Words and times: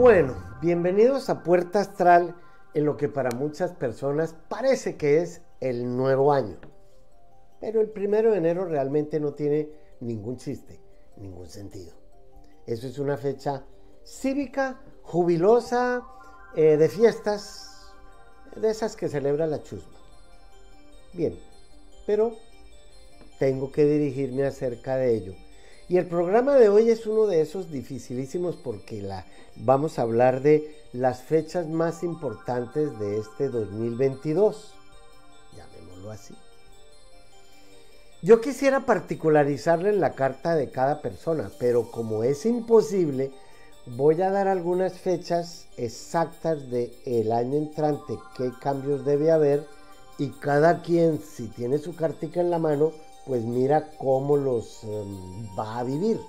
Bueno, 0.00 0.34
bienvenidos 0.62 1.28
a 1.28 1.42
Puerta 1.42 1.80
Astral 1.80 2.34
en 2.72 2.86
lo 2.86 2.96
que 2.96 3.10
para 3.10 3.36
muchas 3.36 3.72
personas 3.72 4.34
parece 4.48 4.96
que 4.96 5.20
es 5.20 5.42
el 5.60 5.94
nuevo 5.94 6.32
año. 6.32 6.58
Pero 7.60 7.82
el 7.82 7.90
primero 7.90 8.32
de 8.32 8.38
enero 8.38 8.64
realmente 8.64 9.20
no 9.20 9.34
tiene 9.34 9.68
ningún 10.00 10.38
chiste, 10.38 10.80
ningún 11.18 11.50
sentido. 11.50 11.92
Eso 12.66 12.86
es 12.86 12.98
una 12.98 13.18
fecha 13.18 13.66
cívica, 14.02 14.80
jubilosa, 15.02 16.02
eh, 16.56 16.78
de 16.78 16.88
fiestas, 16.88 17.92
de 18.56 18.70
esas 18.70 18.96
que 18.96 19.10
celebra 19.10 19.46
la 19.46 19.62
chusma. 19.62 19.98
Bien, 21.12 21.38
pero 22.06 22.32
tengo 23.38 23.70
que 23.70 23.84
dirigirme 23.84 24.46
acerca 24.46 24.96
de 24.96 25.14
ello. 25.14 25.34
Y 25.90 25.96
el 25.96 26.06
programa 26.06 26.54
de 26.54 26.68
hoy 26.68 26.88
es 26.88 27.04
uno 27.04 27.26
de 27.26 27.40
esos 27.40 27.72
dificilísimos 27.72 28.54
porque 28.54 29.02
la, 29.02 29.26
vamos 29.56 29.98
a 29.98 30.02
hablar 30.02 30.40
de 30.40 30.72
las 30.92 31.22
fechas 31.22 31.66
más 31.66 32.04
importantes 32.04 32.96
de 33.00 33.18
este 33.18 33.48
2022. 33.48 34.72
Llamémoslo 35.56 36.12
así. 36.12 36.36
Yo 38.22 38.40
quisiera 38.40 38.86
particularizarle 38.86 39.92
la 39.92 40.14
carta 40.14 40.54
de 40.54 40.70
cada 40.70 41.02
persona, 41.02 41.50
pero 41.58 41.90
como 41.90 42.22
es 42.22 42.46
imposible, 42.46 43.32
voy 43.84 44.22
a 44.22 44.30
dar 44.30 44.46
algunas 44.46 44.92
fechas 44.92 45.66
exactas 45.76 46.70
del 46.70 46.92
el 47.04 47.32
año 47.32 47.56
entrante, 47.56 48.16
qué 48.36 48.52
cambios 48.60 49.04
debe 49.04 49.32
haber, 49.32 49.66
y 50.18 50.28
cada 50.28 50.82
quien, 50.82 51.18
si 51.18 51.48
tiene 51.48 51.78
su 51.78 51.96
cartica 51.96 52.40
en 52.40 52.50
la 52.50 52.60
mano, 52.60 52.92
pues 53.30 53.44
mira 53.44 53.92
cómo 53.96 54.36
los 54.36 54.82
em, 54.82 55.56
va 55.56 55.78
a 55.78 55.84
vivir. 55.84 56.20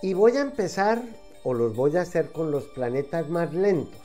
Y 0.00 0.14
voy 0.14 0.34
a 0.38 0.40
empezar, 0.40 1.02
o 1.44 1.52
los 1.52 1.76
voy 1.76 1.98
a 1.98 2.00
hacer 2.00 2.32
con 2.32 2.50
los 2.50 2.64
planetas 2.68 3.28
más 3.28 3.52
lentos, 3.52 4.00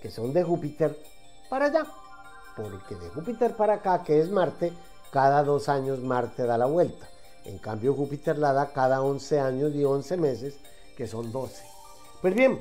que 0.00 0.10
son 0.10 0.32
de 0.32 0.42
Júpiter 0.42 0.98
para 1.48 1.66
allá. 1.66 1.86
Porque 2.56 2.96
de 2.96 3.08
Júpiter 3.10 3.54
para 3.54 3.74
acá, 3.74 4.02
que 4.02 4.18
es 4.18 4.30
Marte, 4.30 4.72
cada 5.12 5.44
dos 5.44 5.68
años 5.68 6.00
Marte 6.00 6.42
da 6.42 6.58
la 6.58 6.66
vuelta. 6.66 7.08
En 7.44 7.58
cambio 7.58 7.94
Júpiter 7.94 8.36
la 8.36 8.52
da 8.52 8.72
cada 8.72 9.00
11 9.00 9.38
años 9.38 9.72
y 9.76 9.84
11 9.84 10.16
meses, 10.16 10.58
que 10.96 11.06
son 11.06 11.30
12. 11.30 11.62
Pues 12.20 12.34
bien, 12.34 12.60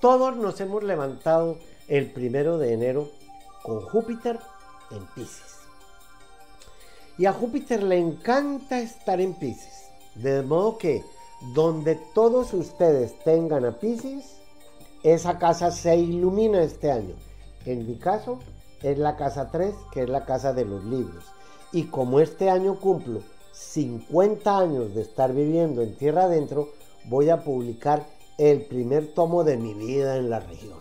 todos 0.00 0.36
nos 0.36 0.60
hemos 0.60 0.82
levantado 0.82 1.58
el 1.86 2.10
primero 2.10 2.58
de 2.58 2.72
enero 2.72 3.08
con 3.62 3.82
Júpiter 3.82 4.40
en 4.90 5.06
Pisces. 5.14 5.57
Y 7.18 7.26
a 7.26 7.32
Júpiter 7.32 7.82
le 7.82 7.98
encanta 7.98 8.78
estar 8.78 9.20
en 9.20 9.34
Pisces. 9.34 9.90
De 10.14 10.42
modo 10.42 10.78
que 10.78 11.04
donde 11.52 11.96
todos 12.14 12.54
ustedes 12.54 13.18
tengan 13.24 13.64
a 13.64 13.72
Pisces, 13.72 14.36
esa 15.02 15.38
casa 15.38 15.72
se 15.72 15.96
ilumina 15.96 16.62
este 16.62 16.92
año. 16.92 17.14
En 17.66 17.86
mi 17.86 17.96
caso, 17.96 18.38
es 18.82 18.98
la 18.98 19.16
casa 19.16 19.50
3, 19.50 19.74
que 19.92 20.02
es 20.02 20.08
la 20.08 20.24
casa 20.24 20.52
de 20.52 20.64
los 20.64 20.84
libros. 20.84 21.24
Y 21.72 21.84
como 21.84 22.20
este 22.20 22.50
año 22.50 22.78
cumplo 22.78 23.20
50 23.52 24.56
años 24.56 24.94
de 24.94 25.02
estar 25.02 25.32
viviendo 25.32 25.82
en 25.82 25.96
tierra 25.96 26.24
adentro, 26.24 26.68
voy 27.04 27.30
a 27.30 27.42
publicar 27.42 28.06
el 28.38 28.62
primer 28.62 29.12
tomo 29.14 29.42
de 29.42 29.56
mi 29.56 29.74
vida 29.74 30.16
en 30.16 30.30
la 30.30 30.38
región. 30.38 30.78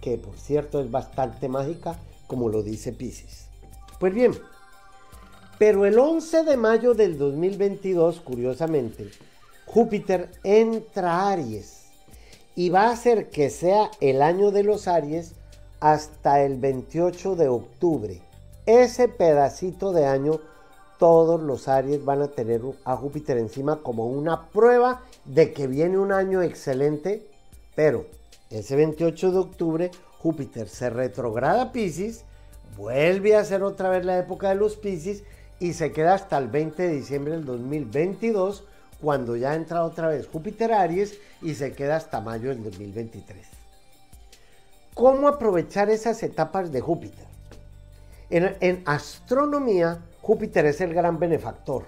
Que 0.00 0.16
por 0.16 0.36
cierto 0.36 0.80
es 0.80 0.90
bastante 0.90 1.48
mágica, 1.48 1.98
como 2.28 2.48
lo 2.48 2.62
dice 2.62 2.92
Pisces. 2.92 3.46
Pues 3.98 4.14
bien, 4.14 4.32
pero 5.60 5.84
el 5.84 5.98
11 5.98 6.44
de 6.44 6.56
mayo 6.56 6.94
del 6.94 7.18
2022, 7.18 8.20
curiosamente, 8.20 9.10
Júpiter 9.66 10.30
entra 10.42 11.12
a 11.12 11.32
Aries 11.32 11.84
y 12.56 12.70
va 12.70 12.84
a 12.84 12.92
hacer 12.92 13.28
que 13.28 13.50
sea 13.50 13.90
el 14.00 14.22
año 14.22 14.52
de 14.52 14.62
los 14.62 14.88
Aries 14.88 15.34
hasta 15.78 16.42
el 16.42 16.56
28 16.56 17.36
de 17.36 17.48
octubre. 17.48 18.22
Ese 18.64 19.08
pedacito 19.08 19.92
de 19.92 20.06
año, 20.06 20.40
todos 20.98 21.42
los 21.42 21.68
Aries 21.68 22.06
van 22.06 22.22
a 22.22 22.28
tener 22.28 22.62
a 22.86 22.96
Júpiter 22.96 23.36
encima 23.36 23.82
como 23.82 24.06
una 24.06 24.48
prueba 24.48 25.02
de 25.26 25.52
que 25.52 25.66
viene 25.66 25.98
un 25.98 26.12
año 26.12 26.40
excelente, 26.40 27.26
pero 27.74 28.06
ese 28.48 28.76
28 28.76 29.30
de 29.30 29.38
octubre 29.38 29.90
Júpiter 30.20 30.70
se 30.70 30.88
retrograda 30.88 31.60
a 31.64 31.72
Pisces, 31.72 32.24
vuelve 32.78 33.36
a 33.36 33.44
ser 33.44 33.62
otra 33.62 33.90
vez 33.90 34.06
la 34.06 34.18
época 34.18 34.48
de 34.48 34.54
los 34.54 34.76
Pisces 34.76 35.22
y 35.60 35.74
se 35.74 35.92
queda 35.92 36.14
hasta 36.14 36.36
el 36.38 36.48
20 36.48 36.82
de 36.82 36.94
diciembre 36.94 37.34
del 37.34 37.44
2022 37.44 38.64
cuando 39.00 39.36
ya 39.36 39.54
entra 39.54 39.84
otra 39.84 40.08
vez 40.08 40.26
Júpiter 40.26 40.72
Aries 40.72 41.18
y 41.40 41.54
se 41.54 41.72
queda 41.72 41.96
hasta 41.96 42.20
mayo 42.20 42.48
del 42.48 42.64
2023 42.64 43.60
cómo 44.94 45.28
aprovechar 45.28 45.88
esas 45.88 46.22
etapas 46.22 46.72
de 46.72 46.82
Júpiter. 46.82 47.26
En, 48.28 48.82
astronomía, 48.84 49.98
Júpiter 50.20 50.66
es 50.66 50.82
el 50.82 50.92
gran 50.92 51.18
benefactor. 51.18 51.84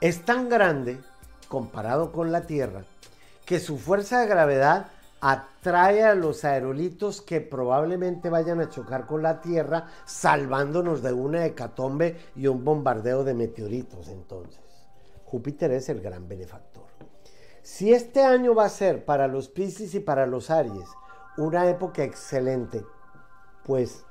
Es 0.00 0.24
tan 0.24 0.48
grande, 0.48 0.98
comparado 1.46 2.10
con 2.10 2.32
la 2.32 2.42
Tierra, 2.42 2.82
que 3.46 3.60
su 3.60 3.78
fuerza 3.78 4.20
de 4.20 4.26
gravedad 4.26 4.88
atrae 5.20 6.04
a 6.04 6.14
los 6.14 6.44
aerolitos 6.44 7.20
que 7.20 7.40
probablemente 7.40 8.30
vayan 8.30 8.60
a 8.60 8.68
chocar 8.68 9.06
con 9.06 9.22
la 9.22 9.40
Tierra, 9.40 9.86
salvándonos 10.04 11.02
de 11.02 11.12
una 11.12 11.44
hecatombe 11.46 12.16
y 12.36 12.46
un 12.46 12.64
bombardeo 12.64 13.24
de 13.24 13.34
meteoritos 13.34 14.08
entonces. 14.08 14.60
Júpiter 15.24 15.70
es 15.72 15.88
el 15.88 16.00
gran 16.00 16.26
benefactor. 16.28 16.84
Si 17.62 17.92
este 17.92 18.22
año 18.22 18.54
va 18.54 18.64
a 18.64 18.70
ser 18.70 19.04
para 19.04 19.28
los 19.28 19.48
Pisces 19.48 19.94
y 19.94 20.00
para 20.00 20.26
los 20.26 20.50
Aries 20.50 20.88
una 21.36 21.68
época 21.68 22.04
excelente. 22.04 22.84
Pues 23.64 24.04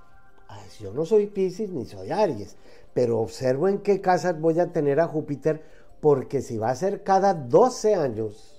yo 0.80 0.94
no 0.94 1.06
soy 1.06 1.28
Pisces 1.28 1.70
ni 1.70 1.86
soy 1.86 2.12
Aries, 2.12 2.56
pero 2.94 3.20
observo 3.20 3.68
en 3.68 3.80
qué 3.80 4.02
casas 4.02 4.40
voy 4.40 4.60
a 4.60 4.72
tener 4.72 5.00
a 5.00 5.08
Júpiter, 5.08 5.64
porque 6.02 6.42
si 6.42 6.58
va 6.58 6.70
a 6.70 6.76
ser 6.76 7.04
cada 7.04 7.34
12 7.34 7.96
años, 7.96 8.59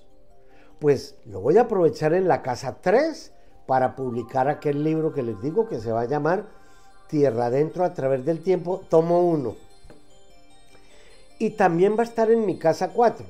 pues 0.81 1.15
lo 1.27 1.41
voy 1.41 1.59
a 1.59 1.63
aprovechar 1.63 2.15
en 2.15 2.27
la 2.27 2.43
casa 2.43 2.79
3 2.81 3.33
para 3.67 3.95
publicar 3.95 4.49
aquel 4.49 4.83
libro 4.83 5.13
que 5.13 5.23
les 5.23 5.41
digo 5.43 5.69
que 5.69 5.79
se 5.79 5.93
va 5.93 6.01
a 6.01 6.07
llamar 6.07 6.47
Tierra 7.09 7.47
Adentro 7.47 7.85
a 7.85 7.93
través 7.95 8.25
del 8.25 8.43
tiempo, 8.43 8.83
tomo 8.89 9.23
1. 9.29 9.57
Y 11.39 11.51
también 11.51 11.97
va 11.97 12.01
a 12.01 12.07
estar 12.07 12.31
en 12.31 12.47
mi 12.47 12.59
casa 12.59 12.91
4. 12.91 13.27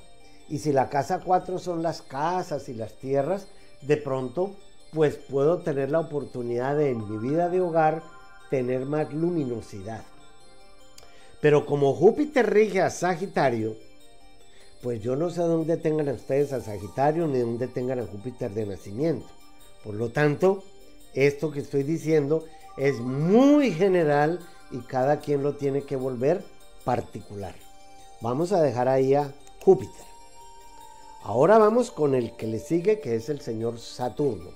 Y 0.48 0.58
si 0.58 0.72
la 0.72 0.88
casa 0.88 1.20
4 1.24 1.58
son 1.58 1.82
las 1.82 2.02
casas 2.02 2.68
y 2.68 2.74
las 2.74 2.94
tierras, 2.94 3.48
de 3.82 3.96
pronto 3.96 4.54
pues 4.92 5.16
puedo 5.16 5.58
tener 5.58 5.90
la 5.90 6.00
oportunidad 6.00 6.76
de 6.76 6.90
en 6.90 7.08
mi 7.08 7.18
vida 7.18 7.48
de 7.48 7.60
hogar 7.60 8.02
tener 8.50 8.86
más 8.86 9.12
luminosidad. 9.12 10.02
Pero 11.40 11.64
como 11.64 11.94
Júpiter 11.94 12.50
rige 12.50 12.82
a 12.82 12.90
Sagitario, 12.90 13.76
pues 14.82 15.02
yo 15.02 15.16
no 15.16 15.30
sé 15.30 15.42
dónde 15.42 15.76
tengan 15.76 16.08
ustedes 16.08 16.52
a 16.52 16.60
Sagitario 16.60 17.26
ni 17.26 17.38
dónde 17.38 17.68
tengan 17.68 18.00
a 18.00 18.06
Júpiter 18.06 18.50
de 18.52 18.66
nacimiento. 18.66 19.26
Por 19.84 19.94
lo 19.94 20.10
tanto, 20.10 20.62
esto 21.14 21.50
que 21.50 21.60
estoy 21.60 21.82
diciendo 21.82 22.44
es 22.76 22.98
muy 22.98 23.72
general 23.72 24.40
y 24.70 24.78
cada 24.78 25.20
quien 25.20 25.42
lo 25.42 25.54
tiene 25.56 25.82
que 25.82 25.96
volver 25.96 26.42
particular. 26.84 27.54
Vamos 28.20 28.52
a 28.52 28.62
dejar 28.62 28.88
ahí 28.88 29.14
a 29.14 29.32
Júpiter. 29.62 30.04
Ahora 31.22 31.58
vamos 31.58 31.90
con 31.90 32.14
el 32.14 32.34
que 32.36 32.46
le 32.46 32.58
sigue, 32.58 33.00
que 33.00 33.16
es 33.16 33.28
el 33.28 33.40
señor 33.40 33.78
Saturno. 33.78 34.50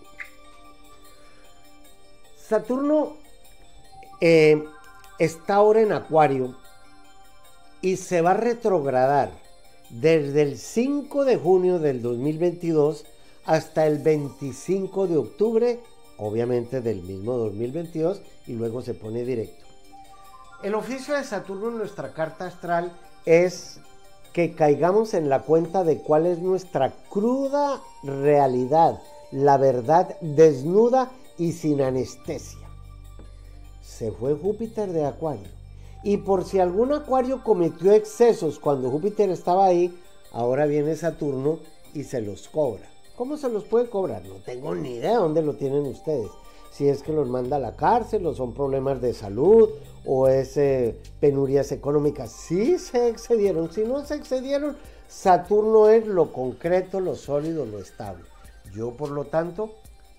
Saturno 2.37 3.17
eh, 4.21 4.65
está 5.19 5.57
ahora 5.57 5.83
en 5.83 5.93
Acuario 5.93 6.57
y 7.83 7.97
se 7.97 8.23
va 8.23 8.31
a 8.31 8.35
retrogradar 8.35 9.44
desde 10.01 10.43
el 10.43 10.59
5 10.59 11.25
de 11.25 11.37
junio 11.37 11.79
del 11.79 12.03
2022 12.03 13.05
hasta 13.45 13.87
el 13.87 13.99
25 13.99 15.07
de 15.07 15.17
octubre, 15.17 15.81
obviamente 16.19 16.81
del 16.81 17.03
mismo 17.03 17.37
2022, 17.37 18.21
y 18.47 18.55
luego 18.55 18.83
se 18.83 18.95
pone 18.95 19.25
directo. 19.25 19.65
El 20.63 20.75
oficio 20.75 21.15
de 21.15 21.23
Saturno 21.23 21.69
en 21.69 21.79
nuestra 21.79 22.13
carta 22.13 22.47
astral 22.47 22.93
es 23.25 23.79
que 24.33 24.55
caigamos 24.55 25.15
en 25.15 25.29
la 25.29 25.43
cuenta 25.43 25.85
de 25.85 25.99
cuál 25.99 26.27
es 26.27 26.41
nuestra 26.41 26.93
cruda 27.09 27.81
realidad, 28.03 29.01
la 29.31 29.59
verdad 29.59 30.17
desnuda 30.21 31.13
y 31.39 31.53
sin 31.53 31.81
anestesia. 31.81 32.67
Se 33.81 34.11
fue 34.11 34.35
Júpiter 34.35 34.93
de 34.93 35.05
Acuario. 35.05 35.64
Y 36.05 36.19
por 36.19 36.45
si 36.45 36.61
algún 36.61 36.93
Acuario 36.93 37.43
cometió 37.43 37.93
excesos 37.93 38.59
cuando 38.59 38.91
Júpiter 38.91 39.31
estaba 39.31 39.65
ahí, 39.65 39.99
ahora 40.33 40.67
viene 40.67 40.95
Saturno 40.97 41.59
y 41.95 42.05
se 42.05 42.21
los 42.21 42.49
cobra. 42.49 42.87
¿Cómo 43.17 43.39
se 43.39 43.49
los 43.49 43.65
puede 43.65 43.89
cobrar? 43.89 44.23
No 44.27 44.35
tengo 44.45 44.75
ni 44.75 44.97
idea 44.97 45.17
dónde 45.17 45.41
lo 45.41 45.55
tienen 45.55 45.87
ustedes. 45.87 46.31
Si 46.71 46.89
es 46.89 47.03
que 47.03 47.13
los 47.13 47.29
manda 47.29 47.57
a 47.57 47.61
la 47.61 47.77
cárcel 47.77 48.27
o 48.27 48.35
son 48.35 48.53
problemas 48.53 49.01
de 49.01 49.15
salud 49.15 49.71
o 50.05 50.29
es 50.29 50.59
eh, 50.59 50.99
penurias 51.21 51.73
económicas. 51.73 52.33
Si 52.33 52.79
se 52.79 53.09
excedieron, 53.09 53.73
si 53.73 53.85
no 53.85 54.05
se 54.05 54.17
excedieron, 54.17 54.77
Saturno 55.09 55.89
es 55.89 56.07
lo 56.07 56.33
concreto, 56.33 57.01
lo 57.01 57.15
sólido, 57.15 57.65
lo 57.65 57.79
estable. 57.79 58.25
Yo 58.75 58.91
por 58.91 59.11
lo 59.11 59.25
tanto, 59.25 59.71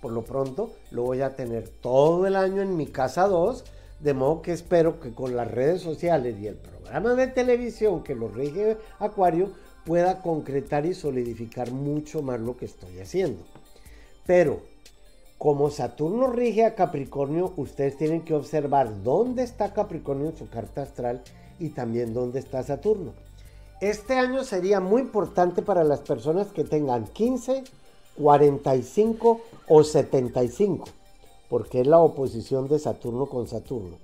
por 0.02 0.14
lo 0.14 0.24
pronto, 0.24 0.72
lo 0.90 1.04
voy 1.04 1.22
a 1.22 1.36
tener 1.36 1.70
todo 1.70 2.26
el 2.26 2.36
año 2.36 2.62
en 2.62 2.76
mi 2.76 2.88
casa 2.88 3.28
2, 3.28 3.66
de 4.00 4.14
modo 4.14 4.42
que 4.42 4.52
espero 4.52 5.00
que 5.00 5.14
con 5.14 5.36
las 5.36 5.50
redes 5.50 5.82
sociales 5.82 6.36
y 6.40 6.48
el 6.48 6.56
programa 6.56 7.14
de 7.16 7.28
televisión 7.28 8.04
que 8.04 8.16
lo 8.16 8.28
rige 8.28 8.78
Acuario 9.00 9.52
pueda 9.86 10.22
concretar 10.22 10.86
y 10.86 10.94
solidificar 10.94 11.72
mucho 11.72 12.22
más 12.22 12.40
lo 12.40 12.58
que 12.58 12.66
estoy 12.66 13.00
haciendo. 13.00 13.44
Pero 14.26 14.62
como 15.38 15.70
Saturno 15.70 16.28
rige 16.28 16.66
a 16.66 16.76
Capricornio, 16.76 17.54
ustedes 17.58 17.98
tienen 17.98 18.22
que 18.22 18.34
observar 18.34 19.04
dónde 19.04 19.44
está 19.44 19.74
Capricornio 19.74 20.30
en 20.30 20.38
su 20.38 20.50
carta 20.50 20.82
astral 20.82 21.22
y 21.60 21.70
también 21.70 22.14
dónde 22.14 22.40
está 22.40 22.64
Saturno. 22.64 23.14
Este 23.82 24.14
año 24.14 24.44
sería 24.44 24.80
muy 24.80 25.02
importante 25.02 25.62
para 25.62 25.84
las 25.84 26.00
personas 26.00 26.48
que 26.48 26.64
tengan 26.64 27.06
15, 27.08 27.64
45 28.18 29.42
o 29.68 29.84
75, 29.84 30.88
porque 31.56 31.80
es 31.80 31.88
la 31.88 32.00
oposición 32.00 32.68
de 32.68 32.80
Saturno 32.80 33.28
con 33.28 33.48
Saturno. 33.48 33.96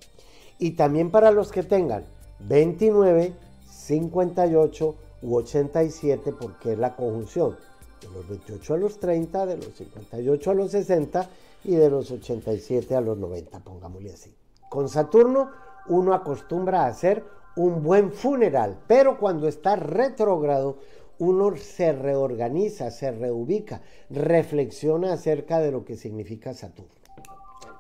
Y 0.58 0.72
también 0.72 1.12
para 1.12 1.32
los 1.32 1.52
que 1.52 1.64
tengan 1.64 2.06
29, 2.40 3.34
58 3.70 4.96
u 5.24 5.36
87, 5.36 6.32
porque 6.32 6.72
es 6.72 6.80
la 6.80 6.96
conjunción 6.96 7.58
de 8.00 8.08
los 8.08 8.26
28 8.26 8.74
a 8.74 8.78
los 8.78 9.00
30, 9.02 9.46
de 9.48 9.58
los 9.58 9.66
58 9.76 10.50
a 10.50 10.54
los 10.54 10.72
60 10.72 11.30
y 11.66 11.76
de 11.76 11.90
los 11.90 12.10
87 12.10 12.96
a 12.96 13.02
los 13.02 13.18
90, 13.18 13.60
pongámosle 13.60 14.14
así. 14.14 14.34
Con 14.70 14.88
Saturno 14.88 15.50
uno 15.90 16.14
acostumbra 16.14 16.84
a 16.84 16.88
hacer 16.88 17.22
un 17.58 17.84
buen 17.84 18.14
funeral, 18.14 18.80
pero 18.88 19.20
cuando 19.20 19.50
está 19.50 19.76
retrógrado 19.76 20.78
uno 21.20 21.58
se 21.58 21.92
reorganiza, 21.92 22.92
se 22.92 23.12
reubica, 23.12 23.82
reflexiona 24.10 25.12
acerca 25.12 25.60
de 25.60 25.74
lo 25.74 25.84
que 25.84 25.98
significa 25.98 26.54
Saturno. 26.54 27.01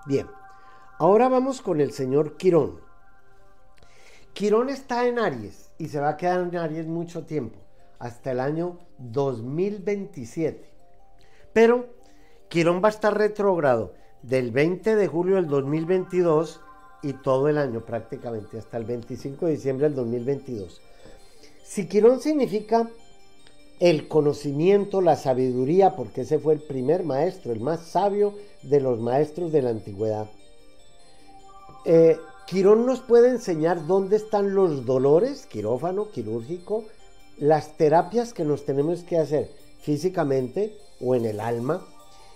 Bien, 0.07 0.27
ahora 0.98 1.30
vamos 1.30 1.62
con 1.62 1.80
el 1.80 1.92
señor 1.92 2.36
Quirón. 2.36 2.80
Quirón 4.33 4.69
está 4.69 5.06
en 5.07 5.19
Aries 5.19 5.69
y 5.77 5.89
se 5.89 6.00
va 6.00 6.09
a 6.09 6.18
quedar 6.18 6.39
en 6.39 6.57
Aries 6.57 6.88
mucho 6.88 7.25
tiempo 7.25 7.59
hasta 8.00 8.31
el 8.31 8.39
año 8.39 8.80
2027. 8.98 10.68
Pero 11.53 11.86
Quirón 12.50 12.81
va 12.83 12.88
a 12.88 12.92
estar 12.92 13.15
retrógrado 13.15 13.94
del 14.24 14.50
20 14.50 14.95
de 14.95 15.07
julio 15.07 15.36
del 15.36 15.48
2022 15.48 16.62
y 17.04 17.13
todo 17.13 17.47
el 17.47 17.59
año 17.59 17.86
prácticamente, 17.86 18.57
hasta 18.57 18.77
el 18.77 18.86
25 18.86 19.45
de 19.45 19.51
diciembre 19.51 19.86
del 19.86 19.95
2022. 19.95 20.81
Si 21.63 21.88
Quirón 21.88 22.21
significa 22.21 22.89
el 23.81 24.07
conocimiento, 24.07 25.01
la 25.01 25.16
sabiduría, 25.16 25.95
porque 25.95 26.22
ese 26.22 26.38
fue 26.38 26.54
el 26.54 26.62
primer 26.62 27.04
maestro, 27.04 27.51
el 27.51 27.60
más 27.60 27.81
sabio 27.81 28.36
de 28.62 28.80
los 28.80 29.00
maestros 29.00 29.51
de 29.51 29.63
la 29.63 29.72
antigüedad. 29.72 30.28
Eh, 31.86 32.19
Quirón 32.45 32.86
nos 32.86 33.00
puede 33.00 33.30
enseñar 33.30 33.88
dónde 33.88 34.18
están 34.18 34.54
los 34.54 34.86
dolores, 34.86 35.48
quirófano, 35.48 36.12
quirúrgico, 36.12 36.86
las 37.39 37.75
terapias 37.75 38.33
que 38.33 38.45
nos 38.45 38.66
tenemos 38.66 39.04
que 39.04 39.18
hacer 39.18 39.50
físicamente 39.80 40.78
o 41.00 41.16
en 41.16 41.25
el 41.25 41.39
alma. 41.39 41.83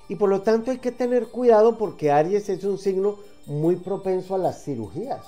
Y 0.10 0.16
por 0.16 0.30
lo 0.30 0.42
tanto 0.42 0.72
hay 0.72 0.80
que 0.80 0.92
tener 0.92 1.28
cuidado 1.28 1.78
porque 1.78 2.12
Aries 2.12 2.50
es 2.50 2.64
un 2.64 2.80
signo 2.80 3.20
muy 3.46 3.76
propenso 3.76 4.34
a 4.34 4.40
las 4.40 4.64
cirugías. 4.64 5.24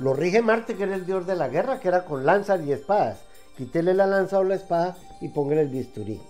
Lo 0.00 0.12
rige 0.12 0.42
Marte, 0.42 0.76
que 0.76 0.82
era 0.82 0.96
el 0.96 1.06
dios 1.06 1.26
de 1.26 1.34
la 1.34 1.48
guerra, 1.48 1.80
que 1.80 1.88
era 1.88 2.04
con 2.04 2.26
lanzas 2.26 2.60
y 2.66 2.72
espadas. 2.72 3.25
Quítele 3.56 3.94
la 3.94 4.06
lanza 4.06 4.38
o 4.38 4.44
la 4.44 4.54
espada 4.54 4.96
y 5.20 5.28
póngale 5.28 5.62
el 5.62 5.68
bisturí. 5.68 6.20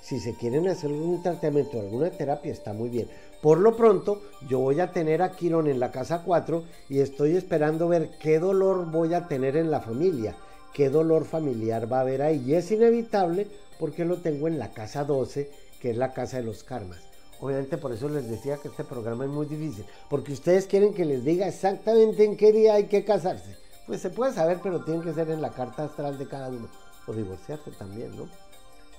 Si 0.00 0.20
se 0.20 0.34
quieren 0.34 0.68
hacer 0.68 0.92
un 0.92 1.22
tratamiento 1.22 1.78
o 1.78 1.80
alguna 1.80 2.10
terapia, 2.10 2.52
está 2.52 2.72
muy 2.72 2.90
bien. 2.90 3.08
Por 3.40 3.58
lo 3.58 3.76
pronto, 3.76 4.22
yo 4.48 4.58
voy 4.58 4.80
a 4.80 4.92
tener 4.92 5.22
a 5.22 5.32
Quirón 5.32 5.66
en 5.66 5.80
la 5.80 5.90
casa 5.90 6.22
4 6.24 6.64
y 6.88 7.00
estoy 7.00 7.36
esperando 7.36 7.88
ver 7.88 8.10
qué 8.20 8.38
dolor 8.38 8.90
voy 8.90 9.14
a 9.14 9.28
tener 9.28 9.56
en 9.56 9.70
la 9.70 9.80
familia 9.80 10.36
qué 10.74 10.90
dolor 10.90 11.24
familiar 11.24 11.90
va 11.90 11.98
a 11.98 12.00
haber 12.00 12.20
ahí. 12.20 12.44
Y 12.44 12.54
es 12.54 12.70
inevitable 12.70 13.46
porque 13.78 14.04
lo 14.04 14.18
tengo 14.18 14.48
en 14.48 14.58
la 14.58 14.72
casa 14.72 15.04
12, 15.04 15.48
que 15.80 15.90
es 15.90 15.96
la 15.96 16.12
casa 16.12 16.36
de 16.36 16.42
los 16.42 16.64
karmas. 16.64 17.00
Obviamente 17.40 17.78
por 17.78 17.92
eso 17.92 18.08
les 18.08 18.28
decía 18.28 18.58
que 18.58 18.68
este 18.68 18.84
programa 18.84 19.24
es 19.24 19.30
muy 19.30 19.46
difícil, 19.46 19.84
porque 20.10 20.32
ustedes 20.32 20.66
quieren 20.66 20.92
que 20.92 21.04
les 21.04 21.24
diga 21.24 21.46
exactamente 21.46 22.24
en 22.24 22.36
qué 22.36 22.52
día 22.52 22.74
hay 22.74 22.84
que 22.84 23.04
casarse. 23.04 23.56
Pues 23.86 24.00
se 24.00 24.10
puede 24.10 24.32
saber, 24.32 24.60
pero 24.62 24.82
tiene 24.82 25.02
que 25.02 25.12
ser 25.12 25.30
en 25.30 25.42
la 25.42 25.50
carta 25.50 25.84
astral 25.84 26.16
de 26.16 26.26
cada 26.26 26.48
uno. 26.48 26.68
O 27.06 27.12
divorciarse 27.12 27.70
también, 27.72 28.16
¿no? 28.16 28.28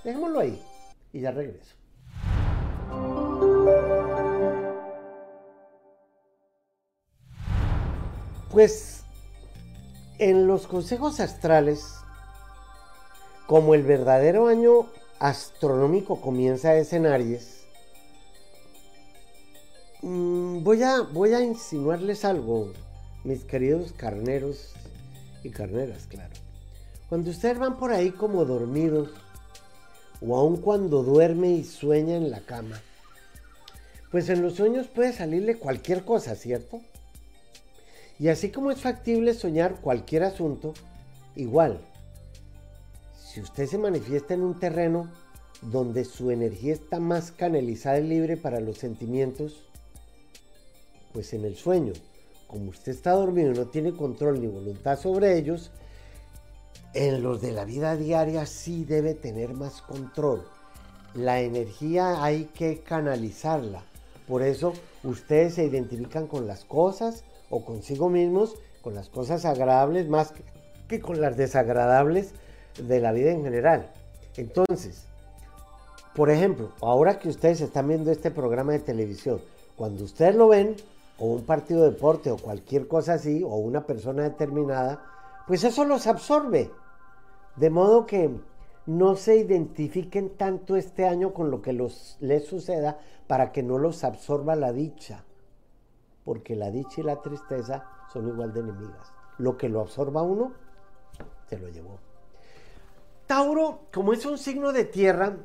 Dejémoslo 0.04 0.38
ahí 0.38 0.62
y 1.12 1.20
ya 1.20 1.32
regreso. 1.32 1.74
Pues 8.52 9.02
en 10.18 10.46
los 10.46 10.66
consejos 10.66 11.18
astrales, 11.18 11.94
como 13.46 13.74
el 13.74 13.82
verdadero 13.82 14.46
año 14.46 14.86
astronómico 15.18 16.20
comienza 16.20 16.76
en 16.76 17.06
Aries, 17.06 17.66
mm, 20.02 20.62
voy 20.62 20.82
a, 20.84 21.00
voy 21.00 21.34
a 21.34 21.40
insinuarles 21.40 22.24
algo, 22.24 22.72
mis 23.26 23.42
queridos 23.42 23.92
carneros 23.92 24.72
y 25.42 25.50
carneras, 25.50 26.06
claro. 26.06 26.32
Cuando 27.08 27.30
ustedes 27.30 27.58
van 27.58 27.76
por 27.76 27.90
ahí 27.90 28.12
como 28.12 28.44
dormidos, 28.44 29.10
o 30.20 30.36
aun 30.36 30.58
cuando 30.58 31.02
duerme 31.02 31.50
y 31.50 31.64
sueña 31.64 32.14
en 32.16 32.30
la 32.30 32.40
cama, 32.40 32.80
pues 34.12 34.28
en 34.28 34.42
los 34.42 34.54
sueños 34.54 34.86
puede 34.86 35.12
salirle 35.12 35.58
cualquier 35.58 36.04
cosa, 36.04 36.36
¿cierto? 36.36 36.80
Y 38.20 38.28
así 38.28 38.50
como 38.50 38.70
es 38.70 38.80
factible 38.80 39.34
soñar 39.34 39.80
cualquier 39.80 40.22
asunto, 40.22 40.72
igual, 41.34 41.80
si 43.20 43.40
usted 43.40 43.66
se 43.66 43.76
manifiesta 43.76 44.34
en 44.34 44.42
un 44.42 44.60
terreno 44.60 45.10
donde 45.62 46.04
su 46.04 46.30
energía 46.30 46.74
está 46.74 47.00
más 47.00 47.32
canalizada 47.32 47.98
y 47.98 48.06
libre 48.06 48.36
para 48.36 48.60
los 48.60 48.78
sentimientos, 48.78 49.64
pues 51.12 51.32
en 51.34 51.44
el 51.44 51.56
sueño, 51.56 51.92
como 52.46 52.70
usted 52.70 52.92
está 52.92 53.12
dormido 53.12 53.52
y 53.52 53.54
no 53.54 53.66
tiene 53.66 53.92
control 53.92 54.40
ni 54.40 54.46
voluntad 54.46 54.98
sobre 54.98 55.36
ellos, 55.36 55.70
en 56.94 57.22
los 57.22 57.40
de 57.42 57.52
la 57.52 57.64
vida 57.64 57.96
diaria 57.96 58.46
sí 58.46 58.84
debe 58.84 59.14
tener 59.14 59.54
más 59.54 59.82
control. 59.82 60.46
La 61.14 61.40
energía 61.40 62.22
hay 62.22 62.46
que 62.46 62.80
canalizarla. 62.80 63.82
Por 64.26 64.42
eso 64.42 64.72
ustedes 65.04 65.54
se 65.54 65.64
identifican 65.64 66.26
con 66.26 66.46
las 66.46 66.64
cosas, 66.64 67.24
o 67.50 67.64
consigo 67.64 68.08
mismos 68.08 68.56
con 68.82 68.94
las 68.94 69.08
cosas 69.08 69.44
agradables 69.44 70.08
más 70.08 70.32
que, 70.88 71.00
con 71.00 71.20
las 71.20 71.36
desagradables 71.36 72.32
de 72.80 73.00
la 73.00 73.12
vida 73.12 73.30
en 73.30 73.42
general. 73.42 73.92
Entonces, 74.36 75.04
por 76.14 76.30
ejemplo, 76.30 76.72
ahora 76.80 77.18
que 77.18 77.28
ustedes 77.28 77.60
están 77.60 77.88
viendo 77.88 78.10
este 78.10 78.30
programa 78.30 78.72
de 78.72 78.80
televisión, 78.80 79.40
cuando 79.76 80.04
ustedes 80.04 80.34
lo 80.34 80.48
ven, 80.48 80.76
o 81.18 81.26
un 81.26 81.44
partido 81.44 81.82
de 81.82 81.90
deporte, 81.90 82.30
o 82.30 82.36
cualquier 82.36 82.88
cosa 82.88 83.14
así, 83.14 83.42
o 83.42 83.56
una 83.56 83.86
persona 83.86 84.22
determinada, 84.22 85.02
pues 85.46 85.64
eso 85.64 85.84
los 85.84 86.06
absorbe. 86.06 86.70
De 87.56 87.70
modo 87.70 88.06
que 88.06 88.30
no 88.86 89.16
se 89.16 89.36
identifiquen 89.36 90.36
tanto 90.36 90.76
este 90.76 91.06
año 91.06 91.32
con 91.32 91.50
lo 91.50 91.62
que 91.62 91.72
les 91.72 92.46
suceda 92.46 92.98
para 93.26 93.52
que 93.52 93.62
no 93.62 93.78
los 93.78 94.04
absorba 94.04 94.54
la 94.54 94.72
dicha 94.72 95.24
porque 96.26 96.56
la 96.56 96.72
dicha 96.72 97.00
y 97.00 97.04
la 97.04 97.22
tristeza 97.22 97.84
son 98.12 98.26
igual 98.26 98.52
de 98.52 98.58
enemigas. 98.58 99.12
Lo 99.38 99.56
que 99.56 99.68
lo 99.68 99.80
absorba 99.80 100.22
uno, 100.22 100.52
se 101.48 101.56
lo 101.56 101.68
llevó. 101.68 102.00
Tauro, 103.28 103.82
como 103.94 104.12
es 104.12 104.26
un 104.26 104.36
signo 104.36 104.72
de 104.72 104.84
tierra, 104.84 105.36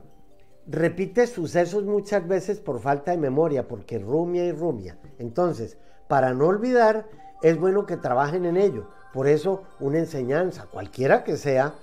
repite 0.68 1.28
sucesos 1.28 1.84
muchas 1.84 2.28
veces 2.28 2.60
por 2.60 2.80
falta 2.80 3.12
de 3.12 3.18
memoria, 3.18 3.68
porque 3.68 4.00
rumia 4.00 4.46
y 4.46 4.52
rumia. 4.52 4.98
Entonces, 5.20 5.78
para 6.08 6.34
no 6.34 6.48
olvidar, 6.48 7.08
es 7.42 7.60
bueno 7.60 7.86
que 7.86 7.98
trabajen 7.98 8.46
en 8.46 8.58
ello. 8.58 8.88
Por 9.14 9.28
eso, 9.28 9.64
una 9.80 10.00
enseñanza, 10.00 10.68
cualquiera 10.72 11.24
que 11.24 11.38
sea, 11.38 11.76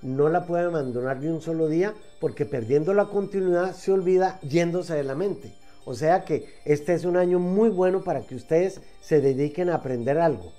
no 0.00 0.28
la 0.28 0.46
pueden 0.46 0.66
abandonar 0.66 1.20
de 1.20 1.32
un 1.32 1.40
solo 1.40 1.68
día, 1.68 1.94
porque 2.20 2.44
perdiendo 2.44 2.94
la 2.94 3.06
continuidad 3.06 3.74
se 3.74 3.92
olvida 3.92 4.40
yéndose 4.40 4.94
de 4.94 5.04
la 5.04 5.14
mente. 5.14 5.54
O 5.84 5.94
sea 5.94 6.24
que 6.24 6.46
este 6.64 6.94
es 6.94 7.04
un 7.04 7.16
año 7.16 7.38
muy 7.38 7.68
bueno 7.68 8.02
para 8.02 8.22
que 8.22 8.34
ustedes 8.34 8.80
se 9.00 9.20
dediquen 9.20 9.68
a 9.68 9.76
aprender 9.76 10.18
algo. 10.18 10.52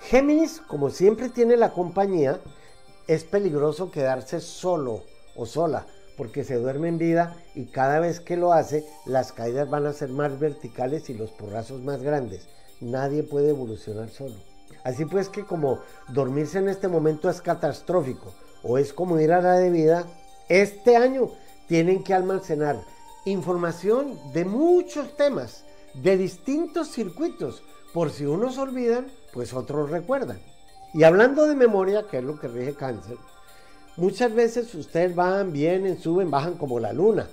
Géminis, 0.00 0.60
como 0.60 0.90
siempre 0.90 1.28
tiene 1.28 1.56
la 1.56 1.72
compañía, 1.72 2.40
es 3.06 3.24
peligroso 3.24 3.90
quedarse 3.90 4.40
solo 4.40 5.02
o 5.36 5.44
sola 5.46 5.86
porque 6.18 6.42
se 6.42 6.56
duerme 6.56 6.88
en 6.88 6.98
vida 6.98 7.36
y 7.54 7.66
cada 7.66 8.00
vez 8.00 8.18
que 8.18 8.36
lo 8.36 8.52
hace 8.52 8.84
las 9.06 9.32
caídas 9.32 9.70
van 9.70 9.86
a 9.86 9.92
ser 9.92 10.10
más 10.10 10.38
verticales 10.38 11.08
y 11.08 11.14
los 11.14 11.30
porrazos 11.30 11.80
más 11.80 12.02
grandes. 12.02 12.48
Nadie 12.80 13.22
puede 13.22 13.50
evolucionar 13.50 14.10
solo. 14.10 14.34
Así 14.82 15.04
pues 15.04 15.28
que 15.28 15.44
como 15.44 15.78
dormirse 16.08 16.58
en 16.58 16.68
este 16.68 16.88
momento 16.88 17.30
es 17.30 17.40
catastrófico 17.40 18.34
o 18.64 18.78
es 18.78 18.92
como 18.92 19.18
ir 19.20 19.32
a 19.32 19.40
la 19.40 19.54
de 19.54 19.70
vida, 19.70 20.06
este 20.48 20.96
año 20.96 21.30
tienen 21.68 22.02
que 22.02 22.14
almacenar 22.14 22.80
información 23.24 24.18
de 24.32 24.44
muchos 24.44 25.16
temas, 25.16 25.64
de 25.94 26.16
distintos 26.16 26.88
circuitos. 26.90 27.62
Por 27.94 28.10
si 28.10 28.26
unos 28.26 28.58
olvidan, 28.58 29.06
pues 29.32 29.54
otros 29.54 29.90
recuerdan. 29.90 30.40
Y 30.94 31.04
hablando 31.04 31.46
de 31.46 31.54
memoria, 31.54 32.06
que 32.10 32.18
es 32.18 32.24
lo 32.24 32.38
que 32.38 32.48
rige 32.48 32.74
cáncer, 32.74 33.16
muchas 33.98 34.32
veces 34.34 34.74
ustedes 34.74 35.14
van, 35.14 35.52
vienen, 35.52 36.00
suben, 36.00 36.30
bajan 36.30 36.54
como 36.54 36.80
la 36.80 36.92
luna. 36.92 37.28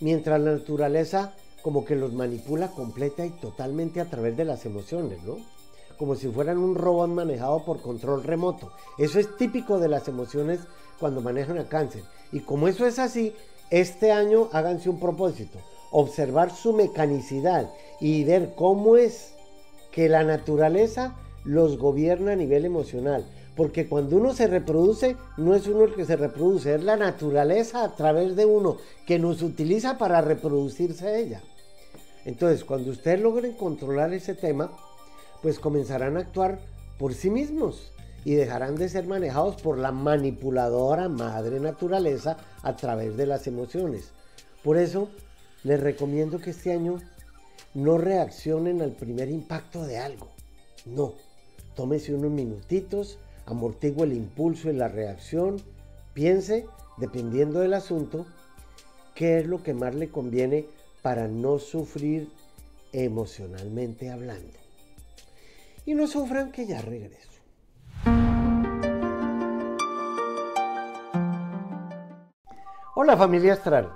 Mientras 0.00 0.40
la 0.40 0.52
naturaleza 0.52 1.32
como 1.62 1.84
que 1.84 1.96
los 1.96 2.12
manipula 2.12 2.68
completa 2.68 3.26
y 3.26 3.30
totalmente 3.30 4.00
a 4.00 4.06
través 4.06 4.36
de 4.36 4.44
las 4.44 4.64
emociones, 4.64 5.22
¿no? 5.24 5.36
Como 5.98 6.14
si 6.14 6.28
fueran 6.28 6.58
un 6.58 6.74
robot 6.74 7.10
manejado 7.10 7.64
por 7.64 7.82
control 7.82 8.22
remoto. 8.22 8.72
Eso 8.96 9.18
es 9.18 9.36
típico 9.36 9.78
de 9.78 9.88
las 9.88 10.08
emociones 10.08 10.60
cuando 10.98 11.20
manejan 11.20 11.58
a 11.58 11.68
cáncer. 11.68 12.02
Y 12.32 12.40
como 12.40 12.68
eso 12.68 12.86
es 12.86 12.98
así, 12.98 13.34
este 13.70 14.12
año 14.12 14.48
háganse 14.52 14.88
un 14.88 15.00
propósito, 15.00 15.58
observar 15.90 16.54
su 16.54 16.72
mecanicidad 16.72 17.70
y 18.00 18.24
ver 18.24 18.54
cómo 18.54 18.96
es 18.96 19.34
que 19.90 20.08
la 20.08 20.22
naturaleza 20.22 21.16
los 21.44 21.78
gobierna 21.78 22.32
a 22.32 22.36
nivel 22.36 22.64
emocional. 22.64 23.26
Porque 23.58 23.88
cuando 23.88 24.18
uno 24.18 24.34
se 24.34 24.46
reproduce, 24.46 25.16
no 25.36 25.56
es 25.56 25.66
uno 25.66 25.82
el 25.82 25.94
que 25.96 26.04
se 26.04 26.14
reproduce, 26.14 26.76
es 26.76 26.84
la 26.84 26.96
naturaleza 26.96 27.82
a 27.82 27.96
través 27.96 28.36
de 28.36 28.46
uno 28.46 28.76
que 29.04 29.18
nos 29.18 29.42
utiliza 29.42 29.98
para 29.98 30.20
reproducirse 30.20 31.20
ella. 31.20 31.42
Entonces, 32.24 32.64
cuando 32.64 32.92
ustedes 32.92 33.20
logren 33.20 33.54
controlar 33.54 34.14
ese 34.14 34.36
tema, 34.36 34.70
pues 35.42 35.58
comenzarán 35.58 36.16
a 36.16 36.20
actuar 36.20 36.60
por 37.00 37.14
sí 37.14 37.30
mismos 37.30 37.90
y 38.24 38.36
dejarán 38.36 38.76
de 38.76 38.88
ser 38.88 39.08
manejados 39.08 39.60
por 39.60 39.76
la 39.76 39.90
manipuladora 39.90 41.08
madre 41.08 41.58
naturaleza 41.58 42.36
a 42.62 42.76
través 42.76 43.16
de 43.16 43.26
las 43.26 43.48
emociones. 43.48 44.12
Por 44.62 44.76
eso, 44.76 45.08
les 45.64 45.80
recomiendo 45.80 46.38
que 46.38 46.50
este 46.50 46.70
año 46.70 47.00
no 47.74 47.98
reaccionen 47.98 48.82
al 48.82 48.92
primer 48.92 49.28
impacto 49.28 49.82
de 49.84 49.98
algo. 49.98 50.28
No, 50.86 51.14
tómese 51.74 52.14
unos 52.14 52.30
minutitos, 52.30 53.18
amortigue 53.52 54.02
el 54.02 54.12
impulso 54.12 54.70
y 54.70 54.74
la 54.74 54.88
reacción, 54.88 55.56
piense, 56.12 56.66
dependiendo 56.98 57.60
del 57.60 57.74
asunto, 57.74 58.26
qué 59.14 59.38
es 59.38 59.46
lo 59.46 59.62
que 59.62 59.74
más 59.74 59.94
le 59.94 60.10
conviene 60.10 60.66
para 61.02 61.28
no 61.28 61.58
sufrir 61.58 62.28
emocionalmente 62.92 64.10
hablando. 64.10 64.58
Y 65.84 65.94
no 65.94 66.06
sufran 66.06 66.52
que 66.52 66.66
ya 66.66 66.82
regreso. 66.82 67.28
Hola 72.94 73.16
familia 73.16 73.54
astral. 73.54 73.90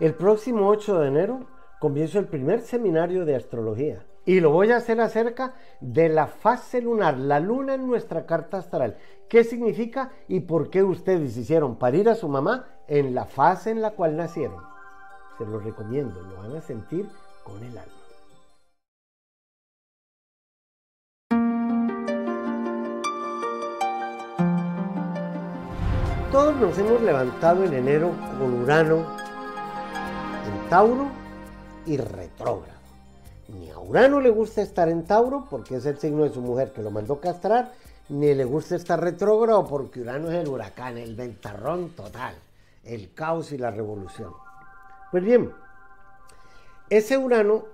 El 0.00 0.14
próximo 0.14 0.68
8 0.68 1.00
de 1.00 1.08
enero 1.08 1.46
comienzo 1.78 2.18
el 2.18 2.26
primer 2.26 2.60
seminario 2.60 3.24
de 3.24 3.36
astrología 3.36 4.04
y 4.30 4.38
lo 4.38 4.52
voy 4.52 4.70
a 4.70 4.76
hacer 4.76 5.00
acerca 5.00 5.54
de 5.80 6.08
la 6.08 6.28
fase 6.28 6.80
lunar, 6.80 7.18
la 7.18 7.40
luna 7.40 7.74
en 7.74 7.84
nuestra 7.84 8.26
carta 8.26 8.58
astral. 8.58 8.96
¿Qué 9.28 9.42
significa 9.42 10.12
y 10.28 10.38
por 10.38 10.70
qué 10.70 10.84
ustedes 10.84 11.36
hicieron 11.36 11.74
parir 11.74 12.08
a 12.08 12.14
su 12.14 12.28
mamá 12.28 12.66
en 12.86 13.12
la 13.12 13.24
fase 13.24 13.72
en 13.72 13.82
la 13.82 13.90
cual 13.90 14.16
nacieron? 14.16 14.62
Se 15.36 15.44
lo 15.44 15.58
recomiendo, 15.58 16.22
lo 16.22 16.36
van 16.36 16.54
a 16.54 16.60
sentir 16.60 17.08
con 17.42 17.60
el 17.64 17.76
alma. 17.76 17.92
Todos 26.30 26.54
nos 26.54 26.78
hemos 26.78 27.02
levantado 27.02 27.64
en 27.64 27.72
enero 27.72 28.12
con 28.38 28.62
Urano 28.62 28.98
en 30.46 30.68
Tauro 30.68 31.08
y 31.84 31.96
retrógrado. 31.96 32.79
Urano 33.90 34.20
le 34.20 34.30
gusta 34.30 34.62
estar 34.62 34.88
en 34.88 35.02
Tauro 35.02 35.48
porque 35.50 35.74
es 35.74 35.84
el 35.84 35.98
signo 35.98 36.22
de 36.22 36.30
su 36.30 36.40
mujer 36.40 36.72
que 36.72 36.80
lo 36.80 36.92
mandó 36.92 37.20
castrar, 37.20 37.72
ni 38.08 38.32
le 38.34 38.44
gusta 38.44 38.76
estar 38.76 39.00
retrógrado 39.00 39.66
porque 39.66 40.00
Urano 40.00 40.30
es 40.30 40.36
el 40.36 40.46
huracán, 40.46 40.96
el 40.96 41.16
ventarrón 41.16 41.90
total, 41.96 42.36
el 42.84 43.12
caos 43.14 43.50
y 43.50 43.58
la 43.58 43.72
revolución. 43.72 44.32
Pues 45.10 45.24
bien, 45.24 45.50
ese 46.88 47.18
Urano 47.18 47.64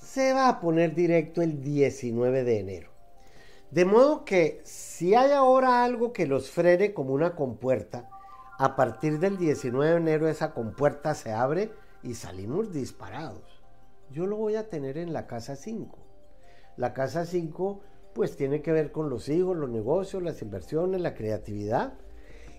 se 0.00 0.32
va 0.34 0.48
a 0.48 0.60
poner 0.60 0.94
directo 0.94 1.42
el 1.42 1.60
19 1.64 2.44
de 2.44 2.60
enero. 2.60 2.90
De 3.72 3.84
modo 3.84 4.24
que 4.24 4.60
si 4.62 5.16
hay 5.16 5.32
ahora 5.32 5.82
algo 5.82 6.12
que 6.12 6.28
los 6.28 6.48
frene 6.48 6.94
como 6.94 7.12
una 7.12 7.34
compuerta, 7.34 8.08
a 8.56 8.76
partir 8.76 9.18
del 9.18 9.36
19 9.36 9.90
de 9.90 9.96
enero 9.96 10.28
esa 10.28 10.54
compuerta 10.54 11.12
se 11.14 11.32
abre 11.32 11.72
y 12.04 12.14
salimos 12.14 12.72
disparados. 12.72 13.59
Yo 14.12 14.26
lo 14.26 14.36
voy 14.36 14.56
a 14.56 14.68
tener 14.68 14.98
en 14.98 15.12
la 15.12 15.26
casa 15.26 15.56
5. 15.56 15.98
La 16.76 16.92
casa 16.92 17.26
5 17.26 17.80
pues 18.14 18.36
tiene 18.36 18.60
que 18.60 18.72
ver 18.72 18.90
con 18.90 19.08
los 19.08 19.28
hijos, 19.28 19.56
los 19.56 19.70
negocios, 19.70 20.22
las 20.22 20.42
inversiones, 20.42 21.00
la 21.00 21.14
creatividad. 21.14 21.94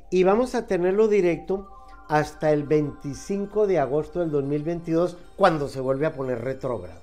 Y 0.09 0.23
vamos 0.23 0.55
a 0.55 0.65
tenerlo 0.65 1.07
directo 1.07 1.67
hasta 2.07 2.51
el 2.51 2.63
25 2.63 3.67
de 3.67 3.79
agosto 3.79 4.19
del 4.19 4.31
2022 4.31 5.17
cuando 5.35 5.67
se 5.67 5.81
vuelve 5.81 6.05
a 6.05 6.13
poner 6.13 6.41
retrógrado. 6.41 7.01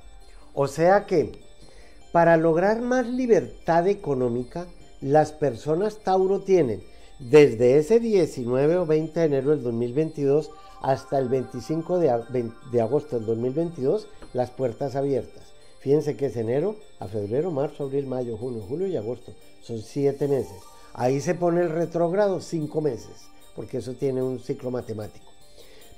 O 0.54 0.66
sea 0.66 1.06
que 1.06 1.32
para 2.12 2.36
lograr 2.36 2.80
más 2.80 3.06
libertad 3.06 3.86
económica, 3.86 4.66
las 5.00 5.32
personas 5.32 5.98
Tauro 5.98 6.40
tienen 6.40 6.82
desde 7.18 7.78
ese 7.78 8.00
19 8.00 8.78
o 8.78 8.86
20 8.86 9.20
de 9.20 9.26
enero 9.26 9.50
del 9.50 9.62
2022 9.62 10.50
hasta 10.82 11.18
el 11.18 11.28
25 11.28 11.98
de, 11.98 12.10
agosto 12.80 13.16
del 13.16 13.26
2022 13.26 14.08
las 14.32 14.50
puertas 14.50 14.96
abiertas. 14.96 15.52
Fíjense 15.80 16.16
que 16.16 16.26
es 16.26 16.36
enero 16.36 16.76
a 16.98 17.06
febrero, 17.06 17.50
marzo, 17.50 17.84
abril, 17.84 18.06
mayo, 18.06 18.36
junio, 18.36 18.62
julio 18.68 18.86
y 18.86 18.96
agosto. 18.96 19.32
Son 19.62 19.80
siete 19.80 20.26
meses. 20.28 20.58
Ahí 20.92 21.20
se 21.20 21.34
pone 21.34 21.60
el 21.62 21.70
retrógrado 21.70 22.40
cinco 22.40 22.80
meses, 22.80 23.28
porque 23.54 23.78
eso 23.78 23.94
tiene 23.94 24.22
un 24.22 24.40
ciclo 24.40 24.70
matemático. 24.70 25.26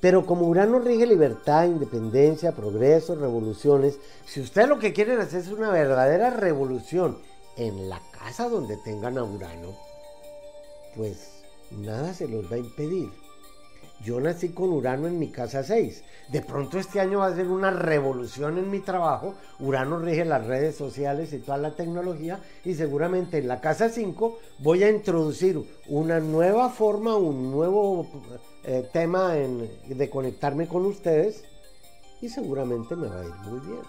Pero 0.01 0.25
como 0.25 0.47
Urano 0.47 0.79
rige 0.79 1.07
libertad, 1.07 1.67
independencia, 1.67 2.53
progreso, 2.53 3.15
revoluciones, 3.15 3.99
si 4.27 4.41
ustedes 4.41 4.69
lo 4.69 4.79
que 4.79 4.93
quieren 4.93 5.21
hacer 5.21 5.41
es 5.41 5.49
una 5.49 5.71
verdadera 5.71 6.31
revolución 6.31 7.19
en 7.57 7.89
la 7.89 8.01
casa 8.13 8.49
donde 8.49 8.79
tengan 8.79 9.19
a 9.19 9.25
Urano, 9.25 9.77
pues 10.97 11.43
nada 11.71 12.15
se 12.15 12.29
los 12.29 12.51
va 12.51 12.57
a 12.57 12.61
impedir. 12.61 13.11
Yo 14.03 14.19
nací 14.19 14.49
con 14.51 14.71
Urano 14.71 15.07
en 15.09 15.19
mi 15.19 15.29
casa 15.29 15.63
6. 15.63 16.03
De 16.29 16.41
pronto 16.41 16.79
este 16.79 17.01
año 17.01 17.19
va 17.19 17.27
a 17.27 17.35
ser 17.35 17.49
una 17.49 17.71
revolución 17.71 18.57
en 18.57 18.71
mi 18.71 18.81
trabajo. 18.81 19.35
Urano 19.59 19.99
rige 19.99 20.25
las 20.25 20.47
redes 20.47 20.77
sociales 20.77 21.33
y 21.35 21.39
toda 21.39 21.59
la 21.59 21.73
tecnología. 21.73 22.41
Y 22.65 22.75
seguramente 22.75 23.39
en 23.39 23.49
la 23.49 23.61
casa 23.61 23.91
5 23.91 24.39
voy 24.61 24.85
a 24.85 24.91
introducir 24.91 25.61
una 25.89 26.19
nueva 26.19 26.71
forma, 26.71 27.17
un 27.17 27.51
nuevo 27.51 28.07
eh, 28.65 28.89
tema 28.91 29.35
de 29.35 30.11
conectarme 30.11 30.67
con 30.67 30.87
ustedes. 30.87 31.45
Y 32.23 32.31
seguramente 32.31 32.97
me 32.97 33.09
va 33.09 33.21
a 33.21 33.25
ir 33.25 33.35
muy 33.45 33.61
bien. 33.61 33.83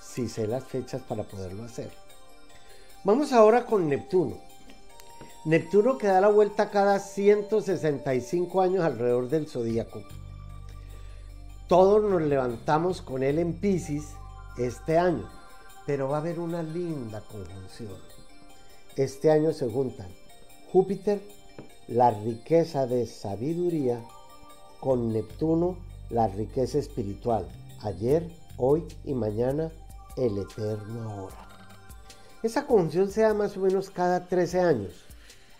Si 0.00 0.28
sé 0.28 0.48
las 0.48 0.64
fechas 0.64 1.02
para 1.02 1.22
poderlo 1.22 1.64
hacer. 1.64 1.90
Vamos 3.04 3.32
ahora 3.32 3.64
con 3.64 3.88
Neptuno. 3.88 4.45
Neptuno 5.46 5.96
que 5.96 6.08
da 6.08 6.20
la 6.20 6.28
vuelta 6.28 6.70
cada 6.70 6.98
165 6.98 8.60
años 8.60 8.82
alrededor 8.82 9.28
del 9.28 9.46
zodíaco. 9.46 10.02
Todos 11.68 12.02
nos 12.02 12.20
levantamos 12.20 13.00
con 13.00 13.22
él 13.22 13.38
en 13.38 13.52
Pisces 13.52 14.06
este 14.58 14.98
año, 14.98 15.30
pero 15.86 16.08
va 16.08 16.16
a 16.16 16.20
haber 16.20 16.40
una 16.40 16.64
linda 16.64 17.20
conjunción. 17.30 17.94
Este 18.96 19.30
año 19.30 19.52
se 19.52 19.70
juntan 19.70 20.08
Júpiter, 20.72 21.22
la 21.86 22.10
riqueza 22.10 22.88
de 22.88 23.06
sabiduría, 23.06 24.02
con 24.80 25.12
Neptuno, 25.12 25.76
la 26.10 26.26
riqueza 26.26 26.78
espiritual. 26.78 27.46
Ayer, 27.82 28.28
hoy 28.56 28.84
y 29.04 29.14
mañana, 29.14 29.70
el 30.16 30.38
eterno 30.38 31.08
ahora. 31.08 31.48
Esa 32.42 32.66
conjunción 32.66 33.12
se 33.12 33.20
da 33.20 33.32
más 33.32 33.56
o 33.56 33.60
menos 33.60 33.90
cada 33.90 34.26
13 34.26 34.60
años 34.60 35.05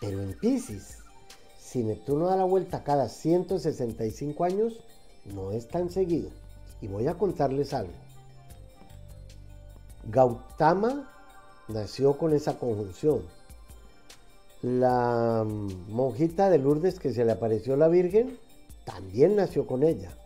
pero 0.07 0.23
en 0.23 0.35
Pisces, 0.35 0.99
si 1.59 1.83
Neptuno 1.83 2.27
da 2.27 2.37
la 2.37 2.45
vuelta 2.45 2.85
cada 2.85 3.09
165 3.09 4.45
años, 4.45 4.79
no 5.25 5.51
es 5.51 5.67
tan 5.67 5.91
seguido. 5.91 6.31
Y 6.81 6.87
voy 6.87 7.09
a 7.09 7.15
contarles 7.15 7.75
algo. 7.75 7.93
Gautama 10.05 11.13
nació 11.67 12.17
con 12.19 12.35
esa 12.35 12.57
conjunción. 12.57 13.23
La 14.63 15.45
monjita 15.89 16.51
de 16.51 16.59
Lourdes 16.59 17.01
que 17.01 17.13
se 17.13 17.25
le 17.25 17.33
apareció 17.33 17.77
la 17.77 17.89
Virgen 17.89 18.39
también 18.85 19.35
nació 19.35 19.67
con 19.67 19.83
ella. 19.83 20.17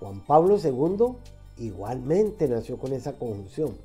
Juan 0.00 0.26
Pablo 0.26 0.58
II 0.58 1.14
igualmente 1.64 2.48
nació 2.48 2.76
con 2.76 2.92
esa 2.92 3.12
conjunción. 3.12 3.76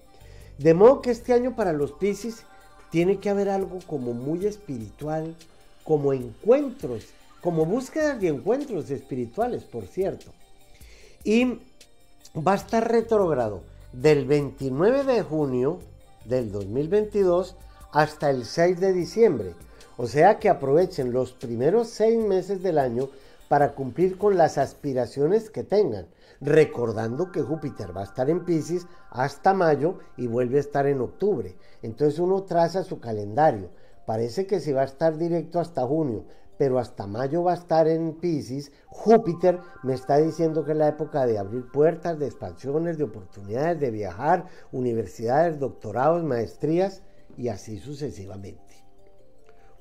De 0.57 0.73
modo 0.73 1.03
que 1.03 1.11
este 1.11 1.33
año 1.33 1.55
para 1.55 1.73
los 1.73 1.91
Pisces 1.91 2.43
tiene 2.91 3.19
que 3.19 3.29
haber 3.29 3.49
algo 3.49 3.79
como 3.87 4.13
muy 4.13 4.45
espiritual, 4.45 5.35
como 5.83 6.13
encuentros 6.13 7.07
como 7.41 7.65
búsquedas 7.65 8.21
y 8.21 8.27
encuentros 8.27 8.89
espirituales, 8.89 9.63
por 9.63 9.87
cierto. 9.87 10.31
Y 11.23 11.59
va 12.35 12.53
a 12.53 12.55
estar 12.55 12.91
retrógrado 12.91 13.61
del 13.93 14.25
29 14.25 15.03
de 15.03 15.21
junio 15.21 15.79
del 16.25 16.51
2022 16.51 17.55
hasta 17.91 18.29
el 18.29 18.45
6 18.45 18.79
de 18.79 18.93
diciembre. 18.93 19.53
O 19.97 20.07
sea 20.07 20.39
que 20.39 20.49
aprovechen 20.49 21.11
los 21.11 21.31
primeros 21.31 21.87
seis 21.87 22.17
meses 22.17 22.61
del 22.61 22.77
año 22.77 23.09
para 23.47 23.73
cumplir 23.73 24.17
con 24.17 24.37
las 24.37 24.57
aspiraciones 24.57 25.49
que 25.49 25.63
tengan, 25.63 26.07
recordando 26.41 27.31
que 27.31 27.41
Júpiter 27.41 27.95
va 27.95 28.01
a 28.01 28.05
estar 28.05 28.29
en 28.29 28.45
Pisces 28.45 28.87
hasta 29.09 29.53
mayo 29.53 29.99
y 30.17 30.27
vuelve 30.27 30.57
a 30.57 30.61
estar 30.61 30.85
en 30.87 31.01
octubre. 31.01 31.55
Entonces 31.81 32.19
uno 32.19 32.43
traza 32.43 32.83
su 32.83 32.99
calendario. 32.99 33.69
Parece 34.05 34.47
que 34.47 34.59
si 34.59 34.71
va 34.71 34.81
a 34.81 34.85
estar 34.85 35.17
directo 35.17 35.59
hasta 35.59 35.85
junio, 35.85 36.25
pero 36.57 36.79
hasta 36.79 37.07
mayo 37.07 37.43
va 37.43 37.51
a 37.51 37.57
estar 37.57 37.87
en 37.87 38.13
Pisces. 38.13 38.71
Júpiter 38.87 39.59
me 39.83 39.93
está 39.93 40.17
diciendo 40.17 40.65
que 40.65 40.71
es 40.71 40.77
la 40.77 40.89
época 40.89 41.25
de 41.25 41.37
abrir 41.37 41.69
puertas, 41.71 42.19
de 42.19 42.25
expansiones, 42.25 42.97
de 42.97 43.03
oportunidades, 43.03 43.79
de 43.79 43.91
viajar, 43.91 44.45
universidades, 44.71 45.59
doctorados, 45.59 46.23
maestrías 46.23 47.03
y 47.37 47.49
así 47.49 47.77
sucesivamente. 47.79 48.83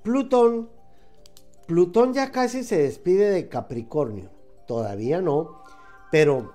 Plutón. 0.03 0.76
Plutón 1.67 2.15
ya 2.15 2.31
casi 2.31 2.63
se 2.63 2.79
despide 2.79 3.31
de 3.31 3.49
Capricornio. 3.49 4.31
Todavía 4.67 5.21
no, 5.21 5.63
pero 6.13 6.53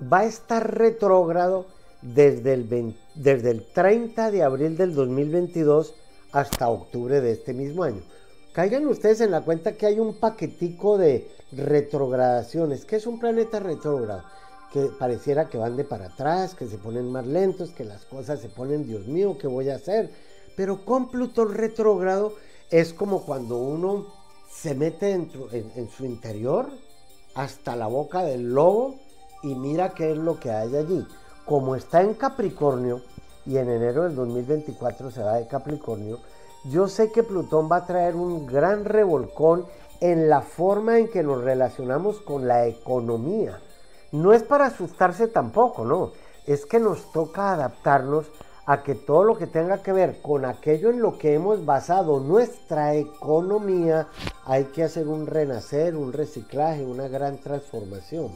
va 0.00 0.20
a 0.20 0.24
estar 0.26 0.76
retrógrado 0.76 1.66
desde 2.02 2.54
el, 2.54 2.94
desde 3.14 3.50
el 3.50 3.64
30 3.72 4.30
de 4.30 4.42
abril 4.42 4.76
del 4.76 4.94
2022 4.94 5.94
hasta 6.32 6.68
octubre 6.68 7.20
de 7.20 7.32
este 7.32 7.54
mismo 7.54 7.84
año. 7.84 8.02
Caigan 8.52 8.86
ustedes 8.86 9.20
en 9.20 9.30
la 9.30 9.42
cuenta 9.42 9.72
que 9.72 9.86
hay 9.86 10.00
un 10.00 10.18
paquetico 10.18 10.98
de 10.98 11.28
retrogradaciones. 11.52 12.84
¿Qué 12.84 12.96
es 12.96 13.06
un 13.06 13.20
planeta 13.20 13.60
retrógrado? 13.60 14.24
Que 14.72 14.88
pareciera 14.98 15.48
que 15.48 15.58
van 15.58 15.76
de 15.76 15.84
para 15.84 16.06
atrás, 16.06 16.54
que 16.54 16.66
se 16.66 16.78
ponen 16.78 17.10
más 17.10 17.26
lentos, 17.26 17.70
que 17.70 17.84
las 17.84 18.04
cosas 18.04 18.40
se 18.40 18.48
ponen, 18.48 18.86
Dios 18.86 19.06
mío, 19.06 19.38
¿qué 19.38 19.46
voy 19.46 19.70
a 19.70 19.76
hacer? 19.76 20.10
Pero 20.56 20.84
con 20.84 21.10
Plutón 21.10 21.54
retrógrado 21.54 22.34
es 22.70 22.92
como 22.92 23.24
cuando 23.24 23.56
uno 23.56 24.06
se 24.50 24.74
mete 24.74 25.12
en 25.12 25.90
su 25.90 26.04
interior 26.04 26.68
hasta 27.34 27.76
la 27.76 27.86
boca 27.86 28.22
del 28.22 28.52
lobo 28.52 28.96
y 29.42 29.54
mira 29.54 29.90
qué 29.90 30.12
es 30.12 30.18
lo 30.18 30.38
que 30.40 30.50
hay 30.50 30.74
allí. 30.76 31.06
Como 31.44 31.76
está 31.76 32.02
en 32.02 32.14
Capricornio 32.14 33.02
y 33.46 33.56
en 33.56 33.70
enero 33.70 34.02
del 34.02 34.14
2024 34.16 35.10
se 35.10 35.22
va 35.22 35.36
de 35.36 35.46
Capricornio, 35.46 36.18
yo 36.64 36.88
sé 36.88 37.12
que 37.12 37.22
Plutón 37.22 37.70
va 37.70 37.76
a 37.76 37.86
traer 37.86 38.16
un 38.16 38.46
gran 38.46 38.84
revolcón 38.84 39.66
en 40.00 40.28
la 40.28 40.42
forma 40.42 40.98
en 40.98 41.08
que 41.08 41.22
nos 41.22 41.42
relacionamos 41.42 42.20
con 42.20 42.46
la 42.46 42.66
economía. 42.66 43.60
No 44.12 44.32
es 44.32 44.42
para 44.42 44.66
asustarse 44.66 45.28
tampoco, 45.28 45.84
no. 45.84 46.12
Es 46.46 46.66
que 46.66 46.80
nos 46.80 47.12
toca 47.12 47.52
adaptarnos 47.52 48.26
a 48.68 48.84
que 48.84 48.94
todo 48.94 49.24
lo 49.24 49.36
que 49.36 49.48
tenga 49.48 49.82
que 49.82 49.92
ver 49.92 50.20
con 50.22 50.44
aquello 50.44 50.90
en 50.90 51.00
lo 51.00 51.18
que 51.18 51.34
hemos 51.34 51.64
basado 51.64 52.20
nuestra 52.20 52.94
economía, 52.94 54.06
hay 54.44 54.66
que 54.66 54.84
hacer 54.84 55.08
un 55.08 55.26
renacer, 55.26 55.96
un 55.96 56.12
reciclaje, 56.12 56.84
una 56.84 57.08
gran 57.08 57.38
transformación. 57.38 58.30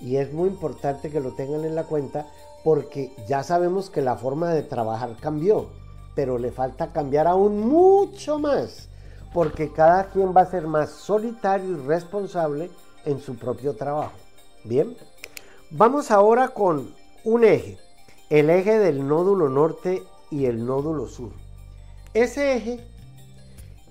Y 0.00 0.16
es 0.16 0.32
muy 0.32 0.48
importante 0.48 1.10
que 1.10 1.20
lo 1.20 1.32
tengan 1.32 1.64
en 1.64 1.76
la 1.76 1.84
cuenta 1.84 2.26
porque 2.64 3.12
ya 3.28 3.44
sabemos 3.44 3.88
que 3.88 4.02
la 4.02 4.16
forma 4.16 4.50
de 4.52 4.64
trabajar 4.64 5.16
cambió 5.20 5.68
pero 6.14 6.38
le 6.38 6.50
falta 6.50 6.92
cambiar 6.92 7.26
aún 7.26 7.60
mucho 7.60 8.38
más, 8.38 8.88
porque 9.32 9.72
cada 9.72 10.08
quien 10.10 10.34
va 10.36 10.42
a 10.42 10.50
ser 10.50 10.66
más 10.66 10.90
solitario 10.90 11.72
y 11.72 11.86
responsable 11.86 12.70
en 13.04 13.20
su 13.20 13.36
propio 13.36 13.74
trabajo. 13.74 14.12
Bien, 14.64 14.96
vamos 15.70 16.10
ahora 16.10 16.48
con 16.48 16.94
un 17.24 17.44
eje, 17.44 17.78
el 18.32 18.48
eje 18.48 18.78
del 18.78 19.06
nódulo 19.06 19.50
norte 19.50 20.04
y 20.30 20.46
el 20.46 20.64
nódulo 20.64 21.06
sur. 21.06 21.32
Ese 22.14 22.56
eje, 22.56 22.80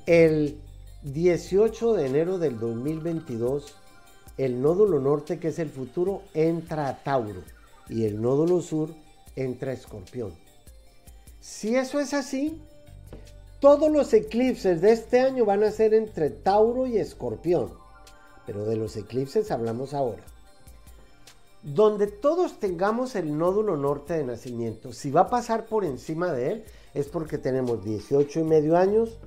el 0.07 0.59
18 1.03 1.93
de 1.93 2.07
enero 2.07 2.39
del 2.39 2.59
2022, 2.59 3.75
el 4.39 4.59
nódulo 4.59 4.99
norte, 4.99 5.37
que 5.37 5.49
es 5.49 5.59
el 5.59 5.69
futuro, 5.69 6.23
entra 6.33 6.87
a 6.87 7.03
Tauro 7.03 7.43
y 7.87 8.05
el 8.05 8.19
nódulo 8.19 8.61
sur 8.61 8.89
entra 9.35 9.69
a 9.69 9.75
Escorpión. 9.75 10.33
Si 11.39 11.75
eso 11.75 11.99
es 11.99 12.15
así, 12.15 12.59
todos 13.59 13.91
los 13.91 14.11
eclipses 14.11 14.81
de 14.81 14.93
este 14.93 15.19
año 15.19 15.45
van 15.45 15.61
a 15.63 15.69
ser 15.69 15.93
entre 15.93 16.31
Tauro 16.31 16.87
y 16.87 16.97
Escorpión. 16.97 17.73
Pero 18.47 18.65
de 18.65 18.75
los 18.75 18.97
eclipses 18.97 19.51
hablamos 19.51 19.93
ahora. 19.93 20.23
Donde 21.63 22.07
todos 22.07 22.59
tengamos 22.59 23.15
el 23.15 23.37
nódulo 23.37 23.77
norte 23.77 24.15
de 24.15 24.23
nacimiento, 24.23 24.93
si 24.93 25.11
va 25.11 25.21
a 25.21 25.29
pasar 25.29 25.67
por 25.67 25.85
encima 25.85 26.33
de 26.33 26.51
él, 26.53 26.63
es 26.95 27.07
porque 27.07 27.37
tenemos 27.37 27.83
18 27.85 28.39
y 28.39 28.43
medio 28.43 28.75
años, 28.75 29.19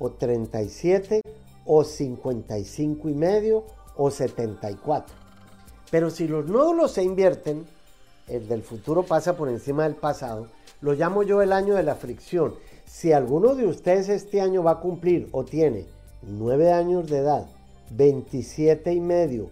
o 0.00 0.10
37, 0.10 1.20
o 1.66 1.84
55 1.84 3.08
y 3.08 3.14
medio, 3.14 3.64
o 3.96 4.10
74. 4.10 5.14
Pero 5.90 6.10
si 6.10 6.26
los 6.26 6.46
nódulos 6.46 6.90
se 6.90 7.04
invierten, 7.04 7.64
el 8.26 8.48
del 8.48 8.62
futuro 8.62 9.04
pasa 9.04 9.36
por 9.36 9.48
encima 9.48 9.84
del 9.84 9.94
pasado, 9.94 10.48
lo 10.80 10.94
llamo 10.94 11.22
yo 11.22 11.42
el 11.42 11.52
año 11.52 11.76
de 11.76 11.84
la 11.84 11.94
fricción. 11.94 12.54
Si 12.86 13.12
alguno 13.12 13.54
de 13.54 13.66
ustedes 13.66 14.08
este 14.08 14.40
año 14.40 14.64
va 14.64 14.72
a 14.72 14.80
cumplir 14.80 15.28
o 15.30 15.44
tiene 15.44 15.86
9 16.22 16.72
años 16.72 17.08
de 17.08 17.18
edad, 17.18 17.46
27 17.90 18.92
y 18.92 19.00
medio, 19.00 19.50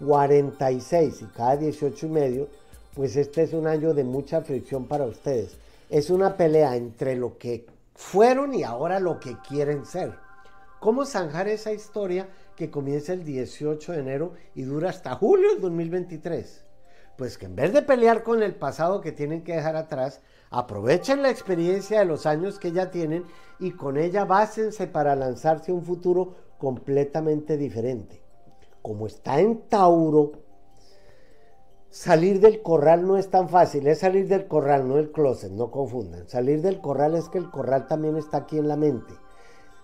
46 0.00 1.22
y 1.22 1.24
cada 1.26 1.56
18 1.56 2.06
y 2.06 2.08
medio, 2.08 2.48
pues 2.94 3.16
este 3.16 3.42
es 3.42 3.52
un 3.52 3.66
año 3.66 3.94
de 3.94 4.04
mucha 4.04 4.40
fricción 4.40 4.86
para 4.86 5.04
ustedes. 5.04 5.56
Es 5.90 6.10
una 6.10 6.36
pelea 6.36 6.76
entre 6.76 7.16
lo 7.16 7.38
que 7.38 7.66
fueron 7.94 8.54
y 8.54 8.62
ahora 8.62 9.00
lo 9.00 9.20
que 9.20 9.36
quieren 9.48 9.84
ser. 9.84 10.14
¿Cómo 10.80 11.04
zanjar 11.04 11.48
esa 11.48 11.72
historia 11.72 12.28
que 12.56 12.70
comienza 12.70 13.12
el 13.12 13.24
18 13.24 13.92
de 13.92 13.98
enero 13.98 14.32
y 14.54 14.62
dura 14.62 14.90
hasta 14.90 15.14
julio 15.14 15.50
del 15.50 15.60
2023? 15.60 16.64
Pues 17.16 17.38
que 17.38 17.46
en 17.46 17.56
vez 17.56 17.72
de 17.72 17.82
pelear 17.82 18.22
con 18.22 18.42
el 18.42 18.54
pasado 18.54 19.00
que 19.00 19.12
tienen 19.12 19.44
que 19.44 19.54
dejar 19.54 19.76
atrás, 19.76 20.20
Aprovechen 20.54 21.20
la 21.20 21.30
experiencia 21.30 21.98
de 21.98 22.04
los 22.04 22.26
años 22.26 22.60
que 22.60 22.70
ya 22.70 22.88
tienen 22.88 23.24
y 23.58 23.72
con 23.72 23.96
ella 23.96 24.24
básense 24.24 24.86
para 24.86 25.16
lanzarse 25.16 25.72
a 25.72 25.74
un 25.74 25.84
futuro 25.84 26.36
completamente 26.58 27.56
diferente. 27.56 28.22
Como 28.84 29.06
está 29.06 29.40
en 29.40 29.66
Tauro, 29.70 30.32
salir 31.88 32.38
del 32.38 32.60
corral 32.60 33.06
no 33.06 33.16
es 33.16 33.30
tan 33.30 33.48
fácil, 33.48 33.86
es 33.86 34.00
salir 34.00 34.28
del 34.28 34.46
corral, 34.46 34.86
no 34.86 34.96
del 34.96 35.10
closet, 35.10 35.50
no 35.50 35.70
confundan. 35.70 36.28
Salir 36.28 36.60
del 36.60 36.82
corral 36.82 37.14
es 37.14 37.30
que 37.30 37.38
el 37.38 37.50
corral 37.50 37.86
también 37.88 38.18
está 38.18 38.36
aquí 38.36 38.58
en 38.58 38.68
la 38.68 38.76
mente. 38.76 39.14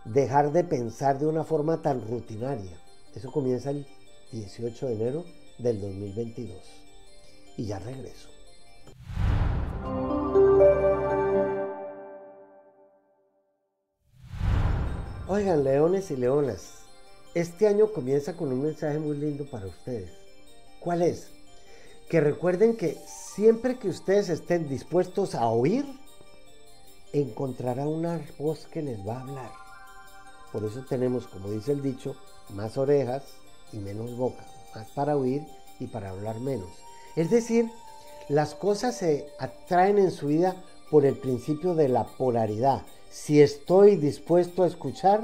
Dejar 0.05 0.53
de 0.53 0.65
pensar 0.65 1.19
de 1.19 1.27
una 1.27 1.45
forma 1.45 1.81
tan 1.81 2.07
rutinaria. 2.07 2.79
Eso 3.15 3.33
comienza 3.33 3.71
el 3.71 3.87
18 4.33 4.89
de 4.89 4.93
enero 4.93 5.25
del 5.59 5.81
2022. 5.81 6.59
Y 7.57 7.69
ya 7.69 7.79
regreso. 7.79 8.29
Oigan, 15.27 15.65
leones 15.65 16.11
y 16.11 16.17
leonas, 16.17 16.80
este 17.35 17.69
año 17.69 17.93
comienza 17.93 18.37
con 18.37 18.53
un 18.53 18.63
mensaje 18.63 18.99
muy 18.99 19.17
lindo 19.17 19.45
para 19.49 19.67
ustedes. 19.67 20.11
¿Cuál 20.81 21.03
es? 21.03 21.29
Que 22.09 22.21
recuerden 22.21 22.77
que 22.77 22.97
siempre 23.07 23.79
que 23.79 23.89
ustedes 23.89 24.29
estén 24.29 24.69
dispuestos 24.69 25.35
a 25.35 25.47
oír, 25.47 25.85
encontrará 27.13 27.87
una 27.87 28.21
voz 28.39 28.67
que 28.67 28.83
les 28.83 28.99
va 29.07 29.19
a 29.19 29.23
hablar. 29.23 29.51
Por 30.53 30.65
eso 30.65 30.85
tenemos, 30.89 31.29
como 31.29 31.51
dice 31.51 31.73
el 31.73 31.83
dicho, 31.83 32.17
más 32.51 32.77
orejas 32.77 33.23
y 33.73 33.79
menos 33.79 34.17
boca, 34.17 34.45
más 34.75 34.91
para 34.91 35.17
oír 35.17 35.43
y 35.79 35.87
para 35.87 36.11
hablar 36.11 36.41
menos. 36.41 36.71
Es 37.15 37.31
decir, 37.31 37.71
las 38.29 38.55
cosas 38.55 38.97
se 38.97 39.29
atraen 39.39 39.99
en 39.99 40.11
su 40.11 40.29
vida 40.29 40.57
por 40.91 41.07
el 41.07 41.17
principio 41.17 41.75
de 41.75 41.89
la 41.89 42.05
polaridad. 42.05 42.83
Si 43.11 43.41
estoy 43.41 43.97
dispuesto 43.97 44.65
a 44.65 44.67
escuchar, 44.67 45.23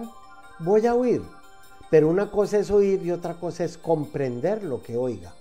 voy 0.60 0.86
a 0.86 0.94
oír. 0.94 1.22
Pero 1.90 2.08
una 2.08 2.30
cosa 2.30 2.58
es 2.58 2.70
oír 2.70 3.02
y 3.04 3.12
otra 3.12 3.34
cosa 3.34 3.64
es 3.64 3.78
comprender 3.78 4.62
lo 4.62 4.82
que 4.82 4.96
oiga. 4.96 5.34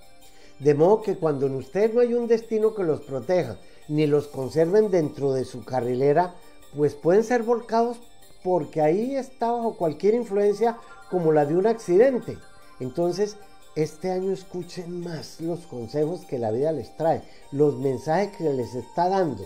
De 0.59 0.73
modo 0.73 1.01
que 1.01 1.15
cuando 1.15 1.47
en 1.47 1.55
usted 1.55 1.93
no 1.93 2.01
hay 2.01 2.13
un 2.13 2.27
destino 2.27 2.73
que 2.75 2.83
los 2.83 3.01
proteja, 3.01 3.57
ni 3.87 4.07
los 4.07 4.27
conserven 4.27 4.89
dentro 4.89 5.33
de 5.33 5.45
su 5.45 5.63
carrilera, 5.63 6.35
pues 6.75 6.93
pueden 6.93 7.23
ser 7.23 7.43
volcados 7.43 7.97
porque 8.43 8.81
ahí 8.81 9.15
está 9.15 9.51
bajo 9.51 9.75
cualquier 9.75 10.13
influencia 10.13 10.77
como 11.09 11.31
la 11.31 11.45
de 11.45 11.57
un 11.57 11.67
accidente. 11.67 12.37
Entonces, 12.79 13.37
este 13.75 14.11
año 14.11 14.31
escuchen 14.31 15.01
más 15.01 15.41
los 15.41 15.61
consejos 15.67 16.25
que 16.25 16.39
la 16.39 16.51
vida 16.51 16.71
les 16.71 16.95
trae, 16.95 17.23
los 17.51 17.77
mensajes 17.77 18.37
que 18.37 18.53
les 18.53 18.75
está 18.75 19.09
dando 19.09 19.45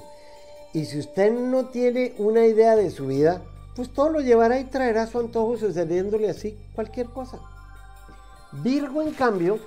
y 0.73 0.85
si 0.85 0.99
usted 0.99 1.31
no 1.31 1.65
tiene 1.65 2.13
una 2.17 2.45
idea 2.45 2.75
de 2.75 2.91
su 2.91 3.07
vida, 3.07 3.41
pues 3.79 3.93
todo 3.93 4.09
lo 4.09 4.19
llevará 4.19 4.59
y 4.59 4.65
traerá 4.65 5.07
su 5.07 5.19
antojo 5.19 5.55
sucediéndole 5.55 6.29
así 6.29 6.57
cualquier 6.75 7.07
cosa. 7.07 7.39
Virgo, 8.61 9.01
en 9.01 9.13
cambio, 9.13 9.57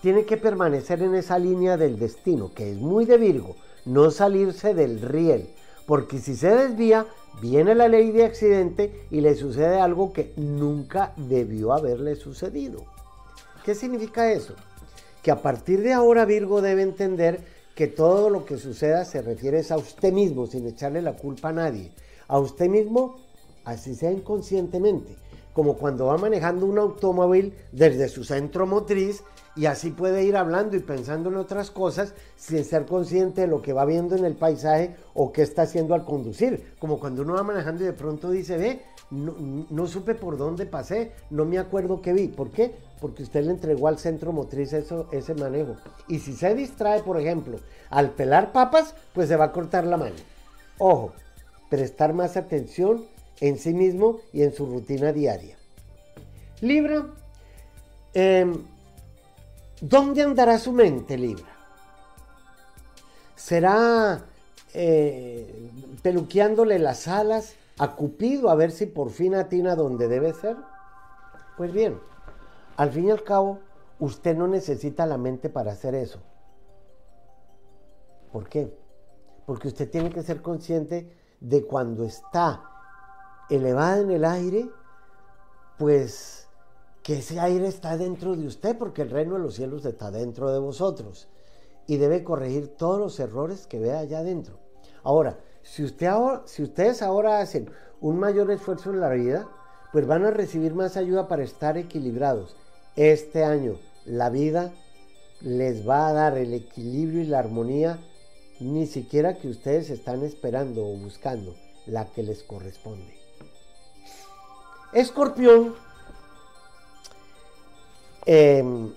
tiene 0.00 0.24
que 0.24 0.38
permanecer 0.38 1.02
en 1.02 1.14
esa 1.14 1.38
línea 1.38 1.76
del 1.76 1.98
destino, 1.98 2.54
que 2.54 2.70
es 2.70 2.78
muy 2.78 3.04
de 3.04 3.18
Virgo, 3.18 3.56
no 3.84 4.10
salirse 4.10 4.72
del 4.72 5.02
riel, 5.02 5.50
porque 5.84 6.20
si 6.20 6.36
se 6.36 6.48
desvía, 6.48 7.04
viene 7.42 7.74
la 7.74 7.88
ley 7.88 8.12
de 8.12 8.24
accidente 8.24 9.06
y 9.10 9.20
le 9.20 9.34
sucede 9.34 9.78
algo 9.78 10.14
que 10.14 10.32
nunca 10.38 11.12
debió 11.18 11.74
haberle 11.74 12.16
sucedido. 12.16 12.86
¿Qué 13.62 13.74
significa 13.74 14.32
eso? 14.32 14.54
Que 15.22 15.32
a 15.32 15.42
partir 15.42 15.82
de 15.82 15.92
ahora 15.92 16.24
Virgo 16.24 16.62
debe 16.62 16.80
entender 16.80 17.44
que 17.74 17.88
todo 17.88 18.30
lo 18.30 18.46
que 18.46 18.56
suceda 18.56 19.04
se 19.04 19.20
refiere 19.20 19.62
a 19.68 19.76
usted 19.76 20.14
mismo, 20.14 20.46
sin 20.46 20.66
echarle 20.66 21.02
la 21.02 21.12
culpa 21.12 21.50
a 21.50 21.52
nadie. 21.52 21.92
A 22.26 22.38
usted 22.38 22.70
mismo, 22.70 23.18
así 23.64 23.94
sea 23.94 24.12
inconscientemente 24.12 25.16
como 25.52 25.74
cuando 25.74 26.06
va 26.06 26.16
manejando 26.16 26.66
un 26.66 26.78
automóvil 26.78 27.54
desde 27.72 28.08
su 28.08 28.24
centro 28.24 28.66
motriz 28.66 29.22
y 29.56 29.66
así 29.66 29.90
puede 29.90 30.24
ir 30.24 30.36
hablando 30.36 30.76
y 30.76 30.80
pensando 30.80 31.28
en 31.28 31.36
otras 31.36 31.70
cosas 31.70 32.14
sin 32.36 32.64
ser 32.64 32.86
consciente 32.86 33.42
de 33.42 33.46
lo 33.48 33.60
que 33.60 33.72
va 33.72 33.84
viendo 33.84 34.16
en 34.16 34.24
el 34.24 34.36
paisaje 34.36 34.94
o 35.12 35.32
qué 35.32 35.42
está 35.42 35.62
haciendo 35.62 35.94
al 35.94 36.04
conducir. 36.04 36.74
Como 36.78 37.00
cuando 37.00 37.22
uno 37.22 37.34
va 37.34 37.42
manejando 37.42 37.82
y 37.82 37.86
de 37.86 37.92
pronto 37.92 38.30
dice, 38.30 38.56
ve, 38.56 38.82
no, 39.10 39.86
supe 39.88 40.14
por 40.14 40.38
dónde 40.38 40.66
pasé, 40.66 41.12
no 41.30 41.44
me 41.44 41.58
acuerdo 41.58 42.00
qué 42.00 42.12
vi. 42.12 42.28
¿Por 42.28 42.50
qué? 42.50 42.72
Porque 43.00 43.24
usted 43.24 43.44
le 43.44 43.50
entregó 43.50 43.88
al 43.88 43.98
centro 43.98 44.30
motriz 44.32 44.72
eso, 44.72 45.08
ese 45.10 45.34
manejo. 45.34 45.74
Y 46.06 46.20
si 46.20 46.32
se 46.32 46.54
distrae, 46.54 47.02
por 47.02 47.20
ejemplo, 47.20 47.58
al 47.90 48.10
pelar 48.10 48.52
papas, 48.52 48.94
pues 49.12 49.28
se 49.28 49.36
va 49.36 49.46
a 49.46 49.52
cortar 49.52 49.84
la 49.84 49.96
mano. 49.96 50.16
Ojo, 50.78 51.12
prestar 51.68 52.14
más 52.14 52.36
atención 52.36 53.04
en 53.40 53.58
sí 53.58 53.74
mismo 53.74 54.20
y 54.32 54.42
en 54.42 54.52
su 54.52 54.66
rutina 54.66 55.12
diaria. 55.12 55.56
Libra, 56.60 57.06
em, 58.12 58.62
¿dónde 59.80 60.22
andará 60.22 60.58
su 60.58 60.72
mente, 60.72 61.16
Libra? 61.16 61.56
¿Será 63.34 64.22
eh, 64.74 65.70
peluqueándole 66.02 66.78
las 66.78 67.08
alas 67.08 67.54
a 67.78 67.96
Cupido 67.96 68.50
a 68.50 68.54
ver 68.54 68.70
si 68.70 68.86
por 68.86 69.10
fin 69.10 69.34
atina 69.34 69.74
donde 69.74 70.06
debe 70.06 70.34
ser? 70.34 70.56
Pues 71.56 71.72
bien, 71.72 71.98
al 72.76 72.90
fin 72.90 73.06
y 73.06 73.10
al 73.10 73.24
cabo, 73.24 73.58
usted 73.98 74.36
no 74.36 74.46
necesita 74.46 75.06
la 75.06 75.16
mente 75.16 75.48
para 75.48 75.72
hacer 75.72 75.94
eso. 75.94 76.20
¿Por 78.32 78.48
qué? 78.48 78.72
Porque 79.46 79.68
usted 79.68 79.90
tiene 79.90 80.10
que 80.10 80.22
ser 80.22 80.42
consciente 80.42 81.10
de 81.40 81.64
cuando 81.66 82.04
está 82.04 82.69
elevada 83.50 83.98
en 83.98 84.10
el 84.10 84.24
aire, 84.24 84.70
pues 85.78 86.48
que 87.02 87.18
ese 87.18 87.40
aire 87.40 87.66
está 87.66 87.96
dentro 87.96 88.36
de 88.36 88.46
usted, 88.46 88.76
porque 88.78 89.02
el 89.02 89.10
reino 89.10 89.34
de 89.34 89.40
los 89.40 89.54
cielos 89.54 89.84
está 89.84 90.10
dentro 90.10 90.50
de 90.52 90.58
vosotros. 90.58 91.28
Y 91.86 91.96
debe 91.96 92.22
corregir 92.22 92.68
todos 92.76 92.98
los 92.98 93.18
errores 93.18 93.66
que 93.66 93.78
vea 93.78 93.98
allá 93.98 94.20
adentro. 94.20 94.58
Ahora, 95.02 95.38
si, 95.62 95.82
usted 95.82 96.10
si 96.44 96.62
ustedes 96.62 97.02
ahora 97.02 97.40
hacen 97.40 97.70
un 98.00 98.18
mayor 98.18 98.50
esfuerzo 98.50 98.90
en 98.90 99.00
la 99.00 99.10
vida, 99.10 99.48
pues 99.92 100.06
van 100.06 100.24
a 100.24 100.30
recibir 100.30 100.74
más 100.74 100.96
ayuda 100.96 101.26
para 101.26 101.42
estar 101.42 101.76
equilibrados. 101.76 102.56
Este 102.96 103.44
año 103.44 103.78
la 104.04 104.30
vida 104.30 104.72
les 105.40 105.88
va 105.88 106.08
a 106.08 106.12
dar 106.12 106.38
el 106.38 106.54
equilibrio 106.54 107.22
y 107.22 107.26
la 107.26 107.38
armonía 107.38 107.98
ni 108.60 108.86
siquiera 108.86 109.38
que 109.38 109.48
ustedes 109.48 109.88
están 109.90 110.22
esperando 110.22 110.86
o 110.86 110.96
buscando, 110.96 111.54
la 111.86 112.06
que 112.12 112.22
les 112.22 112.42
corresponde. 112.42 113.19
Escorpión, 114.92 115.76
em, 118.26 118.92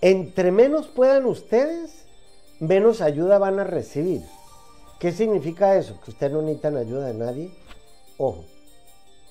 entre 0.00 0.52
menos 0.52 0.86
puedan 0.86 1.26
ustedes, 1.26 2.06
menos 2.60 3.00
ayuda 3.00 3.38
van 3.38 3.58
a 3.58 3.64
recibir. 3.64 4.22
¿Qué 5.00 5.10
significa 5.10 5.76
eso? 5.76 6.00
Que 6.04 6.12
ustedes 6.12 6.32
no 6.32 6.42
necesitan 6.42 6.76
ayuda 6.76 7.08
de 7.08 7.14
nadie. 7.14 7.50
Ojo, 8.18 8.44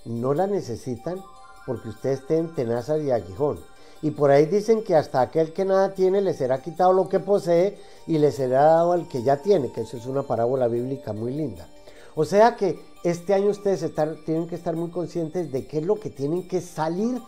no 0.04 0.34
la 0.34 0.48
necesitan 0.48 1.22
porque 1.66 1.90
ustedes 1.90 2.28
tienen 2.28 2.54
tenaza 2.54 2.98
y 2.98 3.12
aguijón. 3.12 3.60
Y 4.02 4.12
por 4.12 4.32
ahí 4.32 4.48
dicen 4.48 4.84
que 4.84 4.96
hasta 4.96 5.22
aquel 5.22 5.54
que 5.54 5.64
nada 5.64 5.94
tiene 5.94 6.22
le 6.22 6.34
será 6.34 6.62
quitado 6.62 6.92
lo 6.92 7.08
que 7.08 7.20
posee 7.22 7.78
y 8.08 8.18
le 8.18 8.32
será 8.34 8.64
dado 8.64 8.92
al 8.92 9.08
que 9.08 9.24
ya 9.24 9.38
tiene, 9.38 9.72
que 9.72 9.82
eso 9.82 9.96
es 9.96 10.06
una 10.06 10.24
parábola 10.24 10.68
bíblica 10.68 11.14
muy 11.14 11.32
linda. 11.32 11.68
O 12.16 12.26
sea 12.26 12.56
que 12.58 12.80
este 13.04 13.34
año 13.34 13.50
ustedes 13.50 13.86
tienen 14.26 14.48
que 14.48 14.56
estar 14.56 14.76
muy 14.76 14.90
conscientes 14.90 15.52
de 15.52 15.66
qué 15.66 15.80
es 15.80 15.86
lo 15.86 16.00
que 16.00 16.10
tienen 16.10 16.48
que 16.48 16.60
salir, 16.60 17.22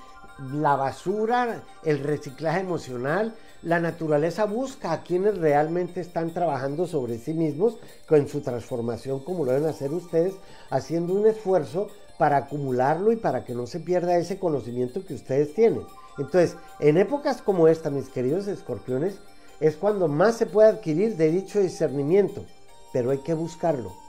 la 0.52 0.76
basura, 0.76 1.64
el 1.84 2.00
reciclaje 2.00 2.60
emocional. 2.60 3.36
La 3.62 3.80
naturaleza 3.80 4.46
busca 4.46 4.92
a 4.92 5.04
quienes 5.04 5.38
realmente 5.38 6.02
están 6.02 6.34
trabajando 6.34 6.86
sobre 6.86 7.18
sí 7.18 7.34
mismos 7.34 7.78
con 8.08 8.28
su 8.28 8.42
transformación 8.42 9.24
como 9.24 9.46
lo 9.46 9.54
deben 9.54 9.70
hacer 9.70 9.94
ustedes, 9.94 10.34
haciendo 10.70 11.14
un 11.14 11.28
esfuerzo 11.28 11.88
para 12.18 12.38
acumularlo 12.38 13.14
y 13.14 13.16
para 13.16 13.46
que 13.46 13.56
no 13.56 13.66
se 13.66 13.80
pierda 13.80 14.18
ese 14.18 14.38
conocimiento 14.38 15.06
que 15.06 15.14
ustedes 15.14 15.54
tienen. 15.54 15.84
Entonces, 16.18 16.58
en 16.80 16.98
épocas 16.98 17.42
como 17.42 17.70
esta, 17.70 17.90
mis 17.90 18.10
queridos 18.10 18.48
escorpiones, 18.48 19.16
es 19.62 19.78
cuando 19.78 20.10
más 20.10 20.36
se 20.36 20.46
puede 20.46 20.68
adquirir 20.68 21.16
de 21.16 21.32
dicho 21.32 21.62
discernimiento, 21.62 22.46
pero 22.92 23.12
hay 23.12 23.20
que 23.20 23.34
buscarlo 23.34 24.03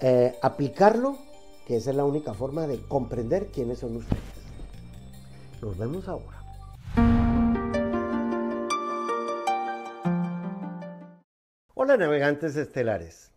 eh, 0.00 0.38
aplicarlo, 0.42 1.18
que 1.66 1.76
esa 1.76 1.90
es 1.90 1.96
la 1.96 2.04
única 2.04 2.32
forma 2.32 2.66
de 2.66 2.80
comprender 2.82 3.48
quiénes 3.48 3.78
son 3.78 3.96
ustedes. 3.96 4.22
Nos 5.60 5.76
vemos 5.76 6.08
ahora. 6.08 6.38
Hola 11.74 11.96
navegantes 11.96 12.56
estelares. 12.56 13.32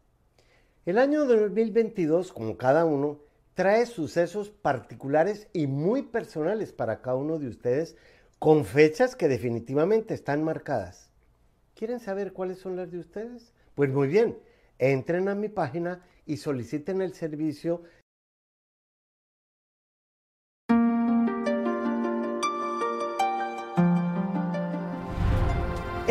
El 0.86 0.97
año 0.97 1.26
2022, 1.26 2.32
como 2.32 2.58
cada 2.58 2.86
uno, 2.86 3.19
trae 3.56 3.86
sucesos 3.86 4.50
particulares 4.50 5.47
y 5.54 5.67
muy 5.67 6.04
personales 6.04 6.74
para 6.74 7.02
cada 7.02 7.17
uno 7.17 7.39
de 7.39 7.47
ustedes, 7.47 7.95
con 8.39 8.65
fechas 8.65 9.15
que 9.15 9.28
definitivamente 9.28 10.13
están 10.13 10.43
marcadas. 10.43 11.12
¿Quieren 11.76 12.00
saber 12.00 12.34
cuáles 12.34 12.60
son 12.60 12.76
las 12.76 12.91
de 12.91 13.00
ustedes? 13.00 13.54
Pues 13.76 13.89
muy 13.89 14.08
bien, 14.08 14.38
entren 14.78 15.28
a 15.28 15.36
mi 15.36 15.50
página 15.50 16.04
y 16.25 16.38
soliciten 16.38 17.01
el 17.01 17.13
servicio 17.13 17.84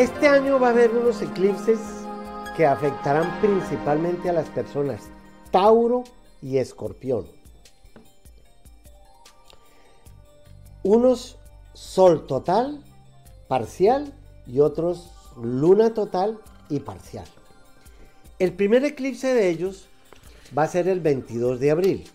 Este 0.00 0.28
año 0.28 0.58
va 0.58 0.68
a 0.68 0.70
haber 0.70 0.92
unos 0.92 1.20
eclipses 1.20 1.78
que 2.56 2.64
afectarán 2.64 3.38
principalmente 3.42 4.30
a 4.30 4.32
las 4.32 4.48
personas 4.48 5.10
Tauro 5.50 6.04
y 6.40 6.56
Escorpión. 6.56 7.26
Unos 10.82 11.36
Sol 11.74 12.26
total, 12.26 12.82
parcial, 13.46 14.14
y 14.46 14.60
otros 14.60 15.10
Luna 15.36 15.92
total 15.92 16.40
y 16.70 16.80
parcial. 16.80 17.26
El 18.38 18.54
primer 18.54 18.82
eclipse 18.86 19.34
de 19.34 19.50
ellos 19.50 19.89
va 20.56 20.64
a 20.64 20.68
ser 20.68 20.88
el 20.88 21.00
22 21.00 21.60
de 21.60 21.70
abril, 21.70 22.10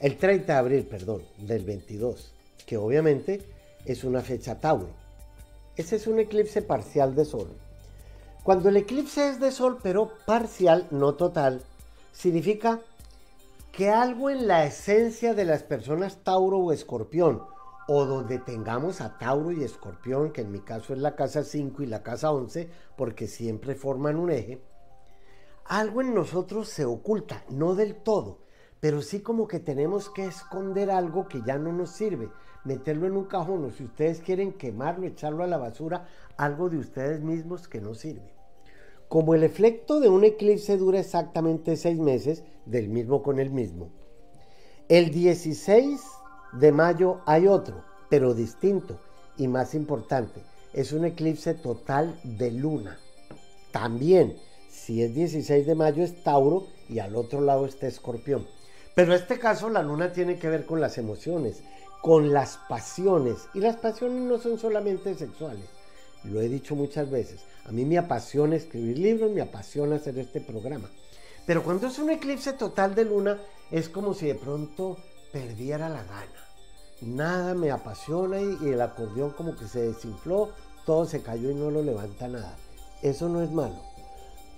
el 0.00 0.16
30 0.16 0.52
de 0.52 0.58
abril, 0.58 0.86
perdón, 0.86 1.22
del 1.38 1.64
22, 1.64 2.32
que 2.66 2.76
obviamente 2.76 3.42
es 3.84 4.04
una 4.04 4.22
fecha 4.22 4.60
Tauro. 4.60 4.88
Ese 5.76 5.96
es 5.96 6.06
un 6.06 6.18
eclipse 6.18 6.62
parcial 6.62 7.14
de 7.14 7.24
Sol. 7.24 7.48
Cuando 8.42 8.68
el 8.68 8.76
eclipse 8.76 9.28
es 9.28 9.40
de 9.40 9.50
Sol, 9.50 9.78
pero 9.82 10.12
parcial, 10.26 10.86
no 10.90 11.14
total, 11.14 11.62
significa 12.12 12.80
que 13.72 13.90
algo 13.90 14.30
en 14.30 14.46
la 14.46 14.64
esencia 14.64 15.34
de 15.34 15.44
las 15.44 15.62
personas 15.62 16.18
Tauro 16.22 16.58
o 16.58 16.72
Escorpión, 16.72 17.42
o 17.86 18.06
donde 18.06 18.38
tengamos 18.38 19.00
a 19.00 19.18
Tauro 19.18 19.52
y 19.52 19.62
Escorpión, 19.62 20.32
que 20.32 20.42
en 20.42 20.52
mi 20.52 20.60
caso 20.60 20.94
es 20.94 21.00
la 21.00 21.16
casa 21.16 21.44
5 21.44 21.82
y 21.82 21.86
la 21.86 22.02
casa 22.02 22.30
11, 22.30 22.70
porque 22.96 23.26
siempre 23.26 23.74
forman 23.74 24.16
un 24.16 24.30
eje, 24.30 24.62
algo 25.64 26.00
en 26.02 26.14
nosotros 26.14 26.68
se 26.68 26.84
oculta, 26.84 27.44
no 27.48 27.74
del 27.74 27.96
todo, 27.96 28.38
pero 28.80 29.00
sí 29.00 29.20
como 29.20 29.48
que 29.48 29.60
tenemos 29.60 30.10
que 30.10 30.26
esconder 30.26 30.90
algo 30.90 31.26
que 31.26 31.42
ya 31.46 31.56
no 31.56 31.72
nos 31.72 31.90
sirve, 31.90 32.28
meterlo 32.64 33.06
en 33.06 33.16
un 33.16 33.24
cajón 33.24 33.64
o 33.64 33.70
si 33.70 33.84
ustedes 33.84 34.20
quieren 34.20 34.52
quemarlo, 34.52 35.06
echarlo 35.06 35.42
a 35.42 35.46
la 35.46 35.58
basura, 35.58 36.06
algo 36.36 36.68
de 36.68 36.78
ustedes 36.78 37.20
mismos 37.22 37.68
que 37.68 37.80
no 37.80 37.94
sirve. 37.94 38.34
Como 39.08 39.34
el 39.34 39.44
efecto 39.44 40.00
de 40.00 40.08
un 40.08 40.24
eclipse 40.24 40.76
dura 40.76 40.98
exactamente 40.98 41.76
seis 41.76 41.98
meses, 41.98 42.44
del 42.66 42.88
mismo 42.88 43.22
con 43.22 43.38
el 43.38 43.50
mismo, 43.50 43.90
el 44.88 45.10
16 45.10 46.00
de 46.52 46.72
mayo 46.72 47.20
hay 47.26 47.46
otro, 47.46 47.84
pero 48.08 48.34
distinto 48.34 48.98
y 49.36 49.48
más 49.48 49.74
importante, 49.74 50.42
es 50.72 50.92
un 50.92 51.04
eclipse 51.04 51.54
total 51.54 52.18
de 52.22 52.50
luna. 52.50 52.98
También 53.72 54.36
si 54.84 55.02
es 55.02 55.14
16 55.14 55.66
de 55.66 55.74
mayo 55.74 56.04
es 56.04 56.22
Tauro 56.22 56.66
y 56.90 56.98
al 56.98 57.16
otro 57.16 57.40
lado 57.40 57.64
está 57.64 57.86
Escorpión. 57.86 58.46
Pero 58.94 59.14
en 59.14 59.20
este 59.22 59.38
caso 59.38 59.70
la 59.70 59.82
luna 59.82 60.12
tiene 60.12 60.38
que 60.38 60.50
ver 60.50 60.66
con 60.66 60.78
las 60.78 60.98
emociones, 60.98 61.62
con 62.02 62.34
las 62.34 62.58
pasiones. 62.68 63.48
Y 63.54 63.60
las 63.60 63.76
pasiones 63.76 64.20
no 64.22 64.38
son 64.38 64.58
solamente 64.58 65.14
sexuales. 65.14 65.64
Lo 66.24 66.38
he 66.38 66.50
dicho 66.50 66.76
muchas 66.76 67.10
veces. 67.10 67.40
A 67.64 67.72
mí 67.72 67.86
me 67.86 67.96
apasiona 67.96 68.56
escribir 68.56 68.98
libros, 68.98 69.30
me 69.30 69.40
apasiona 69.40 69.96
hacer 69.96 70.18
este 70.18 70.42
programa. 70.42 70.90
Pero 71.46 71.62
cuando 71.62 71.86
es 71.86 71.98
un 71.98 72.10
eclipse 72.10 72.52
total 72.52 72.94
de 72.94 73.06
luna, 73.06 73.38
es 73.70 73.88
como 73.88 74.12
si 74.12 74.26
de 74.26 74.34
pronto 74.34 74.98
perdiera 75.32 75.88
la 75.88 76.04
gana. 76.04 76.44
Nada 77.00 77.54
me 77.54 77.70
apasiona 77.70 78.38
y, 78.38 78.68
el 78.68 78.82
acordeón 78.82 79.30
como 79.30 79.56
que 79.56 79.66
se 79.66 79.80
desinfló, 79.80 80.50
todo 80.84 81.06
se 81.06 81.22
cayó 81.22 81.50
y 81.50 81.54
no 81.54 81.70
lo 81.70 81.82
levanta 81.82 82.28
nada. 82.28 82.54
Eso 83.02 83.30
no 83.30 83.42
es 83.42 83.50
malo. 83.50 83.93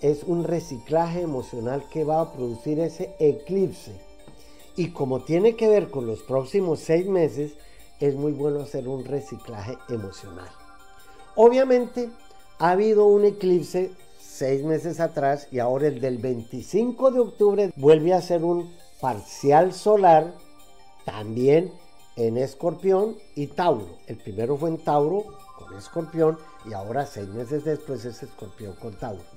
Es 0.01 0.25
un 0.25 0.45
reciclaje 0.45 1.23
emocional 1.23 1.85
que 1.91 2.05
va 2.05 2.21
a 2.21 2.33
producir 2.33 2.81
ese 2.81 3.15
eclipse. 3.19 3.93
Y 4.77 4.91
como 4.91 5.21
tiene 5.21 5.57
que 5.57 5.69
ver 5.69 5.91
con 5.91 6.07
los 6.07 6.23
próximos 6.23 6.81
seis 6.81 7.07
meses, 7.07 7.53
es 7.99 8.15
muy 8.15 8.33
bueno 8.33 8.61
hacer 8.61 8.89
un 8.89 9.05
reciclaje 9.05 9.79
emocional. 9.89 10.49
Obviamente, 11.35 12.11
ha 12.59 12.71
habido 12.71 13.07
un 13.07 13.25
eclipse 13.25 13.91
seis 14.19 14.63
meses 14.63 15.01
atrás 15.01 15.49
y 15.51 15.61
ahora 15.61 15.87
el 15.87 16.01
del 16.01 16.19
25 16.19 17.11
de 17.11 17.21
octubre 17.21 17.73
vuelve 17.77 18.13
a 18.13 18.21
ser 18.21 18.45
un 18.45 18.71
parcial 19.01 19.73
solar 19.73 20.35
también 21.05 21.73
en 22.17 22.37
Escorpión 22.37 23.17
y 23.35 23.47
Tauro. 23.49 23.99
El 24.07 24.17
primero 24.17 24.57
fue 24.57 24.71
en 24.71 24.79
Tauro 24.79 25.25
con 25.57 25.77
Escorpión 25.77 26.39
y 26.65 26.73
ahora 26.73 27.07
seis 27.07 27.29
meses 27.29 27.65
después 27.65 28.05
es 28.05 28.23
Escorpión 28.23 28.75
con 28.75 28.95
Tauro. 28.95 29.36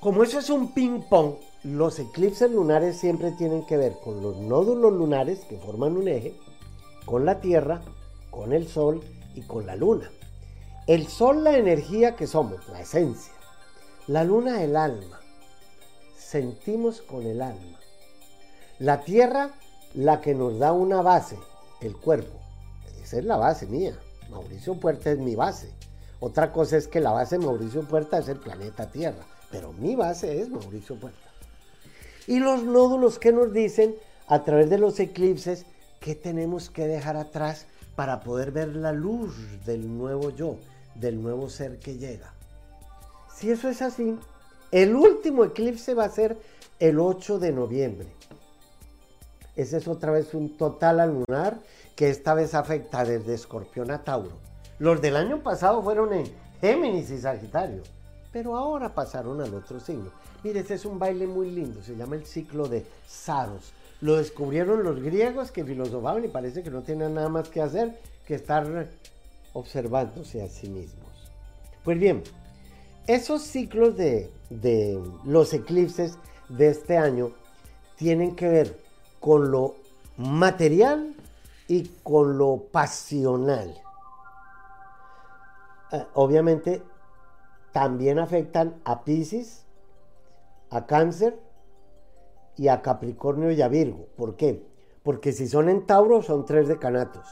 Como 0.00 0.22
eso 0.22 0.38
es 0.38 0.48
un 0.48 0.72
ping-pong, 0.74 1.34
los 1.64 1.98
eclipses 1.98 2.48
lunares 2.52 2.98
siempre 2.98 3.32
tienen 3.32 3.66
que 3.66 3.76
ver 3.76 3.96
con 3.98 4.22
los 4.22 4.36
nódulos 4.36 4.92
lunares 4.92 5.40
que 5.40 5.58
forman 5.58 5.96
un 5.96 6.06
eje, 6.06 6.36
con 7.04 7.26
la 7.26 7.40
Tierra, 7.40 7.82
con 8.30 8.52
el 8.52 8.68
Sol 8.68 9.02
y 9.34 9.42
con 9.42 9.66
la 9.66 9.74
Luna. 9.74 10.08
El 10.86 11.08
Sol 11.08 11.42
la 11.42 11.58
energía 11.58 12.14
que 12.14 12.28
somos, 12.28 12.68
la 12.68 12.80
esencia. 12.80 13.32
La 14.06 14.22
Luna 14.22 14.62
el 14.62 14.76
alma. 14.76 15.18
Sentimos 16.16 17.02
con 17.02 17.26
el 17.26 17.42
alma. 17.42 17.80
La 18.78 19.02
Tierra 19.02 19.50
la 19.94 20.20
que 20.20 20.32
nos 20.32 20.60
da 20.60 20.72
una 20.72 21.02
base, 21.02 21.36
el 21.80 21.96
cuerpo. 21.96 22.38
Esa 23.02 23.18
es 23.18 23.24
la 23.24 23.36
base 23.36 23.66
mía. 23.66 23.98
Mauricio 24.30 24.74
Puerta 24.74 25.10
es 25.10 25.18
mi 25.18 25.34
base. 25.34 25.72
Otra 26.20 26.52
cosa 26.52 26.76
es 26.76 26.86
que 26.86 27.00
la 27.00 27.10
base 27.10 27.36
de 27.36 27.46
Mauricio 27.46 27.82
Puerta 27.82 28.18
es 28.18 28.28
el 28.28 28.38
planeta 28.38 28.92
Tierra, 28.92 29.26
pero 29.50 29.72
mi 29.72 29.96
base 29.96 30.40
es 30.40 30.48
Mauricio 30.48 30.96
Puerta. 30.96 31.28
Y 32.26 32.40
los 32.40 32.62
nódulos 32.62 33.18
que 33.18 33.32
nos 33.32 33.52
dicen 33.52 33.94
a 34.26 34.44
través 34.44 34.68
de 34.70 34.78
los 34.78 35.00
eclipses 35.00 35.64
qué 36.00 36.14
tenemos 36.14 36.70
que 36.70 36.86
dejar 36.86 37.16
atrás 37.16 37.66
para 37.96 38.20
poder 38.20 38.52
ver 38.52 38.68
la 38.76 38.92
luz 38.92 39.34
del 39.64 39.96
nuevo 39.96 40.30
yo, 40.30 40.56
del 40.94 41.20
nuevo 41.20 41.48
ser 41.48 41.78
que 41.78 41.96
llega. 41.96 42.32
Si 43.34 43.50
eso 43.50 43.68
es 43.68 43.82
así, 43.82 44.16
el 44.70 44.94
último 44.94 45.44
eclipse 45.44 45.94
va 45.94 46.04
a 46.04 46.10
ser 46.10 46.36
el 46.78 47.00
8 47.00 47.38
de 47.38 47.52
noviembre. 47.52 48.08
Ese 49.56 49.78
es 49.78 49.88
otra 49.88 50.12
vez 50.12 50.34
un 50.34 50.56
total 50.56 50.98
lunar 51.08 51.58
que 51.96 52.10
esta 52.10 52.34
vez 52.34 52.54
afecta 52.54 53.04
desde 53.04 53.34
Escorpión 53.34 53.90
a 53.90 54.04
Tauro. 54.04 54.38
Los 54.78 55.00
del 55.00 55.16
año 55.16 55.42
pasado 55.42 55.82
fueron 55.82 56.12
en 56.12 56.32
Géminis 56.60 57.10
y 57.10 57.18
Sagitario, 57.18 57.82
pero 58.32 58.56
ahora 58.56 58.94
pasaron 58.94 59.40
al 59.40 59.54
otro 59.54 59.80
signo. 59.80 60.10
Mire, 60.44 60.60
ese 60.60 60.74
es 60.74 60.84
un 60.84 60.98
baile 60.98 61.26
muy 61.26 61.50
lindo, 61.50 61.82
se 61.82 61.96
llama 61.96 62.16
el 62.16 62.26
ciclo 62.26 62.68
de 62.68 62.86
Saros. 63.06 63.72
Lo 64.00 64.16
descubrieron 64.16 64.84
los 64.84 65.00
griegos 65.00 65.50
que 65.50 65.64
filosofaban 65.64 66.24
y 66.24 66.28
parece 66.28 66.62
que 66.62 66.70
no 66.70 66.82
tienen 66.82 67.14
nada 67.14 67.28
más 67.28 67.48
que 67.48 67.60
hacer 67.60 67.98
que 68.26 68.34
estar 68.34 68.88
observándose 69.52 70.42
a 70.42 70.48
sí 70.48 70.68
mismos. 70.68 71.08
Pues 71.82 71.98
bien, 71.98 72.22
esos 73.06 73.42
ciclos 73.42 73.96
de, 73.96 74.30
los 75.24 75.52
eclipses 75.54 76.18
de 76.48 76.68
este 76.68 76.98
año 76.98 77.32
tienen 77.96 78.36
que 78.36 78.48
ver 78.48 78.78
con 79.18 79.50
lo 79.50 79.76
material 80.16 81.14
y 81.66 81.88
con 82.02 82.38
lo 82.38 82.64
pasional. 82.70 83.74
Eh, 85.90 86.04
obviamente 86.14 86.82
también 87.72 88.18
afectan 88.18 88.80
a 88.84 89.04
Pisces, 89.04 89.66
a 90.70 90.86
Cáncer 90.86 91.38
y 92.56 92.68
a 92.68 92.82
Capricornio 92.82 93.50
y 93.52 93.62
a 93.62 93.68
Virgo. 93.68 94.06
¿Por 94.16 94.36
qué? 94.36 94.66
Porque 95.02 95.32
si 95.32 95.48
son 95.48 95.68
en 95.68 95.86
Tauro 95.86 96.22
son 96.22 96.44
tres 96.44 96.68
decanatos. 96.68 97.28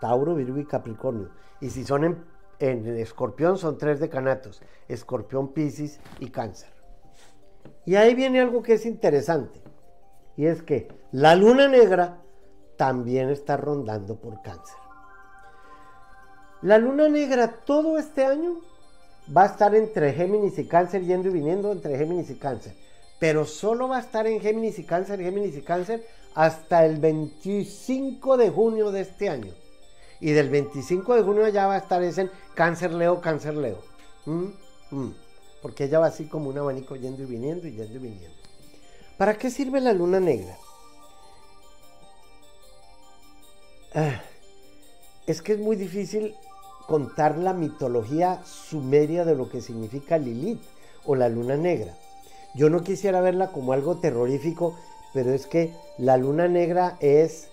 Tauro, 0.00 0.34
Virgo 0.34 0.58
y 0.58 0.64
Capricornio. 0.64 1.30
Y 1.60 1.70
si 1.70 1.84
son 1.84 2.04
en, 2.04 2.24
en 2.60 2.86
Escorpión 2.96 3.58
son 3.58 3.76
tres 3.78 4.00
decanatos. 4.00 4.62
Escorpión, 4.86 5.48
Pisces 5.48 6.00
y 6.20 6.30
Cáncer. 6.30 6.70
Y 7.84 7.96
ahí 7.96 8.14
viene 8.14 8.40
algo 8.40 8.62
que 8.62 8.74
es 8.74 8.86
interesante. 8.86 9.60
Y 10.36 10.46
es 10.46 10.62
que 10.62 10.88
la 11.10 11.34
luna 11.34 11.68
negra 11.68 12.18
también 12.76 13.28
está 13.28 13.56
rondando 13.56 14.16
por 14.16 14.40
cáncer. 14.42 14.76
La 16.62 16.78
luna 16.78 17.08
negra 17.08 17.48
todo 17.64 17.98
este 17.98 18.24
año 18.24 18.60
va 19.36 19.44
a 19.44 19.46
estar 19.46 19.74
entre 19.74 20.12
Géminis 20.12 20.58
y 20.58 20.66
cáncer, 20.66 21.04
yendo 21.04 21.28
y 21.28 21.32
viniendo 21.32 21.72
entre 21.72 21.96
Géminis 21.96 22.30
y 22.30 22.34
cáncer. 22.36 22.74
Pero 23.18 23.44
solo 23.44 23.88
va 23.88 23.98
a 23.98 24.00
estar 24.00 24.26
en 24.26 24.40
Géminis 24.40 24.78
y 24.78 24.84
cáncer, 24.84 25.20
Géminis 25.20 25.56
y 25.56 25.62
cáncer 25.62 26.06
hasta 26.34 26.84
el 26.86 26.98
25 26.98 28.36
de 28.36 28.50
junio 28.50 28.90
de 28.90 29.00
este 29.00 29.28
año. 29.28 29.52
Y 30.20 30.32
del 30.32 30.48
25 30.50 31.14
de 31.14 31.22
junio 31.22 31.48
ya 31.48 31.66
va 31.66 31.74
a 31.74 31.78
estar 31.78 32.02
ese 32.02 32.30
cáncer 32.54 32.92
leo, 32.92 33.20
cáncer 33.20 33.54
leo. 33.54 33.82
¿Mm? 34.26 34.46
¿Mm? 34.90 35.14
Porque 35.62 35.84
ella 35.84 35.98
va 35.98 36.06
así 36.06 36.26
como 36.26 36.50
un 36.50 36.58
abanico 36.58 36.96
yendo 36.96 37.22
y 37.22 37.26
viniendo 37.26 37.66
y 37.66 37.72
yendo 37.72 37.94
y 37.94 37.98
viniendo. 37.98 38.36
¿Para 39.16 39.36
qué 39.36 39.50
sirve 39.50 39.80
la 39.80 39.92
luna 39.92 40.20
negra? 40.20 40.56
Ah, 43.94 44.22
es 45.26 45.42
que 45.42 45.54
es 45.54 45.58
muy 45.58 45.76
difícil 45.76 46.34
contar 46.88 47.36
la 47.36 47.52
mitología 47.52 48.42
sumeria 48.44 49.26
de 49.26 49.36
lo 49.36 49.50
que 49.50 49.60
significa 49.60 50.16
Lilith 50.16 50.62
o 51.04 51.14
la 51.14 51.28
luna 51.28 51.56
negra. 51.56 51.94
Yo 52.54 52.70
no 52.70 52.82
quisiera 52.82 53.20
verla 53.20 53.52
como 53.52 53.74
algo 53.74 53.98
terrorífico, 53.98 54.74
pero 55.12 55.32
es 55.32 55.46
que 55.46 55.74
la 55.98 56.16
luna 56.16 56.48
negra 56.48 56.96
es 57.00 57.48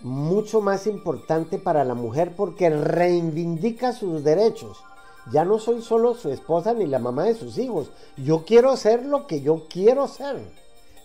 mucho 0.00 0.60
más 0.60 0.88
importante 0.88 1.58
para 1.58 1.84
la 1.84 1.94
mujer 1.94 2.34
porque 2.36 2.70
reivindica 2.70 3.92
sus 3.92 4.24
derechos. 4.24 4.82
Ya 5.30 5.44
no 5.44 5.60
soy 5.60 5.80
solo 5.80 6.14
su 6.14 6.30
esposa 6.30 6.74
ni 6.74 6.86
la 6.86 6.98
mamá 6.98 7.22
de 7.24 7.34
sus 7.34 7.58
hijos. 7.58 7.92
Yo 8.16 8.44
quiero 8.44 8.76
ser 8.76 9.06
lo 9.06 9.28
que 9.28 9.42
yo 9.42 9.68
quiero 9.68 10.08
ser. 10.08 10.40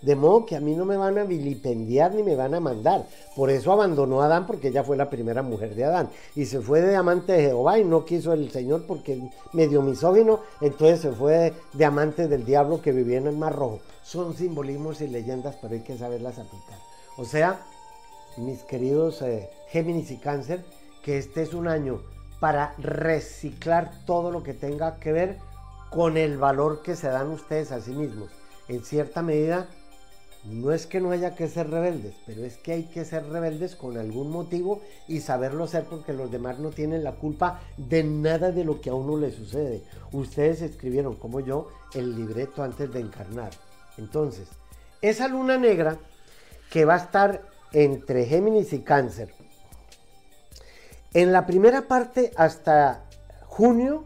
De 0.01 0.15
modo 0.15 0.45
que 0.45 0.55
a 0.55 0.59
mí 0.59 0.75
no 0.75 0.85
me 0.85 0.97
van 0.97 1.17
a 1.17 1.23
vilipendiar 1.23 2.13
ni 2.13 2.23
me 2.23 2.35
van 2.35 2.53
a 2.53 2.59
mandar. 2.59 3.05
Por 3.35 3.49
eso 3.49 3.71
abandonó 3.71 4.21
a 4.21 4.25
Adán, 4.25 4.45
porque 4.45 4.67
ella 4.67 4.83
fue 4.83 4.97
la 4.97 5.09
primera 5.09 5.41
mujer 5.41 5.75
de 5.75 5.85
Adán. 5.85 6.09
Y 6.35 6.45
se 6.45 6.61
fue 6.61 6.81
de 6.81 6.95
amante 6.95 7.33
de 7.33 7.47
Jehová 7.47 7.79
y 7.79 7.83
no 7.83 8.05
quiso 8.05 8.33
el 8.33 8.51
Señor 8.51 8.85
porque 8.87 9.21
medio 9.53 9.81
misógino. 9.81 10.41
Entonces 10.61 11.01
se 11.01 11.11
fue 11.11 11.53
de 11.73 11.85
amante 11.85 12.27
del 12.27 12.45
diablo 12.45 12.81
que 12.81 12.91
vivía 12.91 13.17
en 13.17 13.27
el 13.27 13.37
Mar 13.37 13.55
Rojo. 13.55 13.79
Son 14.03 14.35
simbolismos 14.35 15.01
y 15.01 15.07
leyendas, 15.07 15.57
pero 15.61 15.73
hay 15.73 15.81
que 15.81 15.97
saberlas 15.97 16.37
aplicar. 16.37 16.77
O 17.17 17.25
sea, 17.25 17.59
mis 18.37 18.61
queridos 18.63 19.21
eh, 19.23 19.49
Géminis 19.69 20.11
y 20.11 20.17
Cáncer, 20.17 20.63
que 21.03 21.17
este 21.17 21.41
es 21.41 21.53
un 21.53 21.67
año 21.67 22.01
para 22.39 22.75
reciclar 22.77 23.91
todo 24.05 24.31
lo 24.31 24.43
que 24.43 24.53
tenga 24.53 24.99
que 24.99 25.11
ver 25.11 25.37
con 25.89 26.17
el 26.17 26.37
valor 26.37 26.81
que 26.83 26.95
se 26.95 27.07
dan 27.07 27.31
ustedes 27.31 27.71
a 27.71 27.81
sí 27.81 27.91
mismos. 27.91 28.29
En 28.67 28.83
cierta 28.83 29.21
medida, 29.21 29.67
no 30.49 30.71
es 30.71 30.87
que 30.87 31.01
no 31.01 31.11
haya 31.11 31.35
que 31.35 31.47
ser 31.47 31.69
rebeldes, 31.69 32.15
pero 32.25 32.43
es 32.43 32.57
que 32.57 32.71
hay 32.73 32.83
que 32.83 33.03
ser 33.03 33.27
rebeldes 33.27 33.75
con 33.75 33.97
algún 33.97 34.31
motivo 34.31 34.81
y 35.07 35.19
saberlo 35.19 35.67
ser 35.67 35.85
porque 35.85 36.13
los 36.13 36.31
demás 36.31 36.59
no 36.59 36.69
tienen 36.69 37.03
la 37.03 37.13
culpa 37.13 37.59
de 37.77 38.03
nada 38.03 38.51
de 38.51 38.63
lo 38.63 38.79
que 38.79 38.89
a 38.89 38.93
uno 38.93 39.17
le 39.17 39.31
sucede. 39.31 39.83
Ustedes 40.11 40.61
escribieron, 40.61 41.15
como 41.15 41.41
yo, 41.41 41.69
el 41.93 42.15
libreto 42.15 42.63
antes 42.63 42.91
de 42.91 43.01
encarnar. 43.01 43.51
Entonces, 43.97 44.47
esa 45.01 45.27
luna 45.27 45.57
negra 45.57 45.97
que 46.69 46.85
va 46.85 46.95
a 46.95 47.03
estar 47.03 47.41
entre 47.73 48.25
Géminis 48.25 48.71
y 48.71 48.79
Cáncer, 48.79 49.33
en 51.13 51.33
la 51.33 51.45
primera 51.45 51.87
parte 51.87 52.31
hasta 52.37 53.05
junio, 53.45 54.05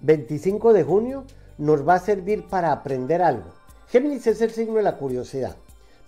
25 0.00 0.72
de 0.72 0.84
junio, 0.84 1.24
nos 1.58 1.86
va 1.86 1.94
a 1.94 2.00
servir 2.00 2.44
para 2.48 2.72
aprender 2.72 3.20
algo 3.20 3.63
Géminis 3.94 4.26
es 4.26 4.40
el 4.40 4.50
signo 4.50 4.74
de 4.74 4.82
la 4.82 4.96
curiosidad, 4.96 5.54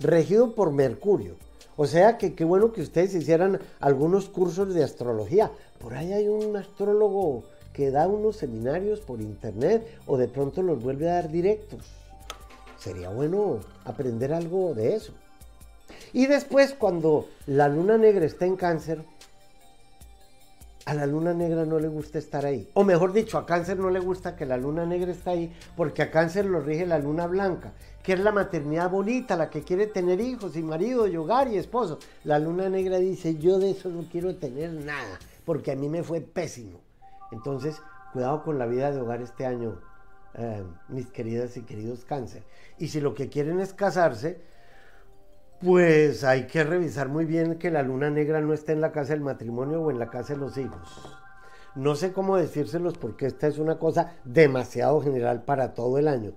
regido 0.00 0.56
por 0.56 0.72
Mercurio. 0.72 1.36
O 1.76 1.86
sea 1.86 2.18
que 2.18 2.34
qué 2.34 2.44
bueno 2.44 2.72
que 2.72 2.80
ustedes 2.80 3.14
hicieran 3.14 3.60
algunos 3.78 4.28
cursos 4.28 4.74
de 4.74 4.82
astrología. 4.82 5.52
Por 5.78 5.94
ahí 5.94 6.12
hay 6.12 6.26
un 6.26 6.56
astrólogo 6.56 7.44
que 7.72 7.92
da 7.92 8.08
unos 8.08 8.38
seminarios 8.38 8.98
por 8.98 9.20
internet 9.20 9.86
o 10.08 10.16
de 10.16 10.26
pronto 10.26 10.62
los 10.62 10.82
vuelve 10.82 11.08
a 11.08 11.14
dar 11.14 11.30
directos. 11.30 11.82
Sería 12.76 13.08
bueno 13.10 13.60
aprender 13.84 14.32
algo 14.32 14.74
de 14.74 14.96
eso. 14.96 15.12
Y 16.12 16.26
después, 16.26 16.74
cuando 16.76 17.28
la 17.46 17.68
luna 17.68 17.98
negra 17.98 18.24
está 18.24 18.46
en 18.46 18.56
cáncer, 18.56 19.04
a 20.86 20.94
la 20.94 21.04
luna 21.04 21.34
negra 21.34 21.66
no 21.66 21.80
le 21.80 21.88
gusta 21.88 22.18
estar 22.18 22.46
ahí. 22.46 22.70
O 22.74 22.84
mejor 22.84 23.12
dicho, 23.12 23.38
a 23.38 23.44
cáncer 23.44 23.76
no 23.76 23.90
le 23.90 23.98
gusta 23.98 24.36
que 24.36 24.46
la 24.46 24.56
luna 24.56 24.86
negra 24.86 25.10
esté 25.10 25.30
ahí, 25.30 25.56
porque 25.76 26.02
a 26.02 26.12
cáncer 26.12 26.46
lo 26.46 26.60
rige 26.60 26.86
la 26.86 27.00
luna 27.00 27.26
blanca, 27.26 27.72
que 28.04 28.12
es 28.12 28.20
la 28.20 28.30
maternidad 28.30 28.88
bonita, 28.88 29.36
la 29.36 29.50
que 29.50 29.62
quiere 29.62 29.88
tener 29.88 30.20
hijos 30.20 30.56
y 30.56 30.62
marido 30.62 31.08
y 31.08 31.16
hogar 31.16 31.48
y 31.48 31.58
esposo. 31.58 31.98
La 32.22 32.38
luna 32.38 32.68
negra 32.68 32.98
dice, 32.98 33.36
yo 33.36 33.58
de 33.58 33.72
eso 33.72 33.88
no 33.88 34.04
quiero 34.08 34.36
tener 34.36 34.70
nada, 34.70 35.18
porque 35.44 35.72
a 35.72 35.76
mí 35.76 35.88
me 35.88 36.04
fue 36.04 36.20
pésimo. 36.20 36.78
Entonces, 37.32 37.82
cuidado 38.12 38.44
con 38.44 38.56
la 38.56 38.66
vida 38.66 38.92
de 38.92 39.00
hogar 39.00 39.22
este 39.22 39.44
año, 39.44 39.80
eh, 40.34 40.62
mis 40.86 41.10
queridas 41.10 41.56
y 41.56 41.62
queridos 41.62 42.04
cáncer. 42.04 42.44
Y 42.78 42.88
si 42.88 43.00
lo 43.00 43.12
que 43.12 43.28
quieren 43.28 43.58
es 43.58 43.74
casarse, 43.74 44.40
pues 45.60 46.22
hay 46.24 46.46
que 46.46 46.64
revisar 46.64 47.08
muy 47.08 47.24
bien 47.24 47.58
que 47.58 47.70
la 47.70 47.82
luna 47.82 48.10
negra 48.10 48.40
no 48.40 48.52
esté 48.52 48.72
en 48.72 48.80
la 48.80 48.92
casa 48.92 49.14
del 49.14 49.22
matrimonio 49.22 49.80
o 49.80 49.90
en 49.90 49.98
la 49.98 50.10
casa 50.10 50.34
de 50.34 50.40
los 50.40 50.58
hijos. 50.58 51.18
No 51.74 51.94
sé 51.94 52.12
cómo 52.12 52.36
decírselos 52.36 52.98
porque 52.98 53.26
esta 53.26 53.46
es 53.46 53.58
una 53.58 53.78
cosa 53.78 54.14
demasiado 54.24 55.00
general 55.00 55.42
para 55.42 55.74
todo 55.74 55.98
el 55.98 56.08
año. 56.08 56.32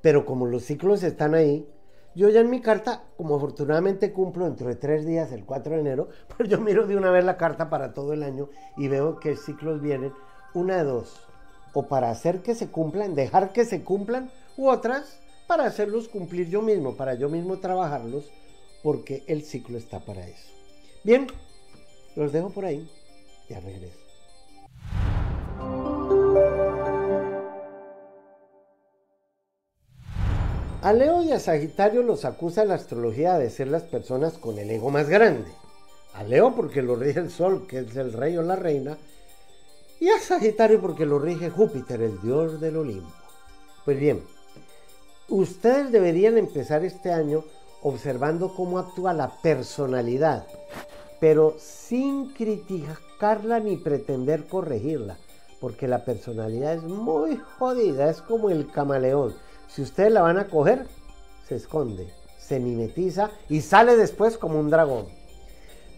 Pero 0.00 0.24
como 0.24 0.46
los 0.46 0.64
ciclos 0.64 1.02
están 1.02 1.34
ahí, 1.34 1.68
yo 2.14 2.28
ya 2.28 2.40
en 2.40 2.50
mi 2.50 2.60
carta, 2.60 3.04
como 3.16 3.36
afortunadamente 3.36 4.12
cumplo 4.12 4.46
dentro 4.46 4.68
de 4.68 4.76
tres 4.76 5.04
días, 5.04 5.32
el 5.32 5.44
4 5.44 5.74
de 5.74 5.80
enero, 5.80 6.08
pues 6.36 6.48
yo 6.48 6.60
miro 6.60 6.86
de 6.86 6.96
una 6.96 7.10
vez 7.10 7.24
la 7.24 7.36
carta 7.36 7.70
para 7.70 7.94
todo 7.94 8.12
el 8.12 8.22
año 8.22 8.48
y 8.76 8.88
veo 8.88 9.20
qué 9.20 9.36
ciclos 9.36 9.80
vienen. 9.80 10.12
Una 10.54 10.78
de 10.78 10.84
dos. 10.84 11.20
O 11.72 11.86
para 11.86 12.10
hacer 12.10 12.40
que 12.42 12.54
se 12.54 12.68
cumplan, 12.68 13.14
dejar 13.14 13.52
que 13.52 13.64
se 13.64 13.84
cumplan, 13.84 14.30
u 14.56 14.68
otras 14.68 15.20
para 15.46 15.66
hacerlos 15.66 16.08
cumplir 16.08 16.48
yo 16.48 16.62
mismo, 16.62 16.96
para 16.96 17.14
yo 17.14 17.28
mismo 17.28 17.58
trabajarlos 17.58 18.30
porque 18.86 19.24
el 19.26 19.42
ciclo 19.42 19.78
está 19.78 19.98
para 19.98 20.28
eso. 20.28 20.48
Bien, 21.02 21.26
los 22.14 22.32
dejo 22.32 22.50
por 22.50 22.64
ahí. 22.64 22.88
Ya 23.48 23.58
regreso. 23.58 23.98
A 30.82 30.92
Leo 30.92 31.24
y 31.24 31.32
a 31.32 31.40
Sagitario 31.40 32.04
los 32.04 32.24
acusa 32.24 32.64
la 32.64 32.74
astrología 32.74 33.36
de 33.38 33.50
ser 33.50 33.66
las 33.66 33.82
personas 33.82 34.34
con 34.34 34.56
el 34.56 34.70
ego 34.70 34.90
más 34.90 35.08
grande. 35.08 35.50
A 36.14 36.22
Leo 36.22 36.54
porque 36.54 36.80
lo 36.80 36.94
rige 36.94 37.18
el 37.18 37.32
Sol, 37.32 37.66
que 37.66 37.80
es 37.80 37.96
el 37.96 38.12
rey 38.12 38.36
o 38.36 38.42
la 38.42 38.54
reina, 38.54 38.96
y 39.98 40.10
a 40.10 40.20
Sagitario 40.20 40.80
porque 40.80 41.06
lo 41.06 41.18
rige 41.18 41.50
Júpiter, 41.50 42.02
el 42.02 42.20
dios 42.20 42.60
del 42.60 42.76
Olimpo. 42.76 43.10
Pues 43.84 43.98
bien, 43.98 44.22
ustedes 45.28 45.90
deberían 45.90 46.38
empezar 46.38 46.84
este 46.84 47.12
año 47.12 47.42
observando 47.86 48.52
cómo 48.52 48.80
actúa 48.80 49.12
la 49.12 49.30
personalidad, 49.42 50.44
pero 51.20 51.54
sin 51.56 52.32
criticarla 52.32 53.60
ni 53.60 53.76
pretender 53.76 54.48
corregirla, 54.48 55.16
porque 55.60 55.86
la 55.86 56.04
personalidad 56.04 56.74
es 56.74 56.82
muy 56.82 57.36
jodida, 57.36 58.10
es 58.10 58.20
como 58.22 58.50
el 58.50 58.72
camaleón. 58.72 59.36
Si 59.68 59.82
ustedes 59.82 60.10
la 60.10 60.22
van 60.22 60.36
a 60.36 60.48
coger, 60.48 60.88
se 61.46 61.54
esconde, 61.54 62.12
se 62.36 62.58
mimetiza 62.58 63.30
y 63.48 63.60
sale 63.60 63.96
después 63.96 64.36
como 64.36 64.58
un 64.58 64.68
dragón. 64.68 65.06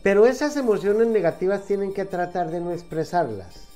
Pero 0.03 0.27
esas 0.27 0.59
emociones 0.59 1.07
negativas 1.07 1.65
tienen 1.65 1.95
que 1.95 2.05
tratar 2.05 2.51
de 2.51 2.61
no 2.61 2.73
expresarlas 2.73 3.67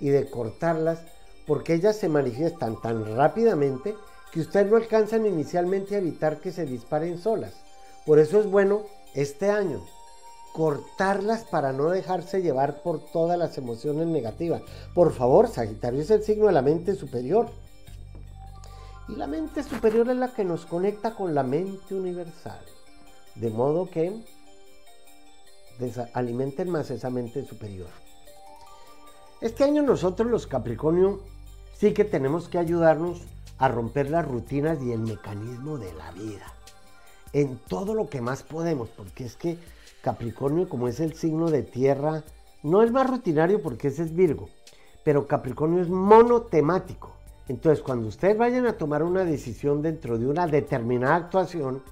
y 0.00 0.10
de 0.10 0.28
cortarlas 0.28 0.98
porque 1.46 1.72
ellas 1.72 1.96
se 1.96 2.10
manifiestan 2.10 2.78
tan 2.82 3.16
rápidamente 3.16 3.94
que 4.34 4.40
ustedes 4.40 4.68
no 4.68 4.76
alcanzan 4.76 5.26
inicialmente 5.26 5.94
a 5.94 5.98
evitar 5.98 6.40
que 6.40 6.50
se 6.50 6.66
disparen 6.66 7.18
solas. 7.20 7.52
Por 8.04 8.18
eso 8.18 8.40
es 8.40 8.50
bueno 8.50 8.82
este 9.14 9.48
año 9.48 9.80
cortarlas 10.52 11.44
para 11.44 11.72
no 11.72 11.88
dejarse 11.88 12.42
llevar 12.42 12.82
por 12.82 12.98
todas 13.12 13.38
las 13.38 13.56
emociones 13.58 14.08
negativas. 14.08 14.62
Por 14.92 15.12
favor, 15.12 15.46
Sagitario 15.46 16.00
es 16.00 16.10
el 16.10 16.24
signo 16.24 16.46
de 16.48 16.52
la 16.52 16.62
mente 16.62 16.96
superior. 16.96 17.46
Y 19.08 19.14
la 19.14 19.28
mente 19.28 19.62
superior 19.62 20.10
es 20.10 20.16
la 20.16 20.34
que 20.34 20.44
nos 20.44 20.66
conecta 20.66 21.14
con 21.14 21.32
la 21.32 21.44
mente 21.44 21.94
universal. 21.94 22.60
De 23.36 23.50
modo 23.50 23.88
que 23.88 24.20
alimenten 26.12 26.70
más 26.70 26.90
esa 26.90 27.08
mente 27.08 27.44
superior. 27.44 27.90
Este 29.40 29.62
año 29.62 29.82
nosotros 29.82 30.28
los 30.28 30.48
Capricornio 30.48 31.20
sí 31.78 31.94
que 31.94 32.04
tenemos 32.04 32.48
que 32.48 32.58
ayudarnos 32.58 33.22
a 33.58 33.68
romper 33.68 34.10
las 34.10 34.26
rutinas 34.26 34.82
y 34.82 34.92
el 34.92 35.00
mecanismo 35.00 35.78
de 35.78 35.92
la 35.94 36.10
vida. 36.12 36.52
En 37.32 37.58
todo 37.68 37.94
lo 37.94 38.08
que 38.08 38.20
más 38.20 38.42
podemos, 38.42 38.88
porque 38.90 39.24
es 39.24 39.36
que 39.36 39.58
Capricornio, 40.02 40.68
como 40.68 40.88
es 40.88 41.00
el 41.00 41.14
signo 41.14 41.50
de 41.50 41.62
tierra, 41.62 42.22
no 42.62 42.82
es 42.82 42.90
más 42.90 43.08
rutinario 43.08 43.62
porque 43.62 43.88
ese 43.88 44.02
es 44.02 44.14
Virgo, 44.14 44.48
pero 45.02 45.26
Capricornio 45.26 45.82
es 45.82 45.88
monotemático. 45.88 47.12
Entonces, 47.48 47.82
cuando 47.82 48.08
ustedes 48.08 48.38
vayan 48.38 48.66
a 48.66 48.78
tomar 48.78 49.02
una 49.02 49.24
decisión 49.24 49.82
dentro 49.82 50.18
de 50.18 50.26
una 50.26 50.46
determinada 50.46 51.16
actuación, 51.16 51.82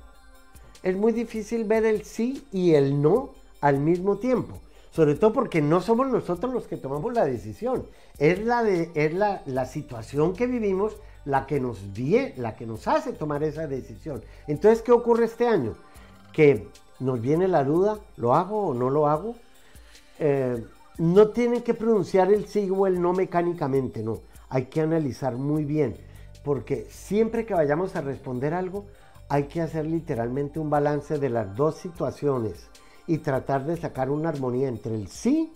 es 0.82 0.96
muy 0.96 1.12
difícil 1.12 1.64
ver 1.64 1.84
el 1.84 2.04
sí 2.04 2.46
y 2.52 2.74
el 2.74 3.00
no 3.02 3.30
al 3.60 3.78
mismo 3.78 4.16
tiempo. 4.16 4.58
Sobre 4.90 5.14
todo 5.14 5.32
porque 5.32 5.62
no 5.62 5.80
somos 5.80 6.08
nosotros 6.08 6.52
los 6.52 6.66
que 6.66 6.76
tomamos 6.76 7.14
la 7.14 7.24
decisión. 7.24 7.86
Es 8.18 8.44
la, 8.44 8.62
de, 8.62 8.90
es 8.94 9.14
la, 9.14 9.42
la 9.46 9.64
situación 9.64 10.34
que 10.34 10.46
vivimos 10.46 10.96
la 11.24 11.46
que 11.46 11.60
nos 11.60 11.94
die, 11.94 12.34
la 12.36 12.56
que 12.56 12.66
nos 12.66 12.88
hace 12.88 13.12
tomar 13.12 13.42
esa 13.42 13.66
decisión. 13.66 14.22
Entonces, 14.46 14.82
¿qué 14.82 14.92
ocurre 14.92 15.26
este 15.26 15.46
año? 15.46 15.74
Que 16.32 16.68
nos 17.00 17.20
viene 17.20 17.48
la 17.48 17.64
duda, 17.64 17.98
¿lo 18.16 18.34
hago 18.34 18.68
o 18.68 18.74
no 18.74 18.90
lo 18.90 19.08
hago? 19.08 19.36
Eh, 20.18 20.64
no 20.98 21.28
tienen 21.28 21.62
que 21.62 21.74
pronunciar 21.74 22.32
el 22.32 22.46
sí 22.46 22.68
o 22.70 22.86
el 22.86 23.00
no 23.00 23.12
mecánicamente, 23.12 24.02
no. 24.02 24.20
Hay 24.48 24.66
que 24.66 24.80
analizar 24.80 25.36
muy 25.36 25.64
bien, 25.64 25.96
porque 26.44 26.86
siempre 26.90 27.46
que 27.46 27.54
vayamos 27.54 27.96
a 27.96 28.02
responder 28.02 28.52
algo, 28.54 28.84
hay 29.28 29.44
que 29.44 29.62
hacer 29.62 29.86
literalmente 29.86 30.58
un 30.58 30.68
balance 30.68 31.18
de 31.18 31.30
las 31.30 31.56
dos 31.56 31.76
situaciones 31.76 32.68
y 33.06 33.18
tratar 33.18 33.64
de 33.64 33.76
sacar 33.76 34.10
una 34.10 34.28
armonía 34.28 34.68
entre 34.68 34.94
el 34.94 35.08
sí 35.08 35.52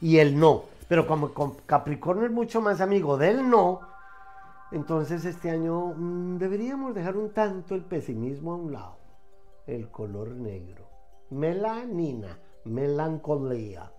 y 0.00 0.18
el 0.18 0.38
no. 0.38 0.64
Pero 0.88 1.06
como 1.06 1.32
Capricornio 1.66 2.26
es 2.26 2.32
mucho 2.32 2.60
más 2.60 2.80
amigo 2.80 3.18
del 3.18 3.50
no, 3.50 3.80
entonces 4.70 5.24
este 5.24 5.50
año 5.50 5.94
mm, 5.96 6.38
deberíamos 6.38 6.94
dejar 6.94 7.16
un 7.16 7.32
tanto 7.32 7.74
el 7.74 7.84
pesimismo 7.84 8.52
a 8.52 8.56
un 8.56 8.72
lado. 8.72 8.98
El 9.66 9.90
color 9.90 10.30
negro. 10.30 10.88
Melanina, 11.30 12.38
melancolía. 12.64 13.92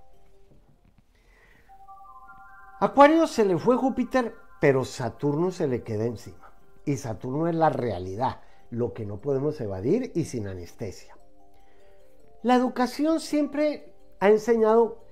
Acuario 2.79 3.27
se 3.27 3.45
le 3.45 3.57
fue 3.57 3.75
Júpiter, 3.75 4.33
pero 4.61 4.85
Saturno 4.85 5.51
se 5.51 5.67
le 5.67 5.83
queda 5.83 6.05
encima. 6.05 6.53
Y 6.85 6.97
Saturno 6.97 7.47
es 7.47 7.55
la 7.55 7.69
realidad, 7.69 8.41
lo 8.69 8.93
que 8.93 9.05
no 9.05 9.19
podemos 9.19 9.59
evadir 9.59 10.11
y 10.15 10.25
sin 10.25 10.47
anestesia. 10.47 11.17
La 12.41 12.55
educación 12.55 13.19
siempre 13.19 13.93
ha 14.19 14.29
enseñado 14.29 15.03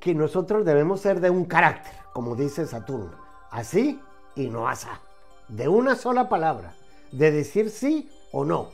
que 0.00 0.14
nosotros 0.14 0.64
debemos 0.64 1.00
ser 1.00 1.20
de 1.20 1.30
un 1.30 1.44
carácter, 1.44 1.92
como 2.12 2.34
dice 2.34 2.66
Saturno. 2.66 3.16
Así 3.50 4.00
y 4.34 4.48
no 4.48 4.68
asa. 4.68 5.00
De 5.48 5.68
una 5.68 5.96
sola 5.96 6.28
palabra, 6.28 6.74
de 7.12 7.30
decir 7.30 7.70
sí 7.70 8.10
o 8.32 8.44
no. 8.44 8.70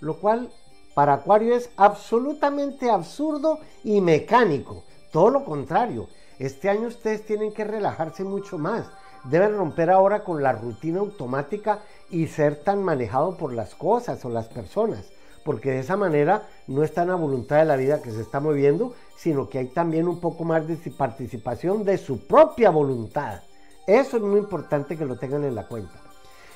Lo 0.00 0.18
cual 0.18 0.50
para 0.94 1.14
Acuario 1.14 1.54
es 1.54 1.70
absolutamente 1.76 2.90
absurdo 2.90 3.58
y 3.84 4.00
mecánico. 4.00 4.84
Todo 5.12 5.30
lo 5.30 5.44
contrario. 5.44 6.08
Este 6.38 6.68
año 6.68 6.88
ustedes 6.88 7.24
tienen 7.24 7.52
que 7.52 7.64
relajarse 7.64 8.24
mucho 8.24 8.58
más. 8.58 8.86
Deben 9.24 9.56
romper 9.56 9.90
ahora 9.90 10.24
con 10.24 10.42
la 10.42 10.52
rutina 10.52 11.00
automática 11.00 11.80
y 12.10 12.26
ser 12.26 12.56
tan 12.56 12.82
manejado 12.82 13.36
por 13.36 13.52
las 13.52 13.74
cosas 13.74 14.24
o 14.24 14.30
las 14.30 14.48
personas. 14.48 15.10
Porque 15.44 15.70
de 15.70 15.80
esa 15.80 15.96
manera 15.96 16.48
no 16.66 16.82
están 16.82 17.10
a 17.10 17.14
voluntad 17.14 17.58
de 17.58 17.64
la 17.64 17.76
vida 17.76 18.02
que 18.02 18.10
se 18.10 18.20
está 18.20 18.40
moviendo, 18.40 18.94
sino 19.16 19.48
que 19.48 19.58
hay 19.58 19.66
también 19.66 20.08
un 20.08 20.20
poco 20.20 20.44
más 20.44 20.66
de 20.66 20.76
participación 20.90 21.84
de 21.84 21.98
su 21.98 22.26
propia 22.26 22.70
voluntad. 22.70 23.42
Eso 23.86 24.16
es 24.16 24.22
muy 24.22 24.38
importante 24.38 24.96
que 24.96 25.04
lo 25.04 25.16
tengan 25.16 25.44
en 25.44 25.54
la 25.54 25.66
cuenta. 25.66 26.00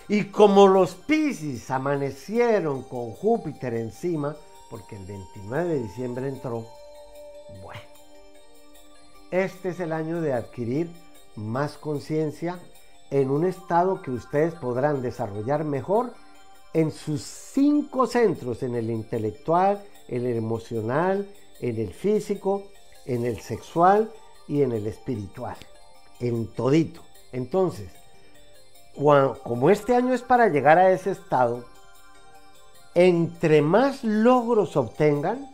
Y 0.09 0.25
como 0.25 0.69
los 0.69 0.95
Pisces 0.95 1.71
amanecieron 1.71 2.83
con 2.83 3.13
Júpiter 3.13 3.75
encima, 3.75 4.37
porque 4.71 4.97
el 4.97 5.07
29 5.07 5.69
de 5.69 5.83
diciembre 5.83 6.29
entró, 6.29 6.67
bueno, 7.63 7.81
este 9.31 9.71
es 9.71 9.81
el 9.81 9.93
año 9.93 10.21
de 10.21 10.35
adquirir 10.35 10.91
más 11.37 11.79
conciencia 11.79 12.61
en 13.11 13.31
un 13.31 13.47
estado 13.47 14.03
que 14.03 14.11
ustedes 14.11 14.55
podrán 14.55 15.03
desarrollar 15.03 15.65
mejor 15.65 16.13
en 16.73 16.91
sus 16.91 17.23
cinco 17.23 18.07
centros, 18.07 18.63
en 18.63 18.75
el 18.75 18.91
intelectual, 18.91 19.83
en 20.09 20.27
el 20.27 20.37
emocional, 20.37 21.29
en 21.61 21.79
el 21.79 21.93
físico, 21.93 22.65
en 23.07 23.25
el 23.25 23.41
sexual 23.41 24.13
y 24.49 24.63
en 24.63 24.73
el 24.73 24.87
espiritual, 24.87 25.57
en 26.21 26.49
todito. 26.49 27.03
Entonces, 27.35 27.91
como 28.95 29.69
este 29.69 29.97
año 29.97 30.15
es 30.15 30.23
para 30.23 30.47
llegar 30.47 30.79
a 30.79 30.93
ese 30.93 31.11
estado, 31.11 31.65
entre 32.95 33.61
más 33.61 34.05
logros 34.05 34.77
obtengan, 34.77 35.51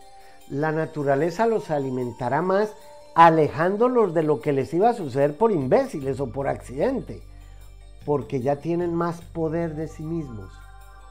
la 0.50 0.72
naturaleza 0.72 1.46
los 1.46 1.70
alimentará 1.70 2.42
más, 2.42 2.74
alejándolos 3.14 4.12
de 4.12 4.22
lo 4.22 4.42
que 4.42 4.52
les 4.52 4.74
iba 4.74 4.90
a 4.90 4.94
suceder 4.94 5.38
por 5.38 5.52
imbéciles 5.52 6.20
o 6.20 6.26
por 6.26 6.48
accidente, 6.48 7.22
porque 8.04 8.42
ya 8.42 8.56
tienen 8.56 8.94
más 8.94 9.22
poder 9.22 9.74
de 9.74 9.88
sí 9.88 10.02
mismos. 10.02 10.52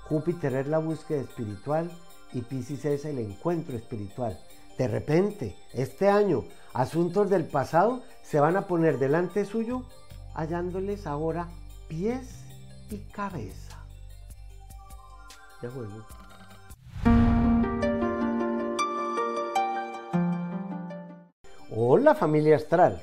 Júpiter 0.07 0.53
es 0.53 0.67
la 0.67 0.77
búsqueda 0.77 1.21
espiritual 1.21 1.89
y 2.31 2.41
Pisces 2.41 2.85
es 2.85 3.05
el 3.05 3.17
encuentro 3.17 3.75
espiritual. 3.75 4.39
De 4.77 4.87
repente, 4.87 5.55
este 5.73 6.09
año, 6.09 6.43
asuntos 6.73 7.31
del 7.31 7.45
pasado 7.45 8.03
se 8.21 8.39
van 8.39 8.55
a 8.55 8.67
poner 8.67 8.99
delante 8.99 9.45
suyo, 9.45 9.81
hallándoles 10.33 11.07
ahora 11.07 11.47
pies 11.87 12.45
y 12.89 12.97
cabeza. 13.11 13.83
Ya 15.61 15.69
vuelvo. 15.69 16.05
Hola 21.71 22.15
familia 22.15 22.55
astral. 22.55 23.01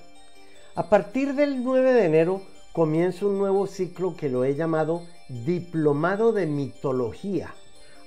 A 0.74 0.88
partir 0.88 1.34
del 1.34 1.64
9 1.64 1.92
de 1.92 2.04
enero 2.04 2.42
comienza 2.72 3.26
un 3.26 3.38
nuevo 3.38 3.66
ciclo 3.66 4.16
que 4.16 4.28
lo 4.28 4.44
he 4.44 4.54
llamado 4.54 5.02
Diplomado 5.28 6.32
de 6.32 6.46
Mitología, 6.46 7.54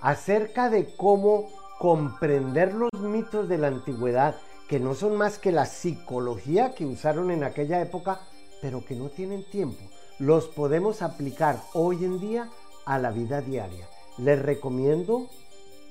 acerca 0.02 0.70
de 0.70 0.96
cómo 0.96 1.50
comprender 1.80 2.74
los 2.74 2.92
mitos 2.94 3.50
de 3.50 3.58
la 3.58 3.68
antigüedad, 3.68 4.36
que 4.68 4.80
no 4.80 4.94
son 4.94 5.16
más 5.16 5.40
que 5.40 5.52
la 5.52 5.66
psicología 5.66 6.76
que 6.76 6.86
usaron 6.86 7.32
en 7.32 7.44
aquella 7.44 7.82
época, 7.82 8.20
pero 8.62 8.86
que 8.86 8.96
no 8.96 9.10
tienen 9.10 9.44
tiempo. 9.44 9.82
Los 10.20 10.48
podemos 10.48 11.02
aplicar 11.02 11.62
hoy 11.74 12.04
en 12.06 12.20
día 12.20 12.50
a 12.86 13.00
la 13.00 13.12
vida 13.12 13.42
diaria. 13.42 13.88
Les 14.18 14.42
recomiendo 14.42 15.28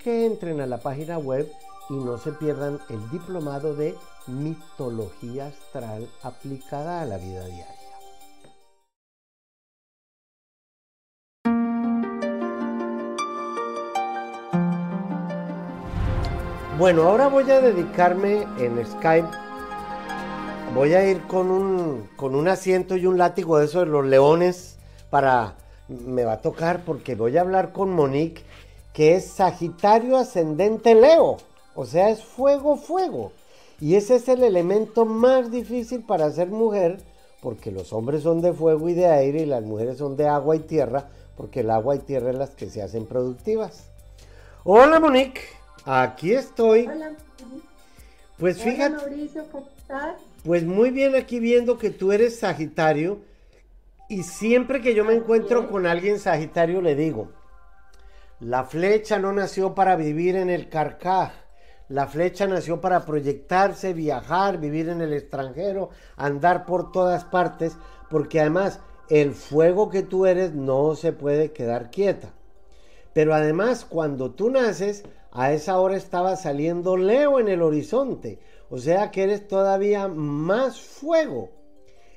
que 0.02 0.26
entren 0.26 0.60
a 0.60 0.66
la 0.66 0.78
página 0.78 1.18
web 1.18 1.50
y 1.88 1.94
no 1.94 2.18
se 2.18 2.32
pierdan 2.32 2.78
el 2.90 3.10
diplomado 3.10 3.74
de 3.74 3.94
mitología 4.26 5.46
astral 5.46 6.08
aplicada 6.22 7.00
a 7.00 7.06
la 7.06 7.16
vida 7.16 7.44
diaria. 7.46 7.78
Bueno, 16.78 17.02
ahora 17.08 17.26
voy 17.26 17.50
a 17.50 17.60
dedicarme 17.60 18.46
en 18.58 18.86
Skype. 18.86 19.47
Voy 20.74 20.94
a 20.94 21.08
ir 21.08 21.22
con 21.22 21.50
un, 21.50 22.08
con 22.16 22.34
un 22.34 22.46
asiento 22.46 22.96
y 22.96 23.06
un 23.06 23.18
látigo 23.18 23.58
de 23.58 23.64
esos 23.64 23.84
de 23.84 23.90
los 23.90 24.04
leones 24.04 24.76
para... 25.10 25.56
Me 25.88 26.24
va 26.24 26.34
a 26.34 26.42
tocar 26.42 26.84
porque 26.84 27.14
voy 27.14 27.38
a 27.38 27.40
hablar 27.40 27.72
con 27.72 27.90
Monique, 27.90 28.42
que 28.92 29.16
es 29.16 29.26
Sagitario 29.26 30.18
ascendente 30.18 30.94
Leo. 30.94 31.38
O 31.74 31.86
sea, 31.86 32.10
es 32.10 32.22
fuego, 32.22 32.76
fuego. 32.76 33.32
Y 33.80 33.94
ese 33.94 34.16
es 34.16 34.28
el 34.28 34.42
elemento 34.44 35.06
más 35.06 35.50
difícil 35.50 36.02
para 36.02 36.30
ser 36.30 36.48
mujer, 36.48 37.00
porque 37.40 37.70
los 37.70 37.94
hombres 37.94 38.22
son 38.22 38.42
de 38.42 38.52
fuego 38.52 38.88
y 38.90 38.94
de 38.94 39.06
aire 39.06 39.42
y 39.42 39.46
las 39.46 39.62
mujeres 39.62 39.96
son 39.96 40.16
de 40.16 40.28
agua 40.28 40.56
y 40.56 40.60
tierra, 40.60 41.08
porque 41.36 41.60
el 41.60 41.70
agua 41.70 41.96
y 41.96 42.00
tierra 42.00 42.30
es 42.30 42.36
las 42.36 42.50
que 42.50 42.68
se 42.68 42.82
hacen 42.82 43.06
productivas. 43.06 43.84
Hola 44.64 45.00
Monique. 45.00 45.40
Aquí 45.86 46.34
estoy. 46.34 46.86
Hola. 46.86 47.12
Pues 48.38 48.62
fíjate. 48.62 48.96
Mauricio, 48.96 49.44
¿cómo 49.50 49.66
estás? 49.78 50.16
Pues 50.48 50.64
muy 50.64 50.90
bien 50.90 51.14
aquí 51.14 51.40
viendo 51.40 51.76
que 51.76 51.90
tú 51.90 52.10
eres 52.10 52.38
Sagitario 52.38 53.18
y 54.08 54.22
siempre 54.22 54.80
que 54.80 54.94
yo 54.94 55.04
me 55.04 55.12
encuentro 55.12 55.68
con 55.68 55.84
alguien 55.84 56.18
Sagitario 56.18 56.80
le 56.80 56.94
digo, 56.94 57.28
la 58.40 58.64
flecha 58.64 59.18
no 59.18 59.30
nació 59.30 59.74
para 59.74 59.94
vivir 59.94 60.36
en 60.36 60.48
el 60.48 60.70
carcaj, 60.70 61.32
la 61.90 62.06
flecha 62.06 62.46
nació 62.46 62.80
para 62.80 63.04
proyectarse, 63.04 63.92
viajar, 63.92 64.56
vivir 64.56 64.88
en 64.88 65.02
el 65.02 65.12
extranjero, 65.12 65.90
andar 66.16 66.64
por 66.64 66.92
todas 66.92 67.24
partes, 67.26 67.76
porque 68.08 68.40
además 68.40 68.80
el 69.10 69.34
fuego 69.34 69.90
que 69.90 70.02
tú 70.02 70.24
eres 70.24 70.54
no 70.54 70.94
se 70.94 71.12
puede 71.12 71.52
quedar 71.52 71.90
quieta. 71.90 72.32
Pero 73.12 73.34
además 73.34 73.84
cuando 73.84 74.30
tú 74.30 74.48
naces, 74.48 75.04
a 75.30 75.52
esa 75.52 75.78
hora 75.78 75.98
estaba 75.98 76.36
saliendo 76.36 76.96
Leo 76.96 77.38
en 77.38 77.48
el 77.48 77.60
horizonte, 77.60 78.38
o 78.70 78.78
sea 78.78 79.10
que 79.10 79.22
eres 79.22 79.48
todavía 79.48 80.08
más 80.08 80.80
fuego. 80.80 81.50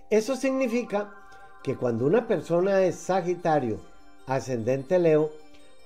Eso 0.09 0.35
significa 0.35 1.13
que 1.63 1.75
cuando 1.75 2.05
una 2.05 2.27
persona 2.27 2.83
es 2.83 2.95
Sagitario, 2.95 3.79
ascendente 4.25 4.99
Leo, 4.99 5.31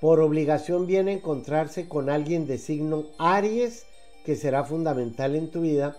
por 0.02 0.20
obligación 0.20 0.88
viene 0.88 1.12
a 1.12 1.16
encontrarse 1.16 1.88
con 1.88 2.10
alguien 2.10 2.48
de 2.48 2.58
signo 2.58 3.06
Aries, 3.18 3.86
que 4.26 4.36
será 4.36 4.64
fundamental 4.64 5.36
en 5.36 5.52
tu 5.52 5.62
vida 5.62 5.96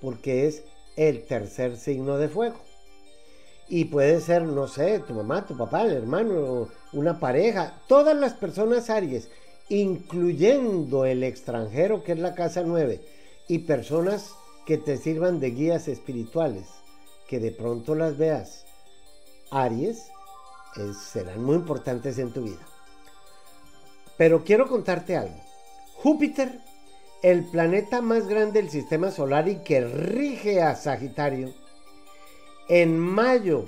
porque 0.00 0.46
es 0.46 0.64
el 0.96 1.24
tercer 1.24 1.76
signo 1.76 2.18
de 2.18 2.28
fuego. 2.28 2.56
Y 3.68 3.84
puede 3.86 4.20
ser, 4.20 4.42
no 4.42 4.66
sé, 4.66 4.98
tu 5.00 5.12
mamá, 5.12 5.46
tu 5.46 5.56
papá, 5.56 5.82
el 5.82 5.92
hermano, 5.92 6.68
una 6.92 7.20
pareja, 7.20 7.80
todas 7.86 8.16
las 8.16 8.34
personas 8.34 8.90
Aries 8.90 9.28
incluyendo 9.68 11.04
el 11.04 11.22
extranjero 11.22 12.02
que 12.02 12.12
es 12.12 12.18
la 12.18 12.34
casa 12.34 12.62
9 12.64 13.00
y 13.48 13.60
personas 13.60 14.34
que 14.66 14.78
te 14.78 14.98
sirvan 14.98 15.40
de 15.40 15.50
guías 15.50 15.88
espirituales, 15.88 16.66
que 17.26 17.40
de 17.40 17.50
pronto 17.50 17.94
las 17.94 18.18
veas, 18.18 18.66
Aries, 19.50 20.10
serán 21.12 21.42
muy 21.42 21.56
importantes 21.56 22.18
en 22.18 22.32
tu 22.32 22.42
vida. 22.42 22.64
Pero 24.16 24.44
quiero 24.44 24.68
contarte 24.68 25.16
algo. 25.16 25.40
Júpiter, 25.94 26.60
el 27.22 27.44
planeta 27.44 28.00
más 28.02 28.28
grande 28.28 28.60
del 28.60 28.70
sistema 28.70 29.10
solar 29.10 29.48
y 29.48 29.56
que 29.62 29.80
rige 29.80 30.62
a 30.62 30.76
Sagitario, 30.76 31.52
en 32.68 32.98
mayo 32.98 33.64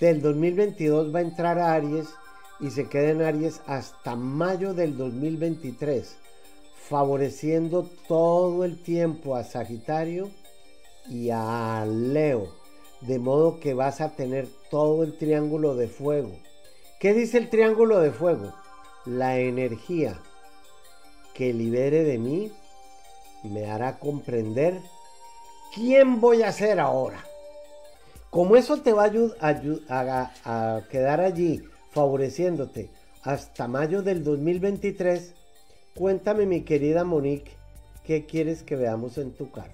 del 0.00 0.22
2022 0.22 1.14
va 1.14 1.18
a 1.18 1.22
entrar 1.22 1.58
a 1.58 1.74
Aries 1.74 2.06
y 2.60 2.70
se 2.70 2.88
queda 2.88 3.10
en 3.10 3.22
Aries 3.22 3.60
hasta 3.66 4.14
mayo 4.14 4.72
del 4.72 4.96
2023, 4.96 6.16
favoreciendo 6.88 7.88
todo 8.06 8.64
el 8.64 8.80
tiempo 8.80 9.34
a 9.34 9.42
Sagitario 9.42 10.30
y 11.08 11.30
a 11.30 11.84
Leo, 11.86 12.48
de 13.00 13.18
modo 13.18 13.58
que 13.58 13.74
vas 13.74 14.00
a 14.00 14.14
tener 14.14 14.46
todo 14.70 15.02
el 15.02 15.16
triángulo 15.16 15.74
de 15.74 15.88
fuego. 15.88 16.32
¿Qué 17.00 17.12
dice 17.12 17.38
el 17.38 17.50
triángulo 17.50 18.00
de 18.00 18.12
fuego? 18.12 18.54
La 19.04 19.38
energía 19.38 20.20
que 21.34 21.52
libere 21.52 22.04
de 22.04 22.18
mí 22.18 22.52
me 23.42 23.66
hará 23.70 23.98
comprender 23.98 24.80
quién 25.74 26.20
voy 26.20 26.42
a 26.42 26.52
ser 26.52 26.78
ahora. 26.78 27.24
Como 28.30 28.56
eso 28.56 28.80
te 28.80 28.92
va 28.92 29.10
a, 29.40 29.52
a, 29.88 30.76
a 30.76 30.88
quedar 30.88 31.20
allí 31.20 31.62
favoreciéndote 31.90 32.90
hasta 33.22 33.66
mayo 33.66 34.02
del 34.02 34.22
2023, 34.22 35.34
cuéntame 35.96 36.46
mi 36.46 36.62
querida 36.62 37.04
Monique, 37.04 37.56
¿qué 38.04 38.26
quieres 38.26 38.62
que 38.62 38.76
veamos 38.76 39.18
en 39.18 39.32
tu 39.32 39.50
carta? 39.50 39.72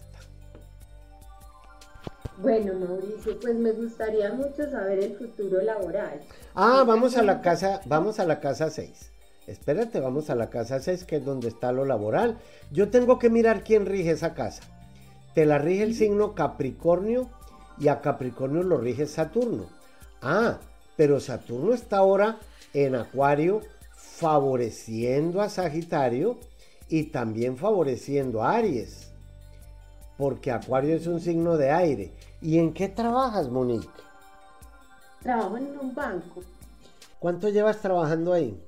Bueno, 2.39 2.73
Mauricio, 2.75 3.39
pues 3.41 3.55
me 3.57 3.73
gustaría 3.73 4.33
mucho 4.33 4.71
saber 4.71 5.01
el 5.01 5.17
futuro 5.17 5.61
laboral. 5.61 6.21
Ah, 6.55 6.85
vamos 6.87 7.17
a 7.17 7.23
la 7.23 7.43
casa, 7.43 7.81
vamos 7.85 8.19
a 8.19 8.25
la 8.25 8.41
casa 8.41 8.71
6. 8.71 9.11
Espérate, 9.47 10.01
vamos 10.01 10.31
a 10.31 10.35
la 10.35 10.49
casa 10.49 10.81
6, 10.81 11.05
que 11.05 11.17
es 11.17 11.25
donde 11.25 11.49
está 11.49 11.73
lo 11.73 11.85
laboral. 11.85 12.39
Yo 12.71 12.89
tengo 12.91 13.19
que 13.19 13.29
mirar 13.29 13.65
quién 13.65 13.87
rige 13.87 14.13
esa 14.13 14.35
casa. 14.35 14.63
Te 15.35 15.45
la 15.45 15.59
rige 15.59 15.83
el 15.83 15.95
signo 15.95 16.35
Capricornio 16.35 17.29
y 17.79 17.89
a 17.89 18.01
Capricornio 18.01 18.63
lo 18.63 18.79
rige 18.79 19.07
Saturno. 19.07 19.67
Ah, 20.21 20.59
pero 20.97 21.21
Saturno 21.21 21.75
está 21.75 21.99
ahora 21.99 22.39
en 22.73 22.95
Acuario 22.95 23.61
favoreciendo 24.03 25.41
a 25.41 25.49
Sagitario 25.49 26.39
y 26.89 27.05
también 27.05 27.57
favoreciendo 27.57 28.43
a 28.43 28.57
Aries, 28.57 29.13
porque 30.19 30.51
Acuario 30.51 30.97
es 30.97 31.07
un 31.07 31.21
signo 31.21 31.57
de 31.57 31.71
aire. 31.71 32.13
¿Y 32.41 32.59
en 32.59 32.75
qué 32.75 32.89
trabajas, 32.89 33.49
Monique? 33.49 33.89
Trabajo 35.23 35.57
en 35.57 35.79
un 35.79 35.95
banco. 35.95 36.43
¿Cuánto 37.19 37.49
llevas 37.49 37.81
trabajando 37.81 38.33
ahí? 38.33 38.61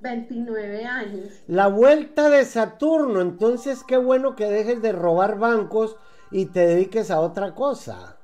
29 0.00 0.84
años. 0.84 1.30
La 1.46 1.68
vuelta 1.68 2.28
de 2.28 2.44
Saturno, 2.44 3.22
entonces 3.22 3.82
qué 3.82 3.96
bueno 3.96 4.36
que 4.36 4.44
dejes 4.44 4.82
de 4.82 4.92
robar 4.92 5.38
bancos 5.38 5.96
y 6.30 6.46
te 6.46 6.66
dediques 6.66 7.10
a 7.10 7.20
otra 7.20 7.54
cosa. 7.54 8.18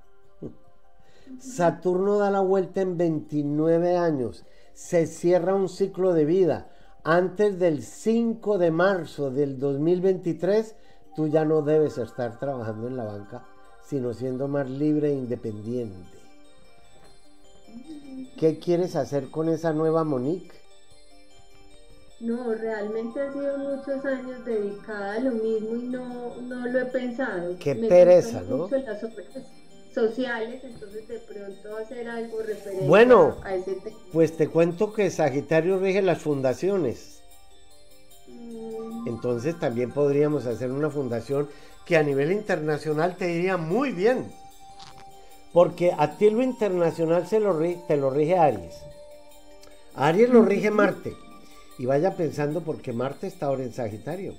Saturno 1.39 2.19
da 2.19 2.31
la 2.31 2.41
vuelta 2.41 2.83
en 2.83 2.99
29 2.99 3.97
años. 3.97 4.45
Se 4.81 5.07
cierra 5.07 5.55
un 5.55 5.69
ciclo 5.69 6.15
de 6.15 6.25
vida. 6.25 6.71
Antes 7.05 7.59
del 7.59 7.83
5 7.83 8.57
de 8.57 8.71
marzo 8.71 9.31
del 9.31 9.61
2023, 9.61 10.75
tú 11.15 11.29
ya 11.29 11.45
no 11.45 11.61
debes 11.61 11.99
estar 11.99 12.39
trabajando 12.39 12.89
en 12.89 12.97
la 12.97 13.05
banca, 13.05 13.45
sino 13.85 14.15
siendo 14.15 14.49
más 14.49 14.69
libre 14.71 15.11
e 15.11 15.13
independiente. 15.13 16.19
¿Qué 18.39 18.59
quieres 18.59 18.97
hacer 18.97 19.31
con 19.31 19.51
esa 19.51 19.75
nueva 19.75 20.03
Monique? 20.03 20.59
No, 22.21 22.53
realmente 22.55 23.21
ha 23.21 23.33
sido 23.35 23.59
muchos 23.59 24.05
años 24.07 24.45
dedicada 24.47 25.13
a 25.13 25.21
lo 25.21 25.33
mismo 25.33 25.77
y 25.77 25.89
no, 25.89 26.37
no 26.41 26.67
lo 26.67 26.81
he 26.81 26.87
pensado. 26.87 27.55
Qué 27.61 27.75
pereza, 27.75 28.43
¿no? 28.49 28.67
las 28.67 29.05
sociales, 29.95 30.63
entonces 30.65 31.09
de 31.09 31.19
pronto 31.19 31.77
hacer 31.77 32.09
algo 32.09 32.41
referente 32.43 32.87
bueno, 32.87 33.37
a 33.43 33.55
ese 33.55 33.75
tema. 33.75 33.97
Pues 34.13 34.37
te 34.37 34.49
cuento 34.49 34.93
que 34.93 35.11
Sagitario 35.11 35.79
rige 35.79 36.03
las 36.03 36.19
fundaciones. 36.19 37.23
Mm. 38.29 39.09
Entonces 39.09 39.59
también 39.59 39.93
podríamos 39.93 40.47
hacer 40.47 40.71
una 40.71 40.91
fundación 40.91 41.49
que 41.85 41.97
a 41.97 42.03
nivel 42.03 42.33
internacional 42.33 43.17
te 43.17 43.33
iría 43.33 43.57
muy 43.57 43.93
bien. 43.93 44.33
Porque 45.53 45.93
a 45.97 46.17
ti 46.17 46.31
lo 46.31 46.43
internacional 46.43 47.27
se 47.27 47.41
lo, 47.41 47.59
te 47.89 47.97
lo 47.97 48.11
rige 48.11 48.39
Aries. 48.39 48.83
Aries 49.97 50.31
lo 50.31 50.43
rige 50.43 50.71
Marte. 50.71 51.17
Y 51.79 51.87
vaya 51.87 52.15
pensando 52.15 52.61
porque 52.61 52.93
Marte 52.93 53.27
está 53.27 53.47
ahora 53.47 53.65
en 53.65 53.73
Sagitario. 53.73 54.35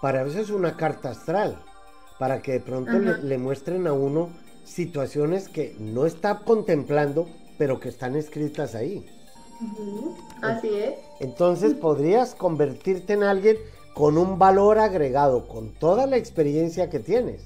Para 0.00 0.22
eso 0.24 0.38
es 0.38 0.50
una 0.50 0.76
carta 0.76 1.10
astral. 1.10 1.58
Para 2.18 2.40
que 2.40 2.52
de 2.52 2.60
pronto 2.60 2.92
le, 2.92 3.38
muestren 3.38 3.86
a 3.86 3.92
uno 3.92 4.30
situaciones 4.66 5.48
que 5.48 5.74
no 5.78 6.04
está 6.04 6.40
contemplando, 6.40 7.26
pero 7.56 7.80
que 7.80 7.88
están 7.88 8.16
escritas 8.16 8.74
ahí. 8.74 9.06
Así 10.42 10.68
es. 10.68 10.94
Entonces 11.20 11.74
podrías 11.74 12.34
convertirte 12.34 13.14
en 13.14 13.22
alguien 13.22 13.56
con 13.94 14.18
un 14.18 14.38
valor 14.38 14.78
agregado, 14.78 15.48
con 15.48 15.72
toda 15.72 16.06
la 16.06 16.18
experiencia 16.18 16.90
que 16.90 16.98
tienes. 16.98 17.42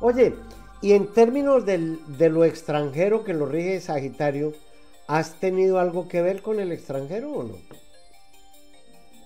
Oye, 0.00 0.34
y 0.80 0.92
en 0.92 1.12
términos 1.12 1.64
de 1.66 2.28
lo 2.28 2.44
extranjero 2.44 3.24
que 3.24 3.34
lo 3.34 3.46
rige 3.46 3.80
Sagitario, 3.80 4.52
¿has 5.08 5.40
tenido 5.40 5.78
algo 5.80 6.06
que 6.06 6.22
ver 6.22 6.42
con 6.42 6.60
el 6.60 6.70
extranjero 6.70 7.32
o 7.32 7.42
no? 7.42 7.54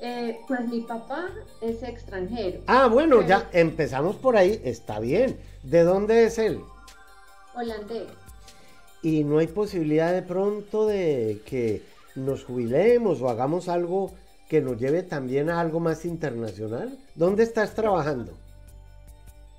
Eh, 0.00 0.38
pues 0.46 0.66
mi 0.68 0.82
papá 0.82 1.26
es 1.60 1.82
extranjero. 1.82 2.60
Ah, 2.68 2.86
bueno, 2.86 3.26
ya 3.26 3.50
empezamos 3.52 4.16
por 4.16 4.36
ahí, 4.36 4.60
está 4.64 5.00
bien. 5.00 5.38
¿De 5.64 5.82
dónde 5.82 6.24
es 6.24 6.38
él? 6.38 6.60
Holandés. 7.58 8.08
¿Y 9.02 9.24
no 9.24 9.38
hay 9.38 9.46
posibilidad 9.46 10.12
de 10.12 10.22
pronto 10.22 10.86
de 10.86 11.40
que 11.46 11.82
nos 12.16 12.44
jubilemos 12.44 13.20
o 13.20 13.28
hagamos 13.28 13.68
algo 13.68 14.12
que 14.48 14.60
nos 14.60 14.78
lleve 14.78 15.02
también 15.02 15.50
a 15.50 15.60
algo 15.60 15.78
más 15.78 16.04
internacional? 16.04 16.98
¿Dónde 17.14 17.42
estás 17.44 17.74
trabajando? 17.74 18.32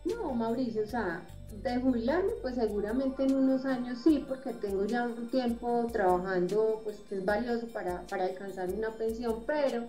No, 0.06 0.34
Mauricio, 0.34 0.84
o 0.84 0.88
sea, 0.88 1.22
de 1.64 1.80
jubilarme, 1.80 2.32
pues 2.42 2.56
seguramente 2.56 3.24
en 3.24 3.36
unos 3.36 3.66
años 3.66 4.00
sí, 4.04 4.26
porque 4.28 4.54
tengo 4.54 4.86
ya 4.86 5.04
un 5.04 5.30
tiempo 5.30 5.88
trabajando, 5.92 6.82
pues 6.84 6.98
que 7.08 7.16
es 7.16 7.26
valioso 7.26 7.68
para, 7.68 8.02
para 8.04 8.26
alcanzar 8.26 8.70
una 8.70 8.90
pensión, 8.92 9.44
pero 9.46 9.86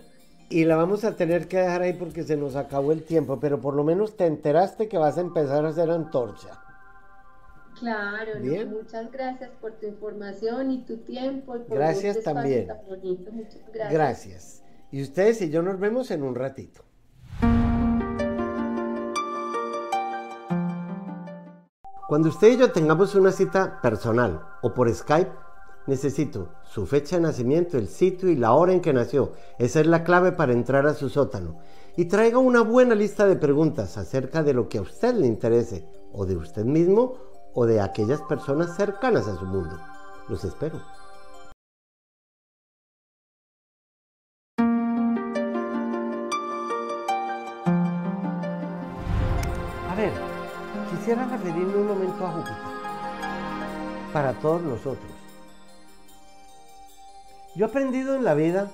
y 0.52 0.64
la 0.64 0.74
vamos 0.74 1.04
a 1.04 1.14
tener 1.14 1.46
que 1.46 1.58
dejar 1.58 1.82
ahí 1.82 1.92
porque 1.92 2.24
se 2.24 2.36
nos 2.36 2.56
acabó 2.56 2.90
el 2.90 3.04
tiempo, 3.04 3.38
pero 3.38 3.60
por 3.60 3.74
lo 3.74 3.84
menos 3.84 4.16
te 4.16 4.26
enteraste 4.26 4.88
que 4.88 4.98
vas 4.98 5.16
a 5.16 5.20
empezar 5.20 5.64
a 5.64 5.68
hacer 5.68 5.88
antorcha. 5.90 6.60
Claro, 7.80 8.32
muchas 8.68 9.10
gracias 9.10 9.50
por 9.58 9.72
tu 9.72 9.86
información 9.86 10.70
y 10.70 10.84
tu 10.84 10.98
tiempo. 10.98 11.56
Y 11.56 11.60
por 11.60 11.78
gracias 11.78 12.18
este 12.18 12.30
también. 12.30 12.68
Muchas 12.88 13.62
gracias. 13.72 13.92
Gracias. 13.92 14.62
Y 14.92 15.02
ustedes 15.02 15.40
y 15.40 15.50
yo 15.50 15.62
nos 15.62 15.80
vemos 15.80 16.10
en 16.10 16.22
un 16.22 16.34
ratito. 16.34 16.84
Cuando 22.06 22.28
usted 22.28 22.48
y 22.48 22.56
yo 22.58 22.70
tengamos 22.70 23.14
una 23.14 23.32
cita 23.32 23.80
personal 23.80 24.42
o 24.62 24.74
por 24.74 24.92
Skype, 24.92 25.30
necesito 25.86 26.52
su 26.64 26.84
fecha 26.84 27.16
de 27.16 27.22
nacimiento, 27.22 27.78
el 27.78 27.88
sitio 27.88 28.28
y 28.28 28.36
la 28.36 28.52
hora 28.52 28.72
en 28.72 28.80
que 28.80 28.92
nació. 28.92 29.32
Esa 29.58 29.80
es 29.80 29.86
la 29.86 30.04
clave 30.04 30.32
para 30.32 30.52
entrar 30.52 30.86
a 30.86 30.94
su 30.94 31.08
sótano. 31.08 31.58
Y 31.96 32.06
traiga 32.06 32.38
una 32.38 32.62
buena 32.62 32.94
lista 32.94 33.26
de 33.26 33.36
preguntas 33.36 33.96
acerca 33.96 34.42
de 34.42 34.54
lo 34.54 34.68
que 34.68 34.78
a 34.78 34.82
usted 34.82 35.14
le 35.14 35.26
interese, 35.26 35.86
o 36.12 36.26
de 36.26 36.36
usted 36.36 36.64
mismo, 36.64 37.29
o 37.54 37.66
de 37.66 37.80
aquellas 37.80 38.20
personas 38.22 38.76
cercanas 38.76 39.26
a 39.28 39.36
su 39.36 39.44
mundo. 39.46 39.78
Los 40.28 40.44
espero. 40.44 40.80
A 49.88 49.94
ver, 49.96 50.12
quisiera 50.90 51.26
referirme 51.26 51.76
un 51.76 51.86
momento 51.86 52.26
a 52.26 52.32
Júpiter. 52.32 52.56
Para 54.12 54.32
todos 54.34 54.62
nosotros 54.62 55.20
yo 57.56 57.66
he 57.66 57.68
aprendido 57.68 58.14
en 58.14 58.24
la 58.24 58.34
vida 58.34 58.70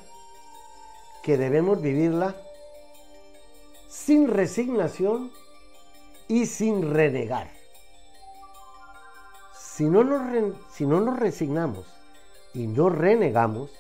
que 1.23 1.39
debemos 1.39 1.81
vivirla 1.81 2.37
sin 3.89 4.29
resignación 4.29 5.33
y 6.29 6.47
sin 6.47 6.93
renegar. 6.93 7.56
Si 9.77 9.85
no, 9.85 10.05
nos 10.05 10.23
si 10.73 10.87
no 10.87 11.03
nos 11.03 11.19
resignamos 11.19 11.85
y 12.55 12.67
no 12.67 12.89
renegamos, 12.89 13.71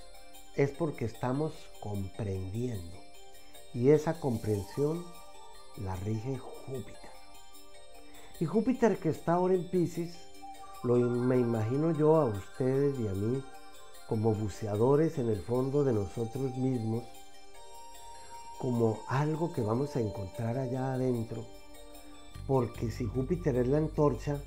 es 0.54 0.70
porque 0.72 1.06
estamos 1.06 1.54
comprendiendo. 1.80 2.98
Y 3.72 3.88
esa 3.88 4.20
comprensión 4.20 5.02
la 5.78 5.96
rige 5.96 6.36
Júpiter. 6.36 7.10
Y 8.40 8.44
Júpiter 8.44 8.98
que 8.98 9.08
está 9.08 9.32
ahora 9.32 9.54
en 9.54 9.70
Pisces, 9.70 10.18
lo 10.82 10.96
me 10.96 11.38
imagino 11.38 11.92
yo 11.92 12.16
a 12.16 12.26
ustedes 12.26 13.00
y 13.00 13.08
a 13.08 13.12
mí 13.12 13.42
como 14.06 14.34
buceadores 14.34 15.16
en 15.16 15.30
el 15.30 15.40
fondo 15.40 15.82
de 15.82 15.94
nosotros 15.94 16.54
mismos, 16.58 17.04
como 18.58 19.00
algo 19.08 19.50
que 19.50 19.62
vamos 19.62 19.96
a 19.96 20.00
encontrar 20.00 20.58
allá 20.58 20.92
adentro, 20.92 21.46
porque 22.46 22.90
si 22.90 23.06
Júpiter 23.06 23.56
es 23.56 23.68
la 23.68 23.78
antorcha, 23.78 24.42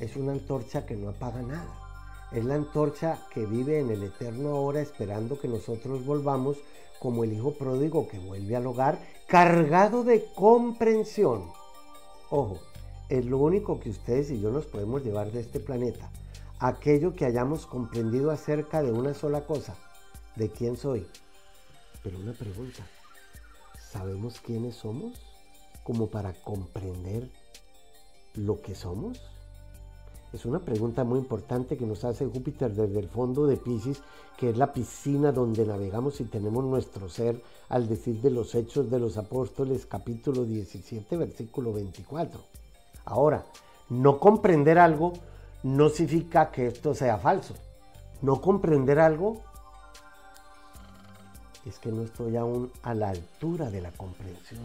es 0.00 0.16
una 0.16 0.32
antorcha 0.32 0.86
que 0.86 0.96
no 0.96 1.10
apaga 1.10 1.42
nada. 1.42 1.86
Es 2.32 2.44
la 2.44 2.54
antorcha 2.54 3.18
que 3.32 3.46
vive 3.46 3.80
en 3.80 3.90
el 3.90 4.02
eterno 4.02 4.50
ahora 4.50 4.80
esperando 4.80 5.38
que 5.38 5.48
nosotros 5.48 6.04
volvamos 6.04 6.58
como 6.98 7.24
el 7.24 7.32
hijo 7.32 7.52
pródigo 7.52 8.08
que 8.08 8.18
vuelve 8.18 8.56
al 8.56 8.66
hogar 8.66 8.98
cargado 9.26 10.02
de 10.02 10.24
comprensión. 10.34 11.44
Ojo, 12.30 12.58
es 13.08 13.24
lo 13.24 13.38
único 13.38 13.78
que 13.78 13.90
ustedes 13.90 14.30
y 14.30 14.40
yo 14.40 14.50
nos 14.50 14.66
podemos 14.66 15.04
llevar 15.04 15.30
de 15.30 15.40
este 15.40 15.60
planeta 15.60 16.10
aquello 16.58 17.14
que 17.14 17.24
hayamos 17.24 17.66
comprendido 17.66 18.30
acerca 18.30 18.82
de 18.82 18.90
una 18.90 19.14
sola 19.14 19.42
cosa, 19.42 19.76
de 20.36 20.50
quién 20.50 20.76
soy. 20.76 21.06
Pero 22.02 22.18
una 22.18 22.32
pregunta, 22.32 22.86
¿sabemos 23.90 24.40
quiénes 24.40 24.76
somos 24.76 25.20
como 25.84 26.08
para 26.08 26.32
comprender 26.32 27.30
lo 28.34 28.60
que 28.62 28.74
somos? 28.74 29.20
Es 30.36 30.44
una 30.44 30.58
pregunta 30.58 31.02
muy 31.02 31.18
importante 31.18 31.78
que 31.78 31.86
nos 31.86 32.04
hace 32.04 32.26
Júpiter 32.26 32.70
desde 32.70 32.98
el 32.98 33.08
fondo 33.08 33.46
de 33.46 33.56
Pisces, 33.56 34.02
que 34.36 34.50
es 34.50 34.58
la 34.58 34.70
piscina 34.70 35.32
donde 35.32 35.64
navegamos 35.64 36.20
y 36.20 36.24
tenemos 36.24 36.62
nuestro 36.62 37.08
ser, 37.08 37.42
al 37.70 37.88
decir 37.88 38.20
de 38.20 38.30
los 38.30 38.54
Hechos 38.54 38.90
de 38.90 38.98
los 38.98 39.16
Apóstoles, 39.16 39.86
capítulo 39.86 40.44
17, 40.44 41.16
versículo 41.16 41.72
24. 41.72 42.38
Ahora, 43.06 43.46
no 43.88 44.20
comprender 44.20 44.78
algo 44.78 45.14
no 45.62 45.88
significa 45.88 46.50
que 46.50 46.66
esto 46.66 46.94
sea 46.94 47.16
falso. 47.16 47.54
No 48.20 48.38
comprender 48.42 48.98
algo 48.98 49.40
es 51.64 51.78
que 51.78 51.90
no 51.90 52.02
estoy 52.02 52.36
aún 52.36 52.70
a 52.82 52.92
la 52.92 53.08
altura 53.08 53.70
de 53.70 53.80
la 53.80 53.90
comprensión. 53.92 54.60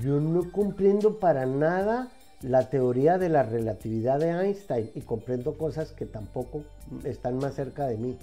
Yo 0.00 0.20
no 0.20 0.52
comprendo 0.52 1.18
para 1.18 1.44
nada 1.44 2.12
la 2.42 2.68
teoría 2.68 3.18
de 3.18 3.28
la 3.28 3.42
relatividad 3.44 4.18
de 4.18 4.30
Einstein 4.30 4.90
y 4.94 5.02
comprendo 5.02 5.56
cosas 5.56 5.92
que 5.92 6.06
tampoco 6.06 6.64
están 7.04 7.38
más 7.38 7.54
cerca 7.54 7.86
de 7.86 7.96
mí. 7.96 8.18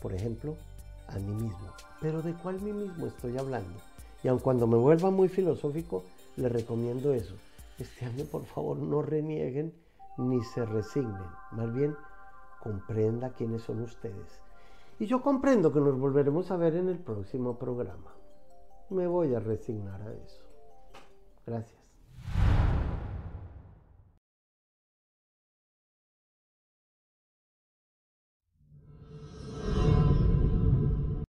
Por 0.00 0.14
ejemplo, 0.14 0.56
a 1.08 1.18
mí 1.18 1.32
mismo. 1.34 1.72
Pero 2.00 2.22
¿de 2.22 2.32
cuál 2.34 2.60
mí 2.60 2.72
mismo 2.72 3.06
estoy 3.06 3.36
hablando? 3.36 3.78
Y 4.22 4.28
aun 4.28 4.38
cuando 4.38 4.66
me 4.66 4.76
vuelva 4.76 5.10
muy 5.10 5.28
filosófico, 5.28 6.04
le 6.36 6.48
recomiendo 6.48 7.12
eso. 7.12 7.34
Este 7.78 8.06
año, 8.06 8.24
por 8.24 8.44
favor, 8.44 8.78
no 8.78 9.02
renieguen 9.02 9.72
ni 10.18 10.42
se 10.42 10.64
resignen, 10.64 11.16
más 11.52 11.72
bien 11.72 11.96
comprenda 12.60 13.30
quiénes 13.30 13.62
son 13.62 13.80
ustedes. 13.82 14.40
Y 14.98 15.06
yo 15.06 15.22
comprendo 15.22 15.72
que 15.72 15.80
nos 15.80 15.98
volveremos 15.98 16.50
a 16.50 16.56
ver 16.56 16.76
en 16.76 16.88
el 16.88 16.98
próximo 16.98 17.58
programa. 17.58 18.12
Me 18.90 19.06
voy 19.06 19.34
a 19.34 19.40
resignar 19.40 20.02
a 20.02 20.12
eso. 20.12 20.42
Gracias. 21.46 21.79